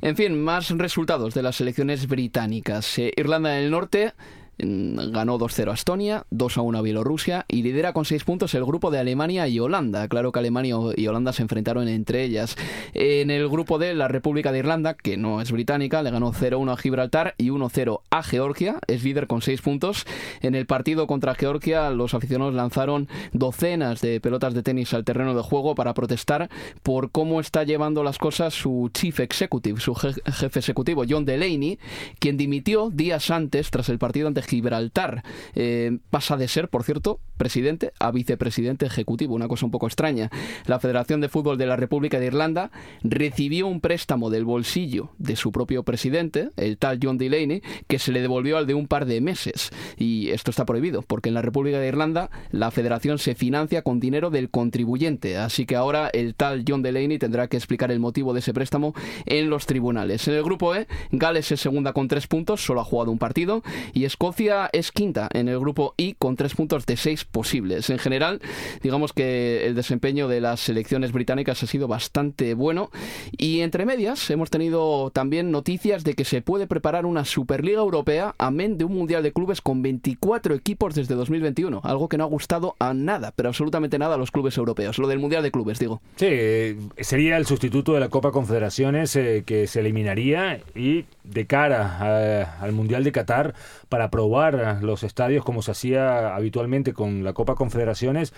En 0.02 0.16
fin, 0.16 0.40
más 0.40 0.70
resultados 0.70 1.34
de 1.34 1.42
las 1.42 1.60
elecciones 1.60 2.08
británicas. 2.08 3.00
Eh, 3.00 3.12
Irlanda 3.18 3.50
del 3.50 3.72
Norte 3.72 4.14
ganó 4.60 5.40
2-0 5.40 5.72
a 5.72 5.74
Estonia, 5.74 6.26
2-1 6.32 6.78
a 6.78 6.82
Bielorrusia 6.82 7.46
y 7.48 7.64
lidera 7.64 7.94
con 7.94 8.06
6 8.06 8.24
puntos 8.24 8.54
el 8.54 8.66
grupo 8.66 8.92
de 8.92 9.00
Alemania 9.00 9.48
y 9.48 9.60
Holanda. 9.60 10.08
Claro 10.08 10.32
que 10.32 10.40
Alemania 10.40 10.76
y 10.96 11.08
Holanda 11.08 11.34
se 11.34 11.42
enfrentaron 11.42 11.88
entre 11.88 12.24
ellas. 12.24 12.56
En 12.94 13.32
el 13.32 13.48
grupo 13.50 13.80
de 13.80 13.94
la 13.94 14.08
República 14.08 14.52
de 14.52 14.60
Irlanda, 14.60 14.94
que 14.96 15.18
no 15.18 15.42
es 15.42 15.52
británica, 15.52 16.04
le 16.04 16.12
ganó 16.12 16.34
0-1 16.34 16.74
a 16.74 16.78
Gibraltar 16.78 17.36
y 17.38 17.50
1-0 17.50 18.02
a 18.10 18.24
Georgia. 18.24 18.80
Es 18.88 19.04
líder 19.04 19.28
con 19.28 19.42
6 19.42 19.62
puntos. 19.62 20.06
En 20.42 20.56
el 20.56 20.66
partido 20.66 21.08
contra 21.08 21.36
Georgia, 21.36 21.90
los 21.90 22.14
aficionados 22.14 22.54
lanzaron 22.54 23.08
docenas 23.34 24.02
de 24.02 24.20
pelotas 24.20 24.54
de 24.54 24.64
tenis 24.64 24.94
al 24.94 25.06
terreno 25.06 25.36
de 25.36 25.42
juego 25.42 25.76
para 25.76 25.94
protestar 25.94 26.50
por 26.84 27.12
cómo 27.12 27.40
está 27.40 27.64
llevando 27.64 28.04
las 28.04 28.18
cosas 28.18 28.54
su 28.54 28.90
chief 28.94 29.20
executive, 29.20 29.80
su 29.80 29.96
jefe 29.96 30.60
ejecutivo, 30.60 31.04
John 31.10 31.26
Delaney, 31.26 31.80
quien 32.20 32.38
dimitió 32.38 32.90
días 32.90 33.32
antes 33.32 33.72
tras 33.72 33.90
el 33.90 34.00
partido 34.00 34.28
ante 34.28 34.42
Gibraltar. 34.50 35.24
Eh, 35.56 36.00
pasa 36.10 36.38
de 36.38 36.48
ser, 36.48 36.70
por 36.70 36.84
cierto, 36.84 37.20
presidente 37.38 37.94
a 38.00 38.12
vicepresidente 38.12 38.86
ejecutivo, 38.86 39.36
una 39.36 39.48
cosa 39.48 39.66
un 39.66 39.72
poco 39.72 39.88
extraña. 39.88 40.30
La 40.66 40.80
Federación 40.80 41.22
de 41.22 41.30
Fútbol 41.30 41.58
de 41.58 41.68
la 41.68 41.76
República 41.76 42.20
de 42.20 42.26
Irlanda 42.26 42.72
recibió 43.04 43.68
un 43.68 43.80
préstamo 43.80 44.30
del 44.30 44.46
bolsillo 44.46 45.12
de 45.18 45.36
su 45.36 45.52
propio 45.52 45.84
presidente, 45.84 46.50
el 46.58 46.78
tal 46.78 47.00
John 47.02 47.18
Delaney, 47.18 47.62
que 47.88 48.00
se 48.00 48.12
le 48.12 48.22
devolvió 48.22 48.58
al 48.58 48.68
de 48.68 48.74
un 48.74 48.88
par 48.88 49.06
de 49.06 49.22
meses. 49.22 49.70
Y 49.98 50.30
esto 50.30 50.52
está 50.52 50.66
prohibido, 50.66 51.02
porque 51.02 51.30
en 51.30 51.36
la 51.36 51.42
República 51.42 51.80
de 51.80 51.88
Irlanda 51.88 52.30
la 52.52 52.72
federación 52.72 53.20
se 53.20 53.36
financia 53.36 53.84
con 53.84 54.00
dinero 54.00 54.30
del 54.30 54.50
contribuyente. 54.50 55.38
Así 55.38 55.66
que 55.66 55.76
ahora 55.76 56.10
el 56.12 56.36
tal 56.36 56.66
John 56.68 56.82
Delaney 56.82 57.20
tendrá 57.20 57.48
que 57.48 57.58
explicar 57.58 57.92
el 57.92 58.00
motivo 58.00 58.34
de 58.34 58.40
ese 58.40 58.54
préstamo 58.54 58.94
en 59.26 59.50
los 59.50 59.66
tribunales. 59.66 60.28
En 60.28 60.34
el 60.34 60.44
grupo 60.44 60.76
E, 60.76 60.88
Gales 61.12 61.52
es 61.52 61.62
segunda 61.62 61.94
con 61.94 62.08
tres 62.08 62.28
puntos, 62.28 62.66
solo 62.66 62.82
ha 62.82 62.86
jugado 62.86 63.12
un 63.12 63.20
partido, 63.20 63.64
y 63.94 64.06
Escocia 64.06 64.39
es 64.72 64.92
quinta 64.94 65.28
en 65.34 65.50
el 65.50 65.60
grupo 65.60 65.94
I 65.98 66.16
con 66.18 66.38
tres 66.38 66.56
puntos 66.56 66.86
de 66.86 66.96
seis 66.96 67.26
posibles. 67.26 67.90
En 67.90 67.98
general, 68.00 68.40
digamos 68.82 69.12
que 69.12 69.66
el 69.66 69.76
desempeño 69.76 70.30
de 70.30 70.40
las 70.40 70.62
selecciones 70.62 71.12
británicas 71.12 71.62
ha 71.62 71.68
sido 71.68 71.90
bastante 71.90 72.54
bueno 72.54 72.90
y 73.38 73.60
entre 73.60 73.86
medias 73.86 74.30
hemos 74.30 74.50
tenido 74.50 75.12
también 75.12 75.52
noticias 75.52 76.06
de 76.06 76.14
que 76.14 76.24
se 76.24 76.42
puede 76.42 76.68
preparar 76.68 77.06
una 77.06 77.26
Superliga 77.26 77.80
Europea 77.80 78.34
amén 78.38 78.78
de 78.78 78.86
un 78.86 78.94
Mundial 78.94 79.24
de 79.24 79.34
Clubes 79.34 79.60
con 79.60 79.82
24 79.82 80.56
equipos 80.56 80.96
desde 80.96 81.16
2021, 81.16 81.82
algo 81.84 82.08
que 82.08 82.18
no 82.18 82.24
ha 82.24 82.28
gustado 82.28 82.76
a 82.80 82.94
nada, 82.94 83.34
pero 83.36 83.50
absolutamente 83.50 84.00
nada 84.00 84.16
a 84.16 84.18
los 84.18 84.32
clubes 84.32 84.56
europeos, 84.58 84.98
lo 85.00 85.08
del 85.08 85.20
Mundial 85.20 85.44
de 85.44 85.52
Clubes, 85.52 85.80
digo. 85.80 86.02
Sí, 86.16 86.78
sería 87.00 87.36
el 87.36 87.46
sustituto 87.46 87.94
de 87.94 88.00
la 88.00 88.10
Copa 88.10 88.32
Confederaciones 88.32 89.16
eh, 89.18 89.44
que 89.46 89.68
se 89.68 89.82
eliminaría 89.82 90.62
y 90.76 91.06
de 91.26 91.46
cara 91.46 92.56
al 92.62 92.72
Mundial 92.72 93.04
de 93.04 93.12
Qatar 93.12 93.54
para 93.90 94.10
probar 94.20 94.84
los 94.84 95.04
estadios 95.04 95.46
como 95.46 95.62
se 95.62 95.72
hacía 95.72 96.36
habitualmente 96.36 96.92
con 96.92 97.24
la 97.24 97.32
Copa 97.32 97.56
Confederaciones, 97.56 98.34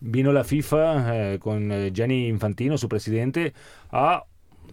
vino 0.00 0.32
la 0.32 0.44
FIFA 0.44 1.34
eh, 1.34 1.38
con 1.38 1.70
eh, 1.70 1.90
Gianni 1.92 2.26
Infantino, 2.28 2.78
su 2.78 2.88
presidente, 2.88 3.52
a 3.92 4.24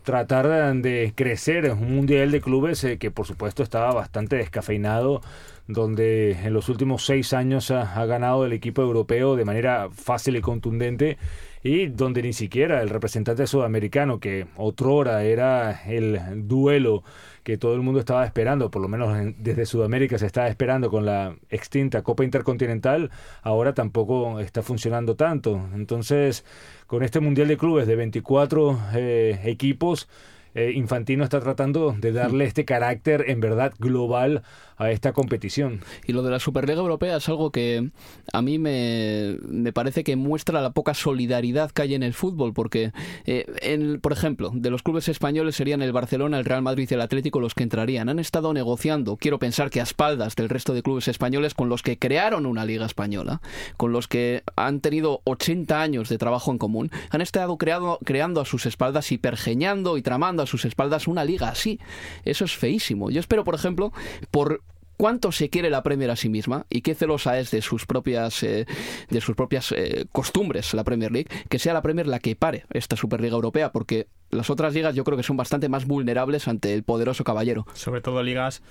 tratar 0.03 0.73
de 0.75 1.11
crecer 1.17 1.69
un 1.73 1.97
mundial 1.97 2.31
de 2.31 2.39
clubes 2.39 2.81
eh, 2.85 2.97
que 2.97 3.11
por 3.11 3.27
supuesto 3.27 3.61
estaba 3.61 3.93
bastante 3.93 4.37
descafeinado, 4.37 5.19
donde 5.67 6.31
en 6.31 6.53
los 6.53 6.69
últimos 6.69 7.05
seis 7.05 7.33
años 7.33 7.69
ha 7.69 8.05
ganado 8.05 8.45
el 8.45 8.53
equipo 8.53 8.81
europeo 8.83 9.35
de 9.35 9.43
manera 9.43 9.89
fácil 9.91 10.37
y 10.37 10.41
contundente 10.41 11.17
y 11.61 11.87
donde 11.87 12.21
ni 12.21 12.31
siquiera 12.31 12.81
el 12.81 12.89
representante 12.89 13.47
sudamericano, 13.47 14.21
que 14.21 14.47
otrora 14.55 15.25
era 15.25 15.83
el 15.87 16.47
duelo 16.47 17.03
que 17.43 17.57
todo 17.57 17.75
el 17.75 17.81
mundo 17.81 17.99
estaba 17.99 18.25
esperando, 18.25 18.71
por 18.71 18.81
lo 18.81 18.87
menos 18.87 19.33
desde 19.37 19.65
Sudamérica 19.65 20.17
se 20.17 20.25
estaba 20.25 20.47
esperando 20.47 20.89
con 20.89 21.05
la 21.05 21.35
extinta 21.49 22.01
Copa 22.01 22.23
Intercontinental, 22.23 23.11
ahora 23.41 23.73
tampoco 23.73 24.39
está 24.39 24.61
funcionando 24.61 25.15
tanto. 25.15 25.69
Entonces, 25.75 26.45
con 26.87 27.03
este 27.03 27.19
Mundial 27.19 27.47
de 27.47 27.57
Clubes 27.57 27.87
de 27.87 27.95
24 27.95 28.79
eh, 28.95 29.39
equipos, 29.43 30.07
eh, 30.55 30.71
Infantino 30.75 31.23
está 31.23 31.39
tratando 31.39 31.95
de 31.97 32.11
darle 32.11 32.45
este 32.45 32.63
carácter 32.63 33.25
en 33.27 33.39
verdad 33.39 33.73
global 33.79 34.43
esta 34.91 35.13
competición. 35.13 35.81
Y 36.05 36.13
lo 36.13 36.23
de 36.23 36.31
la 36.31 36.39
Superliga 36.39 36.79
Europea 36.79 37.17
es 37.17 37.29
algo 37.29 37.51
que 37.51 37.89
a 38.31 38.41
mí 38.41 38.59
me, 38.59 39.37
me 39.47 39.73
parece 39.73 40.03
que 40.03 40.15
muestra 40.15 40.61
la 40.61 40.71
poca 40.71 40.93
solidaridad 40.93 41.71
que 41.71 41.81
hay 41.83 41.95
en 41.95 42.03
el 42.03 42.13
fútbol, 42.13 42.53
porque, 42.53 42.91
eh, 43.25 43.45
en, 43.61 43.99
por 43.99 44.13
ejemplo, 44.13 44.51
de 44.53 44.69
los 44.69 44.83
clubes 44.83 45.07
españoles 45.07 45.55
serían 45.55 45.81
el 45.81 45.91
Barcelona, 45.91 46.39
el 46.39 46.45
Real 46.45 46.61
Madrid 46.61 46.87
y 46.89 46.93
el 46.93 47.01
Atlético 47.01 47.39
los 47.39 47.53
que 47.53 47.63
entrarían. 47.63 48.09
Han 48.09 48.19
estado 48.19 48.53
negociando, 48.53 49.17
quiero 49.17 49.39
pensar 49.39 49.69
que 49.69 49.79
a 49.79 49.83
espaldas 49.83 50.35
del 50.35 50.49
resto 50.49 50.73
de 50.73 50.83
clubes 50.83 51.07
españoles, 51.07 51.53
con 51.53 51.69
los 51.69 51.83
que 51.83 51.97
crearon 51.97 52.45
una 52.45 52.65
liga 52.65 52.85
española, 52.85 53.41
con 53.77 53.91
los 53.91 54.07
que 54.07 54.43
han 54.55 54.79
tenido 54.79 55.21
80 55.25 55.81
años 55.81 56.09
de 56.09 56.17
trabajo 56.17 56.51
en 56.51 56.57
común, 56.57 56.91
han 57.09 57.21
estado 57.21 57.57
creado, 57.57 57.99
creando 58.03 58.41
a 58.41 58.45
sus 58.45 58.65
espaldas 58.65 59.11
y 59.11 59.17
pergeñando 59.17 59.97
y 59.97 60.01
tramando 60.01 60.43
a 60.43 60.47
sus 60.47 60.65
espaldas 60.65 61.07
una 61.07 61.25
liga 61.25 61.49
así. 61.49 61.79
Eso 62.25 62.45
es 62.45 62.55
feísimo. 62.55 63.09
Yo 63.09 63.19
espero, 63.19 63.43
por 63.43 63.55
ejemplo, 63.55 63.91
por 64.31 64.61
cuánto 64.97 65.31
se 65.31 65.49
quiere 65.49 65.69
la 65.69 65.83
Premier 65.83 66.09
a 66.11 66.15
sí 66.15 66.29
misma 66.29 66.65
y 66.69 66.81
qué 66.81 66.95
celosa 66.95 67.39
es 67.39 67.51
de 67.51 67.61
sus 67.61 67.85
propias 67.85 68.43
eh, 68.43 68.65
de 69.09 69.21
sus 69.21 69.35
propias 69.35 69.71
eh, 69.71 70.05
costumbres 70.11 70.73
la 70.73 70.83
Premier 70.83 71.11
League, 71.11 71.29
que 71.49 71.59
sea 71.59 71.73
la 71.73 71.81
Premier 71.81 72.07
la 72.07 72.19
que 72.19 72.35
pare 72.35 72.65
esta 72.71 72.95
Superliga 72.95 73.35
Europea, 73.35 73.71
porque 73.71 74.07
las 74.29 74.49
otras 74.49 74.73
ligas 74.73 74.95
yo 74.95 75.03
creo 75.03 75.17
que 75.17 75.23
son 75.23 75.37
bastante 75.37 75.69
más 75.69 75.85
vulnerables 75.85 76.47
ante 76.47 76.73
el 76.73 76.83
poderoso 76.83 77.23
caballero. 77.23 77.65
Sobre 77.73 78.01
todo 78.01 78.23
ligas 78.23 78.61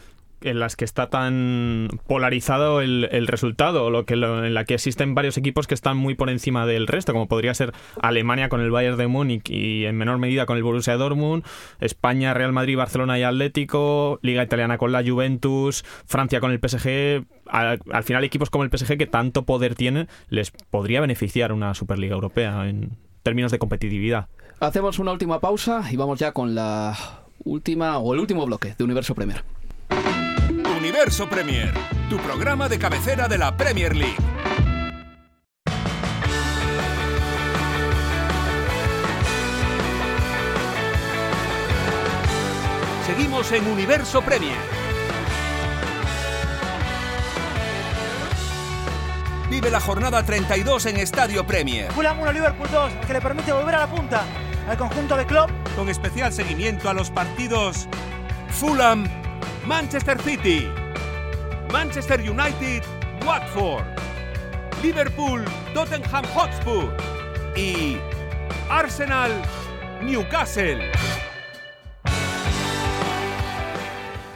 en 0.45 0.59
las 0.59 0.77
que 0.77 0.85
está 0.85 1.09
tan 1.09 1.89
polarizado 2.07 2.81
el, 2.81 3.09
el 3.11 3.27
resultado, 3.27 3.91
lo 3.91 4.05
que 4.05 4.15
en 4.15 4.55
la 4.55 4.65
que 4.65 4.75
existen 4.75 5.15
varios 5.15 5.37
equipos 5.37 5.67
que 5.67 5.75
están 5.75 5.97
muy 5.97 6.15
por 6.15 6.31
encima 6.31 6.67
del 6.67 6.87
resto, 6.87 7.13
como 7.13 7.29
podría 7.29 7.55
ser 7.55 7.73
Alemania 8.01 8.49
con 8.49 8.61
el 8.61 8.71
Bayern 8.71 8.97
de 8.97 9.07
Múnich 9.07 9.49
y 9.51 9.85
en 9.85 9.97
menor 9.97 10.19
medida 10.19 10.47
con 10.47 10.57
el 10.57 10.63
Borussia 10.63 10.97
Dortmund, 10.97 11.45
España, 11.81 12.35
Real 12.35 12.53
Madrid, 12.53 12.77
Barcelona 12.77 13.19
y 13.19 13.23
Atlético, 13.23 14.19
Liga 14.23 14.43
Italiana 14.43 14.79
con 14.79 14.93
la 14.93 15.03
Juventus, 15.03 15.85
Francia 16.07 16.41
con 16.41 16.53
el 16.53 16.59
PSG. 16.59 17.25
Al, 17.47 17.81
al 17.93 18.05
final 18.05 18.25
equipos 18.25 18.51
como 18.51 18.65
el 18.65 18.71
PSG 18.71 18.97
que 18.97 19.07
tanto 19.07 19.45
poder 19.45 19.75
tienen 19.75 20.09
les 20.29 20.51
podría 20.51 21.01
beneficiar 21.01 21.53
una 21.53 21.75
Superliga 21.75 22.15
Europea 22.15 22.69
en 22.69 22.97
términos 23.23 23.53
de 23.53 23.59
competitividad. 23.59 24.29
Hacemos 24.61 24.99
una 24.99 25.13
última 25.13 25.41
pausa 25.41 25.85
y 25.91 25.97
vamos 25.97 26.19
ya 26.19 26.33
con 26.33 26.55
la 26.55 26.97
última 27.45 27.99
o 27.99 28.15
el 28.15 28.21
último 28.21 28.47
bloque 28.47 28.75
de 28.77 28.85
Universo 28.85 29.15
Premier. 29.15 29.43
Universo 30.83 31.29
Premier, 31.29 31.73
tu 32.11 32.17
programa 32.17 32.69
de 32.69 32.77
cabecera 32.77 33.29
de 33.29 33.39
la 33.39 33.57
Premier 33.57 33.95
League. 33.95 34.17
Seguimos 43.07 43.53
en 43.53 43.65
Universo 43.69 44.23
Premier. 44.23 44.57
Vive 49.49 49.71
la 49.71 49.79
jornada 49.79 50.25
32 50.25 50.87
en 50.87 50.97
Estadio 50.97 51.47
Premier. 51.47 51.93
Fulham 51.93 52.19
1, 52.19 52.33
Liverpool 52.33 52.69
2, 52.73 52.93
que 53.07 53.13
le 53.13 53.21
permite 53.21 53.53
volver 53.53 53.77
a 53.77 53.79
la 53.79 53.87
punta 53.87 54.25
al 54.69 54.77
conjunto 54.77 55.17
de 55.17 55.27
Klopp. 55.27 55.49
Con 55.77 55.89
especial 55.89 56.33
seguimiento 56.33 56.91
a 56.91 56.93
los 56.93 57.13
partidos 57.13 57.87
Fulham, 58.51 59.07
Manchester 59.67 60.19
City, 60.23 60.69
Manchester 61.73 62.21
United, 62.21 62.83
Watford, 63.25 63.85
Liverpool, 64.83 65.45
Tottenham 65.73 66.25
Hotspur 66.35 66.93
y 67.57 67.97
Arsenal, 68.69 69.31
Newcastle. 70.03 70.81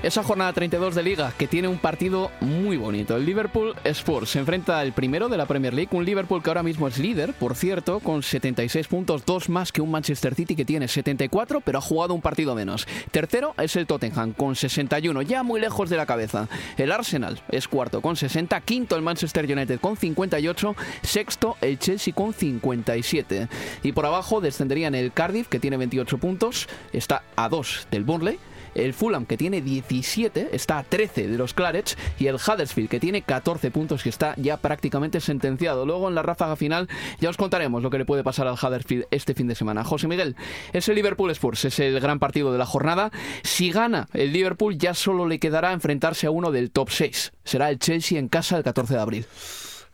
Esa 0.06 0.22
jornada 0.22 0.52
32 0.52 0.94
de 0.94 1.02
Liga 1.02 1.32
que 1.36 1.48
tiene 1.48 1.66
un 1.66 1.78
partido 1.78 2.30
muy 2.40 2.76
bonito. 2.76 3.16
El 3.16 3.26
Liverpool 3.26 3.74
Spurs 3.82 4.30
se 4.30 4.38
enfrenta 4.38 4.78
al 4.78 4.92
primero 4.92 5.28
de 5.28 5.36
la 5.36 5.46
Premier 5.46 5.74
League, 5.74 5.90
un 5.90 6.04
Liverpool 6.04 6.44
que 6.44 6.48
ahora 6.48 6.62
mismo 6.62 6.86
es 6.86 6.98
líder, 6.98 7.34
por 7.34 7.56
cierto, 7.56 7.98
con 7.98 8.22
76 8.22 8.86
puntos, 8.86 9.24
dos 9.26 9.48
más 9.48 9.72
que 9.72 9.80
un 9.80 9.90
Manchester 9.90 10.36
City 10.36 10.54
que 10.54 10.64
tiene 10.64 10.86
74, 10.86 11.60
pero 11.60 11.78
ha 11.78 11.80
jugado 11.80 12.14
un 12.14 12.20
partido 12.20 12.54
menos. 12.54 12.86
Tercero 13.10 13.56
es 13.58 13.74
el 13.74 13.88
Tottenham 13.88 14.32
con 14.32 14.54
61, 14.54 15.22
ya 15.22 15.42
muy 15.42 15.60
lejos 15.60 15.90
de 15.90 15.96
la 15.96 16.06
cabeza. 16.06 16.48
El 16.76 16.92
Arsenal 16.92 17.42
es 17.48 17.66
cuarto 17.66 18.00
con 18.00 18.14
60, 18.14 18.60
quinto 18.60 18.94
el 18.94 19.02
Manchester 19.02 19.44
United 19.44 19.80
con 19.80 19.96
58, 19.96 20.76
sexto 21.02 21.56
el 21.60 21.80
Chelsea 21.80 22.14
con 22.14 22.32
57. 22.32 23.48
Y 23.82 23.90
por 23.90 24.06
abajo 24.06 24.40
descenderían 24.40 24.94
el 24.94 25.10
Cardiff 25.12 25.48
que 25.48 25.58
tiene 25.58 25.78
28 25.78 26.18
puntos, 26.18 26.68
está 26.92 27.24
a 27.34 27.48
2 27.48 27.88
del 27.90 28.04
Burnley 28.04 28.38
el 28.76 28.94
Fulham 28.94 29.26
que 29.26 29.36
tiene 29.36 29.60
17 29.60 30.50
está 30.52 30.78
a 30.78 30.84
13 30.84 31.28
de 31.28 31.38
los 31.38 31.54
Clarets 31.54 31.96
y 32.18 32.26
el 32.26 32.36
Huddersfield 32.36 32.88
que 32.88 33.00
tiene 33.00 33.22
14 33.22 33.70
puntos 33.70 34.04
y 34.06 34.08
está 34.08 34.34
ya 34.36 34.56
prácticamente 34.58 35.20
sentenciado. 35.20 35.86
Luego 35.86 36.08
en 36.08 36.14
la 36.14 36.22
ráfaga 36.22 36.56
final 36.56 36.88
ya 37.20 37.30
os 37.30 37.36
contaremos 37.36 37.82
lo 37.82 37.90
que 37.90 37.98
le 37.98 38.04
puede 38.04 38.24
pasar 38.24 38.46
al 38.46 38.54
Huddersfield 38.54 39.06
este 39.10 39.34
fin 39.34 39.48
de 39.48 39.54
semana. 39.54 39.84
José 39.84 40.08
Miguel, 40.08 40.36
es 40.72 40.88
el 40.88 40.94
Liverpool 40.94 41.30
Spurs, 41.30 41.64
es 41.64 41.78
el 41.80 41.98
gran 42.00 42.18
partido 42.18 42.52
de 42.52 42.58
la 42.58 42.66
jornada. 42.66 43.10
Si 43.42 43.70
gana 43.70 44.08
el 44.12 44.32
Liverpool 44.32 44.78
ya 44.78 44.94
solo 44.94 45.26
le 45.26 45.38
quedará 45.38 45.72
enfrentarse 45.72 46.26
a 46.26 46.30
uno 46.30 46.50
del 46.50 46.70
top 46.70 46.90
6. 46.90 47.32
Será 47.44 47.70
el 47.70 47.78
Chelsea 47.78 48.18
en 48.18 48.28
casa 48.28 48.56
el 48.56 48.64
14 48.64 48.94
de 48.94 49.00
abril. 49.00 49.26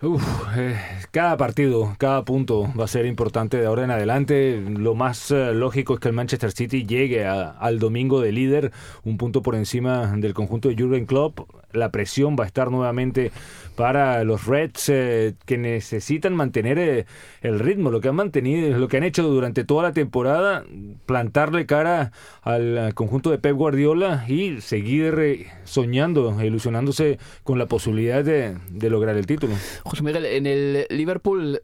Uf, 0.05 0.21
eh, 0.57 0.77
cada 1.13 1.37
partido, 1.37 1.95
cada 1.97 2.25
punto 2.25 2.69
va 2.77 2.87
a 2.87 2.89
ser 2.89 3.07
importante 3.07 3.57
de 3.57 3.67
ahora 3.67 3.85
en 3.85 3.93
adelante. 3.93 4.61
Lo 4.61 4.97
más 4.97 5.31
eh, 5.31 5.53
lógico 5.55 5.95
es 5.95 6.01
que 6.01 6.09
el 6.09 6.15
Manchester 6.15 6.51
City 6.51 6.85
llegue 6.85 7.25
a, 7.25 7.51
al 7.51 7.79
domingo 7.79 8.21
de 8.21 8.33
líder, 8.33 8.73
un 9.05 9.17
punto 9.17 9.43
por 9.43 9.55
encima 9.55 10.09
del 10.17 10.35
conjunto 10.35 10.69
de 10.69 10.75
Jurgen 10.77 11.07
Klopp. 11.07 11.43
La 11.73 11.91
presión 11.91 12.37
va 12.39 12.45
a 12.45 12.47
estar 12.47 12.71
nuevamente 12.71 13.33
para 13.77 14.23
los 14.25 14.47
Reds 14.47 14.89
eh, 14.89 15.35
que 15.47 15.59
necesitan 15.59 16.35
mantener 16.35 16.79
eh, 16.79 17.07
el 17.41 17.59
ritmo, 17.59 17.91
lo 17.91 18.01
que 18.01 18.09
han 18.09 18.17
mantenido, 18.17 18.79
lo 18.79 18.89
que 18.89 18.99
han 18.99 19.05
hecho 19.05 19.23
durante 19.23 19.65
toda 19.65 19.83
la 19.83 19.93
temporada, 19.93 20.65
plantarle 21.07 21.67
cara 21.67 22.13
al 22.43 22.93
conjunto 22.95 23.31
de 23.31 23.39
Pep 23.39 23.57
Guardiola 23.57 24.25
y 24.29 24.61
seguir 24.61 25.15
eh, 25.19 25.47
soñando, 25.65 26.43
ilusionándose 26.43 27.19
con 27.45 27.59
la 27.59 27.67
posibilidad 27.67 28.25
de, 28.25 28.57
de 28.71 28.91
lograr 28.91 29.17
el 29.17 29.27
título. 29.27 29.55
José 29.85 30.03
Miguel, 30.03 30.27
en 30.27 30.47
el 30.47 30.87
Liverpool 30.91 31.61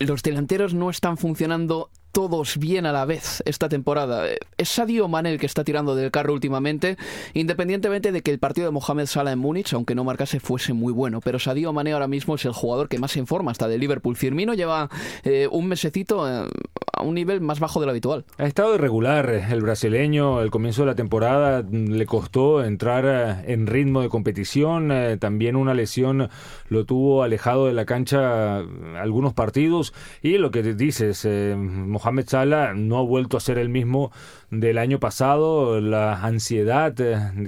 los 0.00 0.22
delanteros 0.22 0.72
no 0.72 0.88
están 0.88 1.18
funcionando 1.18 1.90
todos 2.12 2.58
bien 2.58 2.86
a 2.86 2.92
la 2.92 3.04
vez 3.04 3.42
esta 3.46 3.68
temporada. 3.68 4.24
Es 4.56 4.68
Sadio 4.68 5.08
Mane 5.08 5.32
el 5.32 5.38
que 5.38 5.46
está 5.46 5.64
tirando 5.64 5.94
del 5.94 6.10
carro 6.10 6.32
últimamente, 6.32 6.96
independientemente 7.34 8.12
de 8.12 8.22
que 8.22 8.30
el 8.30 8.38
partido 8.38 8.66
de 8.66 8.72
Mohamed 8.72 9.06
Salah 9.06 9.32
en 9.32 9.38
Múnich, 9.38 9.72
aunque 9.72 9.94
no 9.94 10.04
marcase, 10.04 10.40
fuese 10.40 10.72
muy 10.72 10.92
bueno. 10.92 11.20
Pero 11.20 11.38
Sadio 11.38 11.72
Mane 11.72 11.92
ahora 11.92 12.08
mismo 12.08 12.34
es 12.34 12.44
el 12.44 12.52
jugador 12.52 12.88
que 12.88 12.98
más 12.98 13.12
se 13.12 13.18
informa 13.18 13.50
hasta 13.50 13.68
de 13.68 13.78
Liverpool. 13.78 14.16
Firmino 14.16 14.54
lleva 14.54 14.88
eh, 15.24 15.48
un 15.50 15.66
mesecito 15.66 16.28
eh, 16.28 16.48
a 16.92 17.02
un 17.02 17.14
nivel 17.14 17.40
más 17.40 17.60
bajo 17.60 17.80
de 17.80 17.86
lo 17.86 17.90
habitual. 17.90 18.24
Ha 18.38 18.46
estado 18.46 18.74
irregular 18.74 19.30
el 19.30 19.62
brasileño. 19.62 20.40
El 20.42 20.50
comienzo 20.50 20.82
de 20.82 20.86
la 20.86 20.94
temporada 20.94 21.62
le 21.70 22.06
costó 22.06 22.64
entrar 22.64 23.04
eh, 23.06 23.52
en 23.52 23.66
ritmo 23.66 24.02
de 24.02 24.08
competición. 24.08 24.92
Eh, 24.92 25.16
también 25.18 25.56
una 25.56 25.74
lesión 25.74 26.28
lo 26.68 26.84
tuvo 26.84 27.22
alejado 27.22 27.66
de 27.66 27.72
la 27.72 27.84
cancha 27.84 28.58
algunos 29.00 29.32
partidos. 29.34 29.92
Y 30.22 30.38
lo 30.38 30.50
que 30.50 30.62
dices, 30.62 31.24
eh, 31.24 31.54
Mohamed 32.00 32.28
Salah 32.28 32.72
no 32.74 32.98
ha 32.98 33.02
vuelto 33.02 33.36
a 33.36 33.40
ser 33.40 33.58
el 33.58 33.68
mismo 33.68 34.10
del 34.50 34.78
año 34.78 34.98
pasado, 34.98 35.80
la 35.80 36.22
ansiedad 36.24 36.94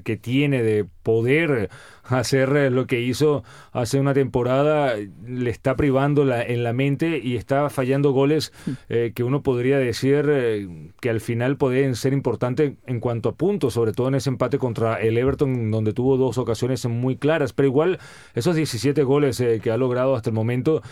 que 0.05 0.17
tiene 0.17 0.63
de 0.63 0.85
poder 1.03 1.71
hacer 2.05 2.71
lo 2.71 2.87
que 2.87 3.01
hizo 3.01 3.45
hace 3.73 3.99
una 3.99 4.13
temporada 4.13 4.95
le 5.27 5.51
está 5.51 5.77
privando 5.77 6.25
la, 6.25 6.43
en 6.43 6.65
la 6.65 6.73
mente 6.73 7.21
y 7.23 7.37
está 7.37 7.71
fallando 7.71 8.13
goles 8.13 8.53
eh, 8.89 9.13
que 9.15 9.25
uno 9.25 9.43
podría 9.43 9.79
decir 9.79 10.27
eh, 10.29 10.91
que 11.01 11.11
al 11.11 11.21
final 11.21 11.57
pueden 11.57 11.97
ser 11.97 12.13
importantes 12.13 12.75
en 12.87 13.01
cuanto 13.01 13.31
a 13.31 13.35
puntos, 13.35 13.75
sobre 13.75 13.93
todo 13.93 14.09
en 14.09 14.17
ese 14.17 14.31
empate 14.31 14.59
contra 14.59 15.01
el 15.01 15.17
Everton 15.17 15.71
donde 15.71 15.93
tuvo 15.93 16.17
dos 16.17 16.39
ocasiones 16.39 16.85
muy 16.87 17.17
claras, 17.17 17.53
pero 17.53 17.67
igual 17.69 17.99
esos 18.35 18.55
17 18.55 19.03
goles 19.03 19.41
eh, 19.41 19.61
que 19.63 19.71
ha 19.71 19.77
logrado 19.77 20.15
hasta 20.15 20.31
el 20.31 20.35
momento 20.35 20.83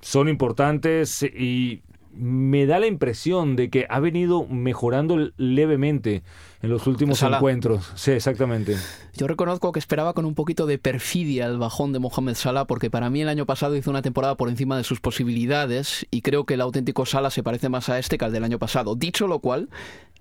son 0.00 0.28
importantes 0.28 1.22
y 1.22 1.82
me 2.18 2.66
da 2.66 2.80
la 2.80 2.86
impresión 2.86 3.54
de 3.54 3.70
que 3.70 3.86
ha 3.88 4.00
venido 4.00 4.46
mejorando 4.46 5.30
levemente 5.36 6.22
en 6.60 6.70
los 6.70 6.86
últimos 6.88 7.18
Salah. 7.18 7.36
encuentros. 7.36 7.92
Sí, 7.94 8.10
exactamente. 8.10 8.76
Yo 9.16 9.28
reconozco 9.28 9.70
que 9.70 9.78
esperaba 9.78 10.12
con 10.12 10.24
un 10.24 10.34
poquito 10.34 10.66
de 10.66 10.78
perfidia 10.78 11.46
el 11.46 11.58
bajón 11.58 11.92
de 11.92 12.00
Mohamed 12.00 12.34
Salah, 12.34 12.66
porque 12.66 12.90
para 12.90 13.08
mí 13.10 13.22
el 13.22 13.28
año 13.28 13.46
pasado 13.46 13.76
hizo 13.76 13.90
una 13.90 14.02
temporada 14.02 14.36
por 14.36 14.48
encima 14.48 14.76
de 14.76 14.84
sus 14.84 15.00
posibilidades 15.00 16.06
y 16.10 16.22
creo 16.22 16.44
que 16.44 16.54
el 16.54 16.60
auténtico 16.60 17.06
Salah 17.06 17.30
se 17.30 17.44
parece 17.44 17.68
más 17.68 17.88
a 17.88 17.98
este 17.98 18.18
que 18.18 18.24
al 18.24 18.32
del 18.32 18.44
año 18.44 18.58
pasado. 18.58 18.96
Dicho 18.96 19.28
lo 19.28 19.38
cual, 19.38 19.68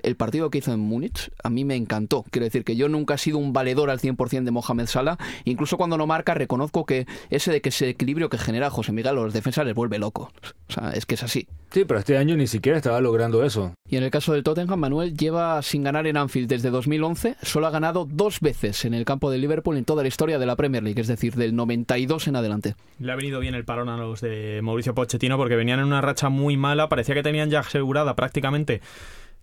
el 0.04 0.16
partido 0.16 0.50
que 0.50 0.60
hizo 0.60 0.74
en 0.74 0.80
Múnich 0.80 1.32
a 1.44 1.50
mí 1.50 1.66
me 1.66 1.76
encantó. 1.76 2.26
Quiero 2.30 2.46
decir 2.46 2.64
que 2.64 2.76
yo 2.76 2.90
nunca 2.90 3.16
he 3.16 3.18
sido 3.18 3.38
un 3.38 3.54
valedor 3.54 3.90
al 3.90 4.00
100% 4.00 4.44
de 4.44 4.52
Mohamed 4.52 4.88
Salah. 4.88 5.18
Incluso 5.46 5.78
cuando 5.78 5.98
no 5.98 6.08
marca, 6.08 6.34
reconozco 6.34 6.86
que 6.86 7.06
ese 7.30 7.52
de 7.52 7.62
que 7.62 7.70
ese 7.70 7.90
equilibrio 7.90 8.30
que 8.30 8.38
genera 8.38 8.70
José 8.70 8.92
Miguel 8.92 9.10
a 9.10 9.14
los 9.14 9.34
defensas 9.34 9.66
les 9.66 9.76
vuelve 9.76 10.00
loco. 10.00 10.32
O 10.70 10.74
sea, 10.74 10.92
es 10.92 11.06
que 11.06 11.16
es 11.16 11.24
así. 11.24 11.48
Sí, 11.72 11.84
pero 11.86 12.00
este 12.00 12.18
año 12.18 12.36
ni 12.38 12.48
siquiera 12.48 12.78
estaba 12.78 13.02
logrando 13.02 13.44
eso. 13.44 13.74
Y 13.90 13.98
en 13.98 14.04
el 14.04 14.12
caso 14.12 14.34
del 14.34 14.44
Tottenham, 14.44 14.80
Manuel 14.80 15.16
lleva 15.18 15.62
sin 15.62 15.84
ganar 15.84 16.08
en 16.08 16.18
Anfield 16.18 16.48
desde 16.48 16.70
2011. 16.70 17.36
Solo 17.42 17.68
ha 17.68 17.72
ganado 17.72 18.08
dos 18.10 18.40
veces 18.40 18.86
en 18.86 18.94
el 18.94 19.06
campo 19.06 19.30
de 19.32 19.38
Liverpool 19.38 19.78
en 19.78 19.86
toda 19.86 20.02
la 20.02 20.08
historia 20.08 20.40
de 20.40 20.46
la 20.46 20.56
Premier 20.56 20.84
League, 20.84 21.00
es 21.00 21.08
decir, 21.08 21.36
del 21.36 21.56
92 21.56 22.28
en 22.28 22.36
adelante. 22.36 22.76
Le 23.00 23.12
ha 23.12 23.16
venido 23.16 23.40
bien 23.40 23.56
el 23.56 23.66
parón 23.66 23.90
a 23.90 23.98
los 23.98 24.22
de 24.22 24.62
Mauricio 24.64 24.96
Pochettino 24.96 25.38
porque 25.38 25.56
venían 25.56 25.80
en 25.80 25.86
una 25.86 26.02
racha 26.02 26.30
muy 26.30 26.58
mala. 26.58 26.90
Parecía 26.90 27.16
que 27.16 27.24
tenían 27.24 27.50
ya 27.50 27.60
asegurada 27.60 28.16
prácticamente 28.16 28.82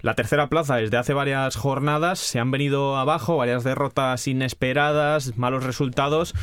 la 0.01 0.15
tercera 0.15 0.49
plaza 0.49 0.77
desde 0.77 0.97
hace 0.97 1.15
varias 1.15 1.57
jornadas. 1.57 2.19
Se 2.19 2.39
han 2.39 2.51
venido 2.51 2.97
abajo, 2.97 3.37
varias 3.37 3.65
derrotas 3.65 4.27
inesperadas, 4.29 5.37
malos 5.37 5.65
resultados 5.65 6.35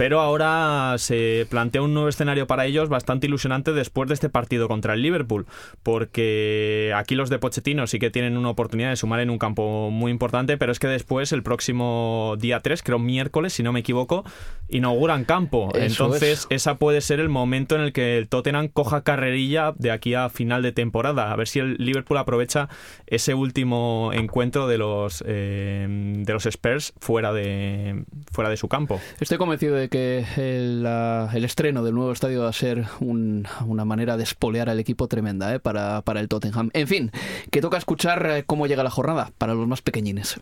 pero 0.00 0.22
ahora 0.22 0.94
se 0.96 1.46
plantea 1.50 1.82
un 1.82 1.92
nuevo 1.92 2.08
escenario 2.08 2.46
para 2.46 2.64
ellos 2.64 2.88
bastante 2.88 3.26
ilusionante 3.26 3.74
después 3.74 4.08
de 4.08 4.14
este 4.14 4.30
partido 4.30 4.66
contra 4.66 4.94
el 4.94 5.02
Liverpool, 5.02 5.44
porque 5.82 6.90
aquí 6.96 7.14
los 7.14 7.28
de 7.28 7.38
Pochettino 7.38 7.86
sí 7.86 7.98
que 7.98 8.08
tienen 8.08 8.38
una 8.38 8.48
oportunidad 8.48 8.88
de 8.88 8.96
sumar 8.96 9.20
en 9.20 9.28
un 9.28 9.36
campo 9.36 9.90
muy 9.90 10.10
importante, 10.10 10.56
pero 10.56 10.72
es 10.72 10.78
que 10.78 10.86
después, 10.86 11.32
el 11.32 11.42
próximo 11.42 12.36
día 12.38 12.60
3, 12.60 12.82
creo 12.82 12.98
miércoles, 12.98 13.52
si 13.52 13.62
no 13.62 13.74
me 13.74 13.80
equivoco, 13.80 14.24
inauguran 14.70 15.26
campo. 15.26 15.70
Entonces, 15.74 16.46
esa 16.48 16.78
puede 16.78 17.02
ser 17.02 17.20
el 17.20 17.28
momento 17.28 17.74
en 17.74 17.82
el 17.82 17.92
que 17.92 18.16
el 18.16 18.26
Tottenham 18.30 18.68
coja 18.68 19.02
carrerilla 19.02 19.74
de 19.76 19.90
aquí 19.90 20.14
a 20.14 20.30
final 20.30 20.62
de 20.62 20.72
temporada, 20.72 21.30
a 21.30 21.36
ver 21.36 21.46
si 21.46 21.58
el 21.58 21.74
Liverpool 21.74 22.16
aprovecha 22.16 22.70
ese 23.06 23.34
último 23.34 24.12
encuentro 24.14 24.66
de 24.66 24.78
los, 24.78 25.22
eh, 25.26 25.86
de 25.90 26.32
los 26.32 26.46
Spurs 26.46 26.94
fuera 27.00 27.34
de, 27.34 28.04
fuera 28.32 28.48
de 28.48 28.56
su 28.56 28.66
campo. 28.66 28.98
Estoy 29.20 29.36
convencido 29.36 29.76
de 29.76 29.89
que 29.90 30.24
el, 30.36 31.44
estreno 31.44 31.82
del 31.82 31.94
nuevo 31.94 32.12
estadio 32.12 32.42
va 32.42 32.48
a 32.48 32.52
ser 32.52 32.86
una 33.00 33.84
manera 33.84 34.16
de 34.16 34.22
espolear 34.22 34.70
al 34.70 34.80
equipo 34.80 35.08
tremenda 35.08 35.54
¿eh? 35.54 35.60
para, 35.60 36.00
para 36.02 36.20
el 36.20 36.28
Tottenham. 36.28 36.70
En 36.72 36.88
fin, 36.88 37.10
que 37.50 37.60
toca 37.60 37.76
escuchar 37.76 38.26
eh, 38.30 38.44
cómo 38.46 38.66
llega 38.66 38.82
la 38.82 38.90
jornada 38.90 39.32
para 39.36 39.54
los 39.54 39.66
más 39.66 39.82
pequeñines. 39.82 40.40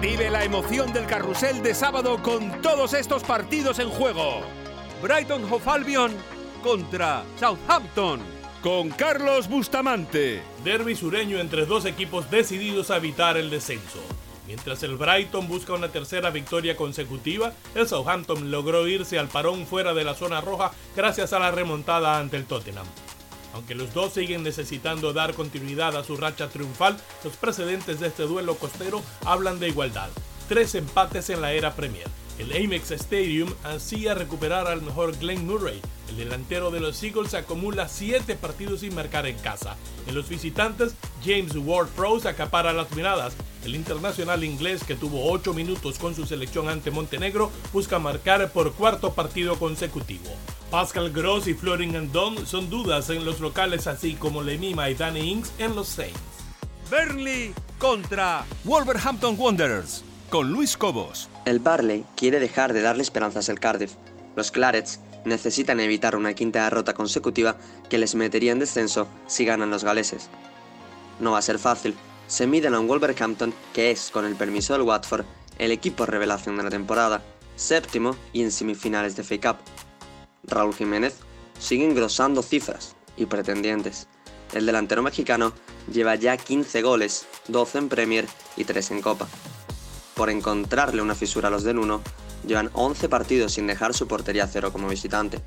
Vive 0.00 0.30
la 0.30 0.44
emoción 0.44 0.92
del 0.92 1.06
carrusel 1.06 1.62
de 1.62 1.74
sábado 1.74 2.22
con 2.22 2.60
todos 2.62 2.94
estos 2.94 3.24
partidos 3.24 3.78
en 3.78 3.88
juego. 3.88 4.42
Brighton 5.02 5.42
Hove 5.50 5.70
Albion 5.70 6.12
contra 6.62 7.24
Southampton 7.38 8.20
con 8.62 8.90
Carlos 8.90 9.48
Bustamante. 9.48 10.42
Derby 10.64 10.96
sureño 10.96 11.38
entre 11.38 11.66
dos 11.66 11.84
equipos 11.84 12.30
decididos 12.30 12.90
a 12.90 12.96
evitar 12.96 13.36
el 13.36 13.48
descenso. 13.50 14.00
Mientras 14.46 14.82
el 14.82 14.96
Brighton 14.96 15.48
busca 15.48 15.72
una 15.72 15.88
tercera 15.88 16.30
victoria 16.30 16.76
consecutiva, 16.76 17.52
el 17.74 17.88
Southampton 17.88 18.50
logró 18.50 18.86
irse 18.86 19.18
al 19.18 19.28
parón 19.28 19.66
fuera 19.66 19.92
de 19.92 20.04
la 20.04 20.14
zona 20.14 20.40
roja 20.40 20.70
gracias 20.94 21.32
a 21.32 21.38
la 21.38 21.50
remontada 21.50 22.18
ante 22.18 22.36
el 22.36 22.46
Tottenham. 22.46 22.86
Aunque 23.54 23.74
los 23.74 23.94
dos 23.94 24.12
siguen 24.12 24.42
necesitando 24.42 25.12
dar 25.12 25.34
continuidad 25.34 25.96
a 25.96 26.04
su 26.04 26.16
racha 26.16 26.48
triunfal, 26.48 26.96
los 27.24 27.36
precedentes 27.36 28.00
de 28.00 28.08
este 28.08 28.24
duelo 28.24 28.56
costero 28.56 29.02
hablan 29.24 29.58
de 29.58 29.68
igualdad. 29.68 30.10
Tres 30.48 30.74
empates 30.74 31.30
en 31.30 31.40
la 31.40 31.52
era 31.52 31.74
Premier. 31.74 32.06
El 32.38 32.52
Amex 32.52 32.90
Stadium 32.90 33.52
ansía 33.64 34.14
recuperar 34.14 34.66
al 34.66 34.82
mejor 34.82 35.16
Glenn 35.16 35.46
Murray. 35.46 35.80
El 36.10 36.18
delantero 36.18 36.70
de 36.70 36.80
los 36.80 37.02
Eagles 37.02 37.32
acumula 37.32 37.88
7 37.88 38.36
partidos 38.36 38.80
sin 38.80 38.94
marcar 38.94 39.26
en 39.26 39.38
casa. 39.38 39.76
En 40.06 40.14
los 40.14 40.28
visitantes, 40.28 40.94
James 41.24 41.56
Ward-Prowse 41.56 42.28
acapara 42.28 42.74
las 42.74 42.92
miradas. 42.92 43.34
El 43.66 43.74
internacional 43.74 44.44
inglés, 44.44 44.84
que 44.84 44.94
tuvo 44.94 45.28
8 45.32 45.52
minutos 45.52 45.98
con 45.98 46.14
su 46.14 46.24
selección 46.24 46.68
ante 46.68 46.92
Montenegro, 46.92 47.50
busca 47.72 47.98
marcar 47.98 48.52
por 48.52 48.72
cuarto 48.74 49.12
partido 49.12 49.58
consecutivo. 49.58 50.30
Pascal 50.70 51.10
Gross 51.10 51.48
y 51.48 51.54
Florian 51.54 51.96
Andon 51.96 52.46
son 52.46 52.70
dudas 52.70 53.10
en 53.10 53.24
los 53.24 53.40
locales, 53.40 53.88
así 53.88 54.14
como 54.14 54.44
Lemima 54.44 54.88
y 54.88 54.94
Danny 54.94 55.32
Ings 55.32 55.50
en 55.58 55.74
los 55.74 55.88
Saints. 55.88 56.20
Burnley 56.88 57.52
contra 57.80 58.46
Wolverhampton 58.62 59.34
Wanderers 59.36 60.04
con 60.30 60.52
Luis 60.52 60.76
Cobos. 60.76 61.28
El 61.44 61.58
Barley 61.58 62.04
quiere 62.14 62.38
dejar 62.38 62.72
de 62.72 62.82
darle 62.82 63.02
esperanzas 63.02 63.48
al 63.48 63.58
Cardiff. 63.58 63.94
Los 64.36 64.52
Clarets 64.52 65.00
necesitan 65.24 65.80
evitar 65.80 66.14
una 66.14 66.34
quinta 66.34 66.62
derrota 66.62 66.94
consecutiva 66.94 67.56
que 67.90 67.98
les 67.98 68.14
metería 68.14 68.52
en 68.52 68.60
descenso 68.60 69.08
si 69.26 69.44
ganan 69.44 69.70
los 69.70 69.82
galeses. 69.82 70.30
No 71.18 71.32
va 71.32 71.38
a 71.38 71.42
ser 71.42 71.58
fácil. 71.58 71.96
Se 72.26 72.46
miden 72.46 72.74
a 72.74 72.80
un 72.80 72.88
Wolverhampton 72.88 73.54
que 73.72 73.90
es, 73.90 74.10
con 74.10 74.24
el 74.24 74.36
permiso 74.36 74.72
del 74.72 74.82
Watford, 74.82 75.24
el 75.58 75.70
equipo 75.70 76.06
revelación 76.06 76.56
de 76.56 76.64
la 76.64 76.70
temporada, 76.70 77.22
séptimo 77.56 78.16
y 78.32 78.42
en 78.42 78.52
semifinales 78.52 79.16
de 79.16 79.22
FA 79.22 79.40
Cup. 79.40 79.56
Raúl 80.44 80.74
Jiménez 80.74 81.14
sigue 81.58 81.84
engrosando 81.84 82.42
cifras 82.42 82.96
y 83.16 83.26
pretendientes. 83.26 84.08
El 84.52 84.66
delantero 84.66 85.02
mexicano 85.02 85.52
lleva 85.92 86.14
ya 86.14 86.36
15 86.36 86.82
goles, 86.82 87.26
12 87.48 87.78
en 87.78 87.88
Premier 87.88 88.26
y 88.56 88.64
3 88.64 88.90
en 88.92 89.02
Copa 89.02 89.28
por 90.16 90.30
encontrarle 90.30 91.02
una 91.02 91.14
fisura 91.14 91.48
a 91.48 91.50
los 91.50 91.62
del 91.62 91.78
1, 91.78 92.00
llevan 92.46 92.70
11 92.72 93.08
partidos 93.10 93.52
sin 93.52 93.66
dejar 93.66 93.92
su 93.92 94.08
portería 94.08 94.44
a 94.44 94.48
cero 94.48 94.72
como 94.72 94.88
visitante. 94.88 95.40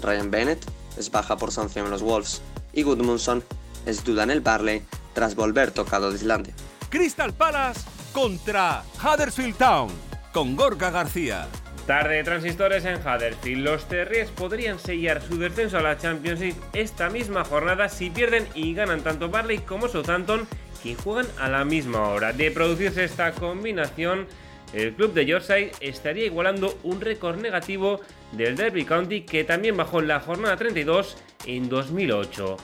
Ryan 0.00 0.30
Bennett 0.30 0.64
es 0.96 1.10
baja 1.10 1.36
por 1.36 1.50
sanción 1.50 1.86
en 1.86 1.90
los 1.90 2.02
Wolves 2.02 2.40
y 2.72 2.84
Gudmundsson 2.84 3.42
es 3.84 4.04
duda 4.04 4.22
en 4.22 4.30
el 4.30 4.40
Barley 4.40 4.82
tras 5.18 5.34
volver 5.34 5.72
tocado 5.72 6.12
de 6.12 6.16
Islandia. 6.16 6.54
Crystal 6.90 7.32
Palace 7.32 7.80
contra 8.12 8.84
Huddersfield 9.02 9.56
Town 9.56 9.90
con 10.32 10.54
Gorka 10.54 10.92
García. 10.92 11.48
Tarde 11.88 12.18
de 12.18 12.22
transistores 12.22 12.84
en 12.84 13.00
Huddersfield. 13.00 13.64
Los 13.64 13.88
Terriers 13.88 14.30
podrían 14.30 14.78
sellar 14.78 15.20
su 15.20 15.36
descenso 15.36 15.78
a 15.78 15.82
la 15.82 15.98
Champions 15.98 16.38
League 16.38 16.60
esta 16.72 17.10
misma 17.10 17.44
jornada 17.44 17.88
si 17.88 18.10
pierden 18.10 18.46
y 18.54 18.74
ganan 18.74 19.00
tanto 19.00 19.28
Barley 19.28 19.58
como 19.58 19.88
Southampton 19.88 20.46
que 20.84 20.94
juegan 20.94 21.26
a 21.40 21.48
la 21.48 21.64
misma 21.64 22.10
hora. 22.10 22.32
De 22.32 22.52
producirse 22.52 23.02
esta 23.02 23.32
combinación, 23.32 24.28
el 24.72 24.94
club 24.94 25.14
de 25.14 25.26
Yorkshire 25.26 25.72
estaría 25.80 26.26
igualando 26.26 26.78
un 26.84 27.00
récord 27.00 27.40
negativo 27.40 28.02
del 28.30 28.54
Derby 28.54 28.84
County 28.84 29.22
que 29.22 29.42
también 29.42 29.76
bajó 29.76 29.98
en 29.98 30.06
la 30.06 30.20
jornada 30.20 30.56
32 30.56 31.16
en 31.44 31.68
2008. 31.68 32.56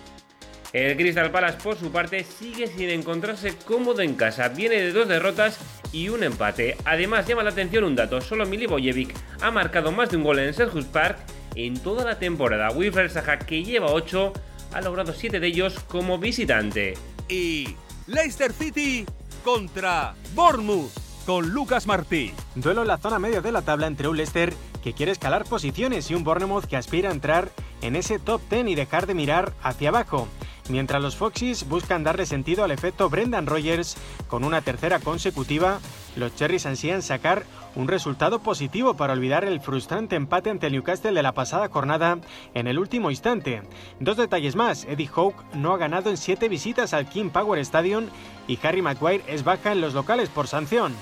El 0.74 0.96
Crystal 0.96 1.30
Palace 1.30 1.58
por 1.62 1.78
su 1.78 1.92
parte 1.92 2.24
sigue 2.24 2.66
sin 2.66 2.90
encontrarse 2.90 3.54
cómodo 3.64 4.02
en 4.02 4.14
casa, 4.14 4.48
viene 4.48 4.74
de 4.74 4.90
dos 4.90 5.06
derrotas 5.06 5.56
y 5.92 6.08
un 6.08 6.24
empate. 6.24 6.76
Además 6.84 7.28
llama 7.28 7.44
la 7.44 7.50
atención 7.50 7.84
un 7.84 7.94
dato, 7.94 8.20
solo 8.20 8.44
Milivojevic 8.44 9.14
ha 9.40 9.52
marcado 9.52 9.92
más 9.92 10.10
de 10.10 10.16
un 10.16 10.24
gol 10.24 10.40
en 10.40 10.52
Selhurst 10.52 10.90
Park 10.90 11.18
en 11.54 11.78
toda 11.78 12.04
la 12.04 12.18
temporada. 12.18 12.72
Wilfred 12.72 13.08
Saja 13.08 13.38
que 13.38 13.62
lleva 13.62 13.92
8 13.92 14.32
ha 14.72 14.80
logrado 14.80 15.12
7 15.12 15.38
de 15.38 15.46
ellos 15.46 15.78
como 15.86 16.18
visitante. 16.18 16.94
Y 17.28 17.76
Leicester 18.08 18.52
City 18.52 19.06
contra 19.44 20.16
Bournemouth 20.34 20.90
con 21.24 21.50
Lucas 21.50 21.86
Martí. 21.86 22.32
Duelo 22.56 22.82
en 22.82 22.88
la 22.88 22.98
zona 22.98 23.20
media 23.20 23.40
de 23.40 23.52
la 23.52 23.62
tabla 23.62 23.86
entre 23.86 24.08
un 24.08 24.16
Leicester 24.16 24.52
que 24.82 24.92
quiere 24.92 25.12
escalar 25.12 25.44
posiciones 25.44 26.10
y 26.10 26.16
un 26.16 26.24
Bournemouth 26.24 26.64
que 26.64 26.76
aspira 26.76 27.10
a 27.10 27.12
entrar 27.12 27.48
en 27.80 27.94
ese 27.94 28.18
top 28.18 28.40
10 28.50 28.66
y 28.66 28.74
dejar 28.74 29.06
de 29.06 29.14
mirar 29.14 29.52
hacia 29.62 29.90
abajo. 29.90 30.26
Mientras 30.68 31.02
los 31.02 31.16
Foxys 31.16 31.68
buscan 31.68 32.04
darle 32.04 32.24
sentido 32.24 32.64
al 32.64 32.70
efecto 32.70 33.10
Brendan 33.10 33.46
Rogers 33.46 33.96
con 34.28 34.44
una 34.44 34.62
tercera 34.62 34.98
consecutiva, 34.98 35.78
los 36.16 36.34
Cherries 36.36 36.64
ansían 36.64 37.02
sacar 37.02 37.44
un 37.74 37.86
resultado 37.86 38.38
positivo 38.38 38.94
para 38.94 39.12
olvidar 39.12 39.44
el 39.44 39.60
frustrante 39.60 40.16
empate 40.16 40.48
ante 40.48 40.68
el 40.68 40.72
Newcastle 40.72 41.12
de 41.12 41.22
la 41.22 41.32
pasada 41.32 41.68
jornada 41.68 42.18
en 42.54 42.66
el 42.66 42.78
último 42.78 43.10
instante. 43.10 43.62
Dos 44.00 44.16
detalles 44.16 44.56
más, 44.56 44.84
Eddie 44.84 45.08
Hawke 45.08 45.44
no 45.54 45.74
ha 45.74 45.76
ganado 45.76 46.08
en 46.08 46.16
siete 46.16 46.48
visitas 46.48 46.94
al 46.94 47.10
King 47.10 47.28
Power 47.28 47.58
Stadium 47.58 48.06
y 48.48 48.58
Harry 48.62 48.80
Maguire 48.80 49.24
es 49.26 49.44
baja 49.44 49.72
en 49.72 49.82
los 49.82 49.92
locales 49.92 50.30
por 50.30 50.46
sanción. 50.46 50.94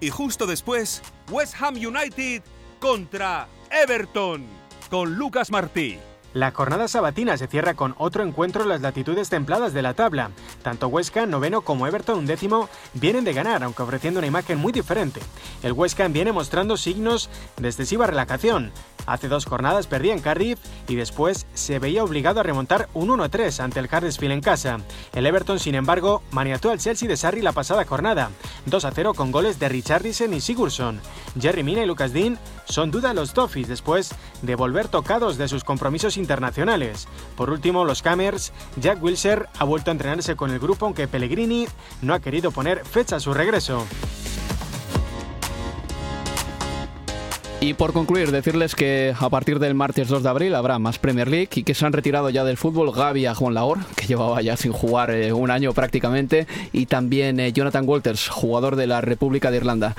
Y 0.00 0.10
justo 0.10 0.46
después, 0.46 1.02
West 1.30 1.54
Ham 1.60 1.74
United 1.74 2.42
contra 2.80 3.46
Everton 3.70 4.44
con 4.90 5.14
Lucas 5.14 5.50
Martí. 5.50 5.98
La 6.36 6.50
jornada 6.50 6.86
sabatina 6.86 7.38
se 7.38 7.46
cierra 7.46 7.72
con 7.72 7.94
otro 7.96 8.22
encuentro 8.22 8.62
en 8.62 8.68
las 8.68 8.82
latitudes 8.82 9.30
templadas 9.30 9.72
de 9.72 9.80
la 9.80 9.94
tabla. 9.94 10.32
Tanto 10.62 10.88
Huesca, 10.88 11.24
noveno, 11.24 11.62
como 11.62 11.86
Everton, 11.86 12.18
un 12.18 12.26
décimo, 12.26 12.68
vienen 12.92 13.24
de 13.24 13.32
ganar, 13.32 13.64
aunque 13.64 13.82
ofreciendo 13.82 14.18
una 14.18 14.26
imagen 14.26 14.58
muy 14.58 14.70
diferente. 14.70 15.22
El 15.62 15.72
Huesca 15.72 16.06
viene 16.08 16.32
mostrando 16.32 16.76
signos 16.76 17.30
de 17.56 17.68
excesiva 17.68 18.06
relajación, 18.06 18.70
Hace 19.06 19.28
dos 19.28 19.46
jornadas 19.46 19.86
perdía 19.86 20.12
en 20.12 20.20
Cardiff 20.20 20.58
y 20.88 20.96
después 20.96 21.46
se 21.54 21.78
veía 21.78 22.02
obligado 22.02 22.40
a 22.40 22.42
remontar 22.42 22.88
un 22.92 23.08
1-3 23.08 23.60
ante 23.60 23.78
el 23.78 23.86
Huddersfield 23.86 24.34
en 24.34 24.40
casa. 24.40 24.78
El 25.14 25.26
Everton, 25.26 25.60
sin 25.60 25.76
embargo, 25.76 26.22
maniató 26.32 26.70
al 26.70 26.80
Chelsea 26.80 27.08
de 27.08 27.16
Sarri 27.16 27.40
la 27.40 27.52
pasada 27.52 27.84
jornada, 27.84 28.30
2-0 28.68 29.14
con 29.14 29.30
goles 29.30 29.60
de 29.60 29.68
Richarlison 29.68 30.34
y 30.34 30.40
Sigurdsson. 30.40 31.00
Jerry 31.40 31.62
Mina 31.62 31.84
y 31.84 31.86
Lucas 31.86 32.12
Dean 32.12 32.36
son 32.64 32.90
duda 32.90 33.14
los 33.14 33.32
Toffees 33.32 33.68
después 33.68 34.10
de 34.42 34.56
volver 34.56 34.88
tocados 34.88 35.38
de 35.38 35.46
sus 35.46 35.62
compromisos 35.62 36.16
internacionales. 36.26 37.06
Por 37.36 37.50
último, 37.50 37.84
los 37.84 38.02
Camers, 38.02 38.52
Jack 38.80 39.00
Wilshere 39.00 39.46
ha 39.58 39.64
vuelto 39.64 39.90
a 39.90 39.92
entrenarse 39.92 40.34
con 40.34 40.50
el 40.50 40.58
grupo 40.58 40.86
aunque 40.86 41.06
Pellegrini 41.06 41.68
no 42.02 42.14
ha 42.14 42.20
querido 42.20 42.50
poner 42.50 42.84
fecha 42.84 43.16
a 43.16 43.20
su 43.20 43.32
regreso. 43.32 43.86
Y 47.60 47.74
por 47.74 47.92
concluir, 47.92 48.32
decirles 48.32 48.74
que 48.74 49.14
a 49.18 49.30
partir 49.30 49.58
del 49.58 49.74
martes 49.74 50.08
2 50.08 50.22
de 50.22 50.28
abril 50.28 50.54
habrá 50.54 50.78
más 50.78 50.98
Premier 50.98 51.28
League 51.28 51.48
y 51.54 51.62
que 51.62 51.74
se 51.74 51.86
han 51.86 51.92
retirado 51.92 52.28
ya 52.28 52.44
del 52.44 52.58
fútbol 52.58 52.92
Gaby 52.92 53.26
a 53.26 53.34
Juan 53.34 53.54
Laor, 53.54 53.78
que 53.96 54.06
llevaba 54.06 54.42
ya 54.42 54.56
sin 54.56 54.72
jugar 54.72 55.10
eh, 55.10 55.32
un 55.32 55.50
año 55.50 55.72
prácticamente, 55.72 56.46
y 56.72 56.86
también 56.86 57.40
eh, 57.40 57.52
Jonathan 57.52 57.88
Walters, 57.88 58.28
jugador 58.28 58.76
de 58.76 58.86
la 58.86 59.00
República 59.00 59.50
de 59.50 59.56
Irlanda. 59.56 59.96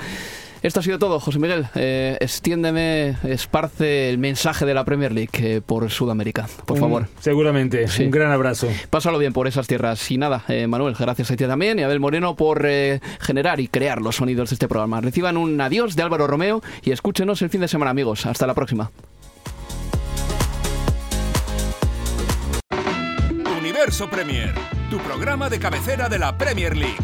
Esto 0.62 0.80
ha 0.80 0.82
sido 0.82 0.98
todo, 0.98 1.20
José 1.20 1.38
Miguel. 1.38 1.66
Eh, 1.74 2.16
extiéndeme, 2.20 3.16
esparce 3.24 4.10
el 4.10 4.18
mensaje 4.18 4.66
de 4.66 4.74
la 4.74 4.84
Premier 4.84 5.12
League 5.12 5.30
eh, 5.34 5.60
por 5.64 5.88
Sudamérica, 5.90 6.48
por 6.66 6.76
Un- 6.76 6.80
favor. 6.80 7.08
Seguramente. 7.20 7.86
Un 8.00 8.10
gran 8.10 8.32
abrazo. 8.32 8.68
Pásalo 8.90 9.18
bien 9.18 9.32
por 9.32 9.46
esas 9.46 9.66
tierras. 9.66 10.10
Y 10.10 10.18
nada, 10.18 10.44
eh, 10.48 10.66
Manuel, 10.66 10.94
gracias 10.98 11.30
a 11.30 11.36
ti 11.36 11.44
también 11.46 11.78
y 11.78 11.82
a 11.82 11.86
Abel 11.86 12.00
Moreno 12.00 12.34
por 12.36 12.62
eh, 12.66 13.00
generar 13.20 13.60
y 13.60 13.68
crear 13.68 14.02
los 14.02 14.16
sonidos 14.16 14.50
de 14.50 14.54
este 14.54 14.68
programa. 14.68 15.00
Reciban 15.00 15.36
un 15.36 15.60
adiós 15.60 15.94
de 15.94 16.02
Álvaro 16.02 16.26
Romeo 16.26 16.60
y 16.82 16.90
escúchenos 16.90 17.40
el 17.42 17.50
fin 17.50 17.60
de 17.60 17.68
semana, 17.68 17.92
amigos. 17.92 18.26
Hasta 18.26 18.46
la 18.46 18.54
próxima. 18.54 18.90
Universo 23.58 24.08
Premier, 24.10 24.52
tu 24.90 24.98
programa 24.98 25.48
de 25.48 25.58
cabecera 25.58 26.08
de 26.08 26.18
la 26.18 26.36
Premier 26.36 26.76
League. 26.76 26.96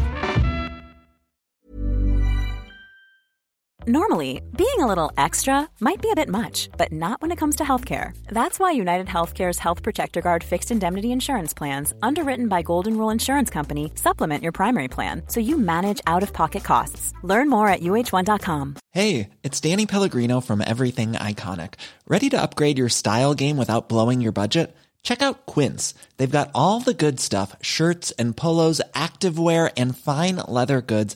Normally, 3.87 4.41
being 4.57 4.79
a 4.79 4.87
little 4.87 5.11
extra 5.15 5.69
might 5.79 6.01
be 6.01 6.09
a 6.09 6.15
bit 6.15 6.27
much, 6.27 6.69
but 6.75 6.91
not 6.91 7.21
when 7.21 7.31
it 7.31 7.35
comes 7.35 7.57
to 7.57 7.63
healthcare. 7.63 8.17
That's 8.27 8.57
why 8.57 8.71
United 8.71 9.05
Healthcare's 9.05 9.59
Health 9.59 9.83
Protector 9.83 10.21
Guard 10.21 10.43
fixed 10.43 10.71
indemnity 10.71 11.11
insurance 11.11 11.53
plans, 11.53 11.93
underwritten 12.01 12.47
by 12.47 12.63
Golden 12.63 12.97
Rule 12.97 13.11
Insurance 13.11 13.51
Company, 13.51 13.91
supplement 13.93 14.41
your 14.41 14.53
primary 14.53 14.87
plan 14.87 15.21
so 15.27 15.39
you 15.39 15.59
manage 15.59 16.01
out 16.07 16.23
of 16.23 16.33
pocket 16.33 16.63
costs. 16.63 17.13
Learn 17.21 17.47
more 17.47 17.67
at 17.67 17.81
uh1.com. 17.81 18.77
Hey, 18.91 19.29
it's 19.43 19.61
Danny 19.61 19.85
Pellegrino 19.85 20.41
from 20.41 20.61
Everything 20.65 21.11
Iconic. 21.13 21.75
Ready 22.07 22.31
to 22.31 22.41
upgrade 22.41 22.79
your 22.79 22.89
style 22.89 23.35
game 23.35 23.55
without 23.57 23.87
blowing 23.87 24.19
your 24.19 24.31
budget? 24.31 24.75
Check 25.03 25.21
out 25.21 25.45
Quince. 25.45 25.93
They've 26.17 26.37
got 26.37 26.49
all 26.55 26.79
the 26.79 26.95
good 26.95 27.19
stuff 27.19 27.55
shirts 27.61 28.09
and 28.17 28.35
polos, 28.35 28.81
activewear, 28.95 29.71
and 29.77 29.95
fine 29.95 30.37
leather 30.47 30.81
goods, 30.81 31.15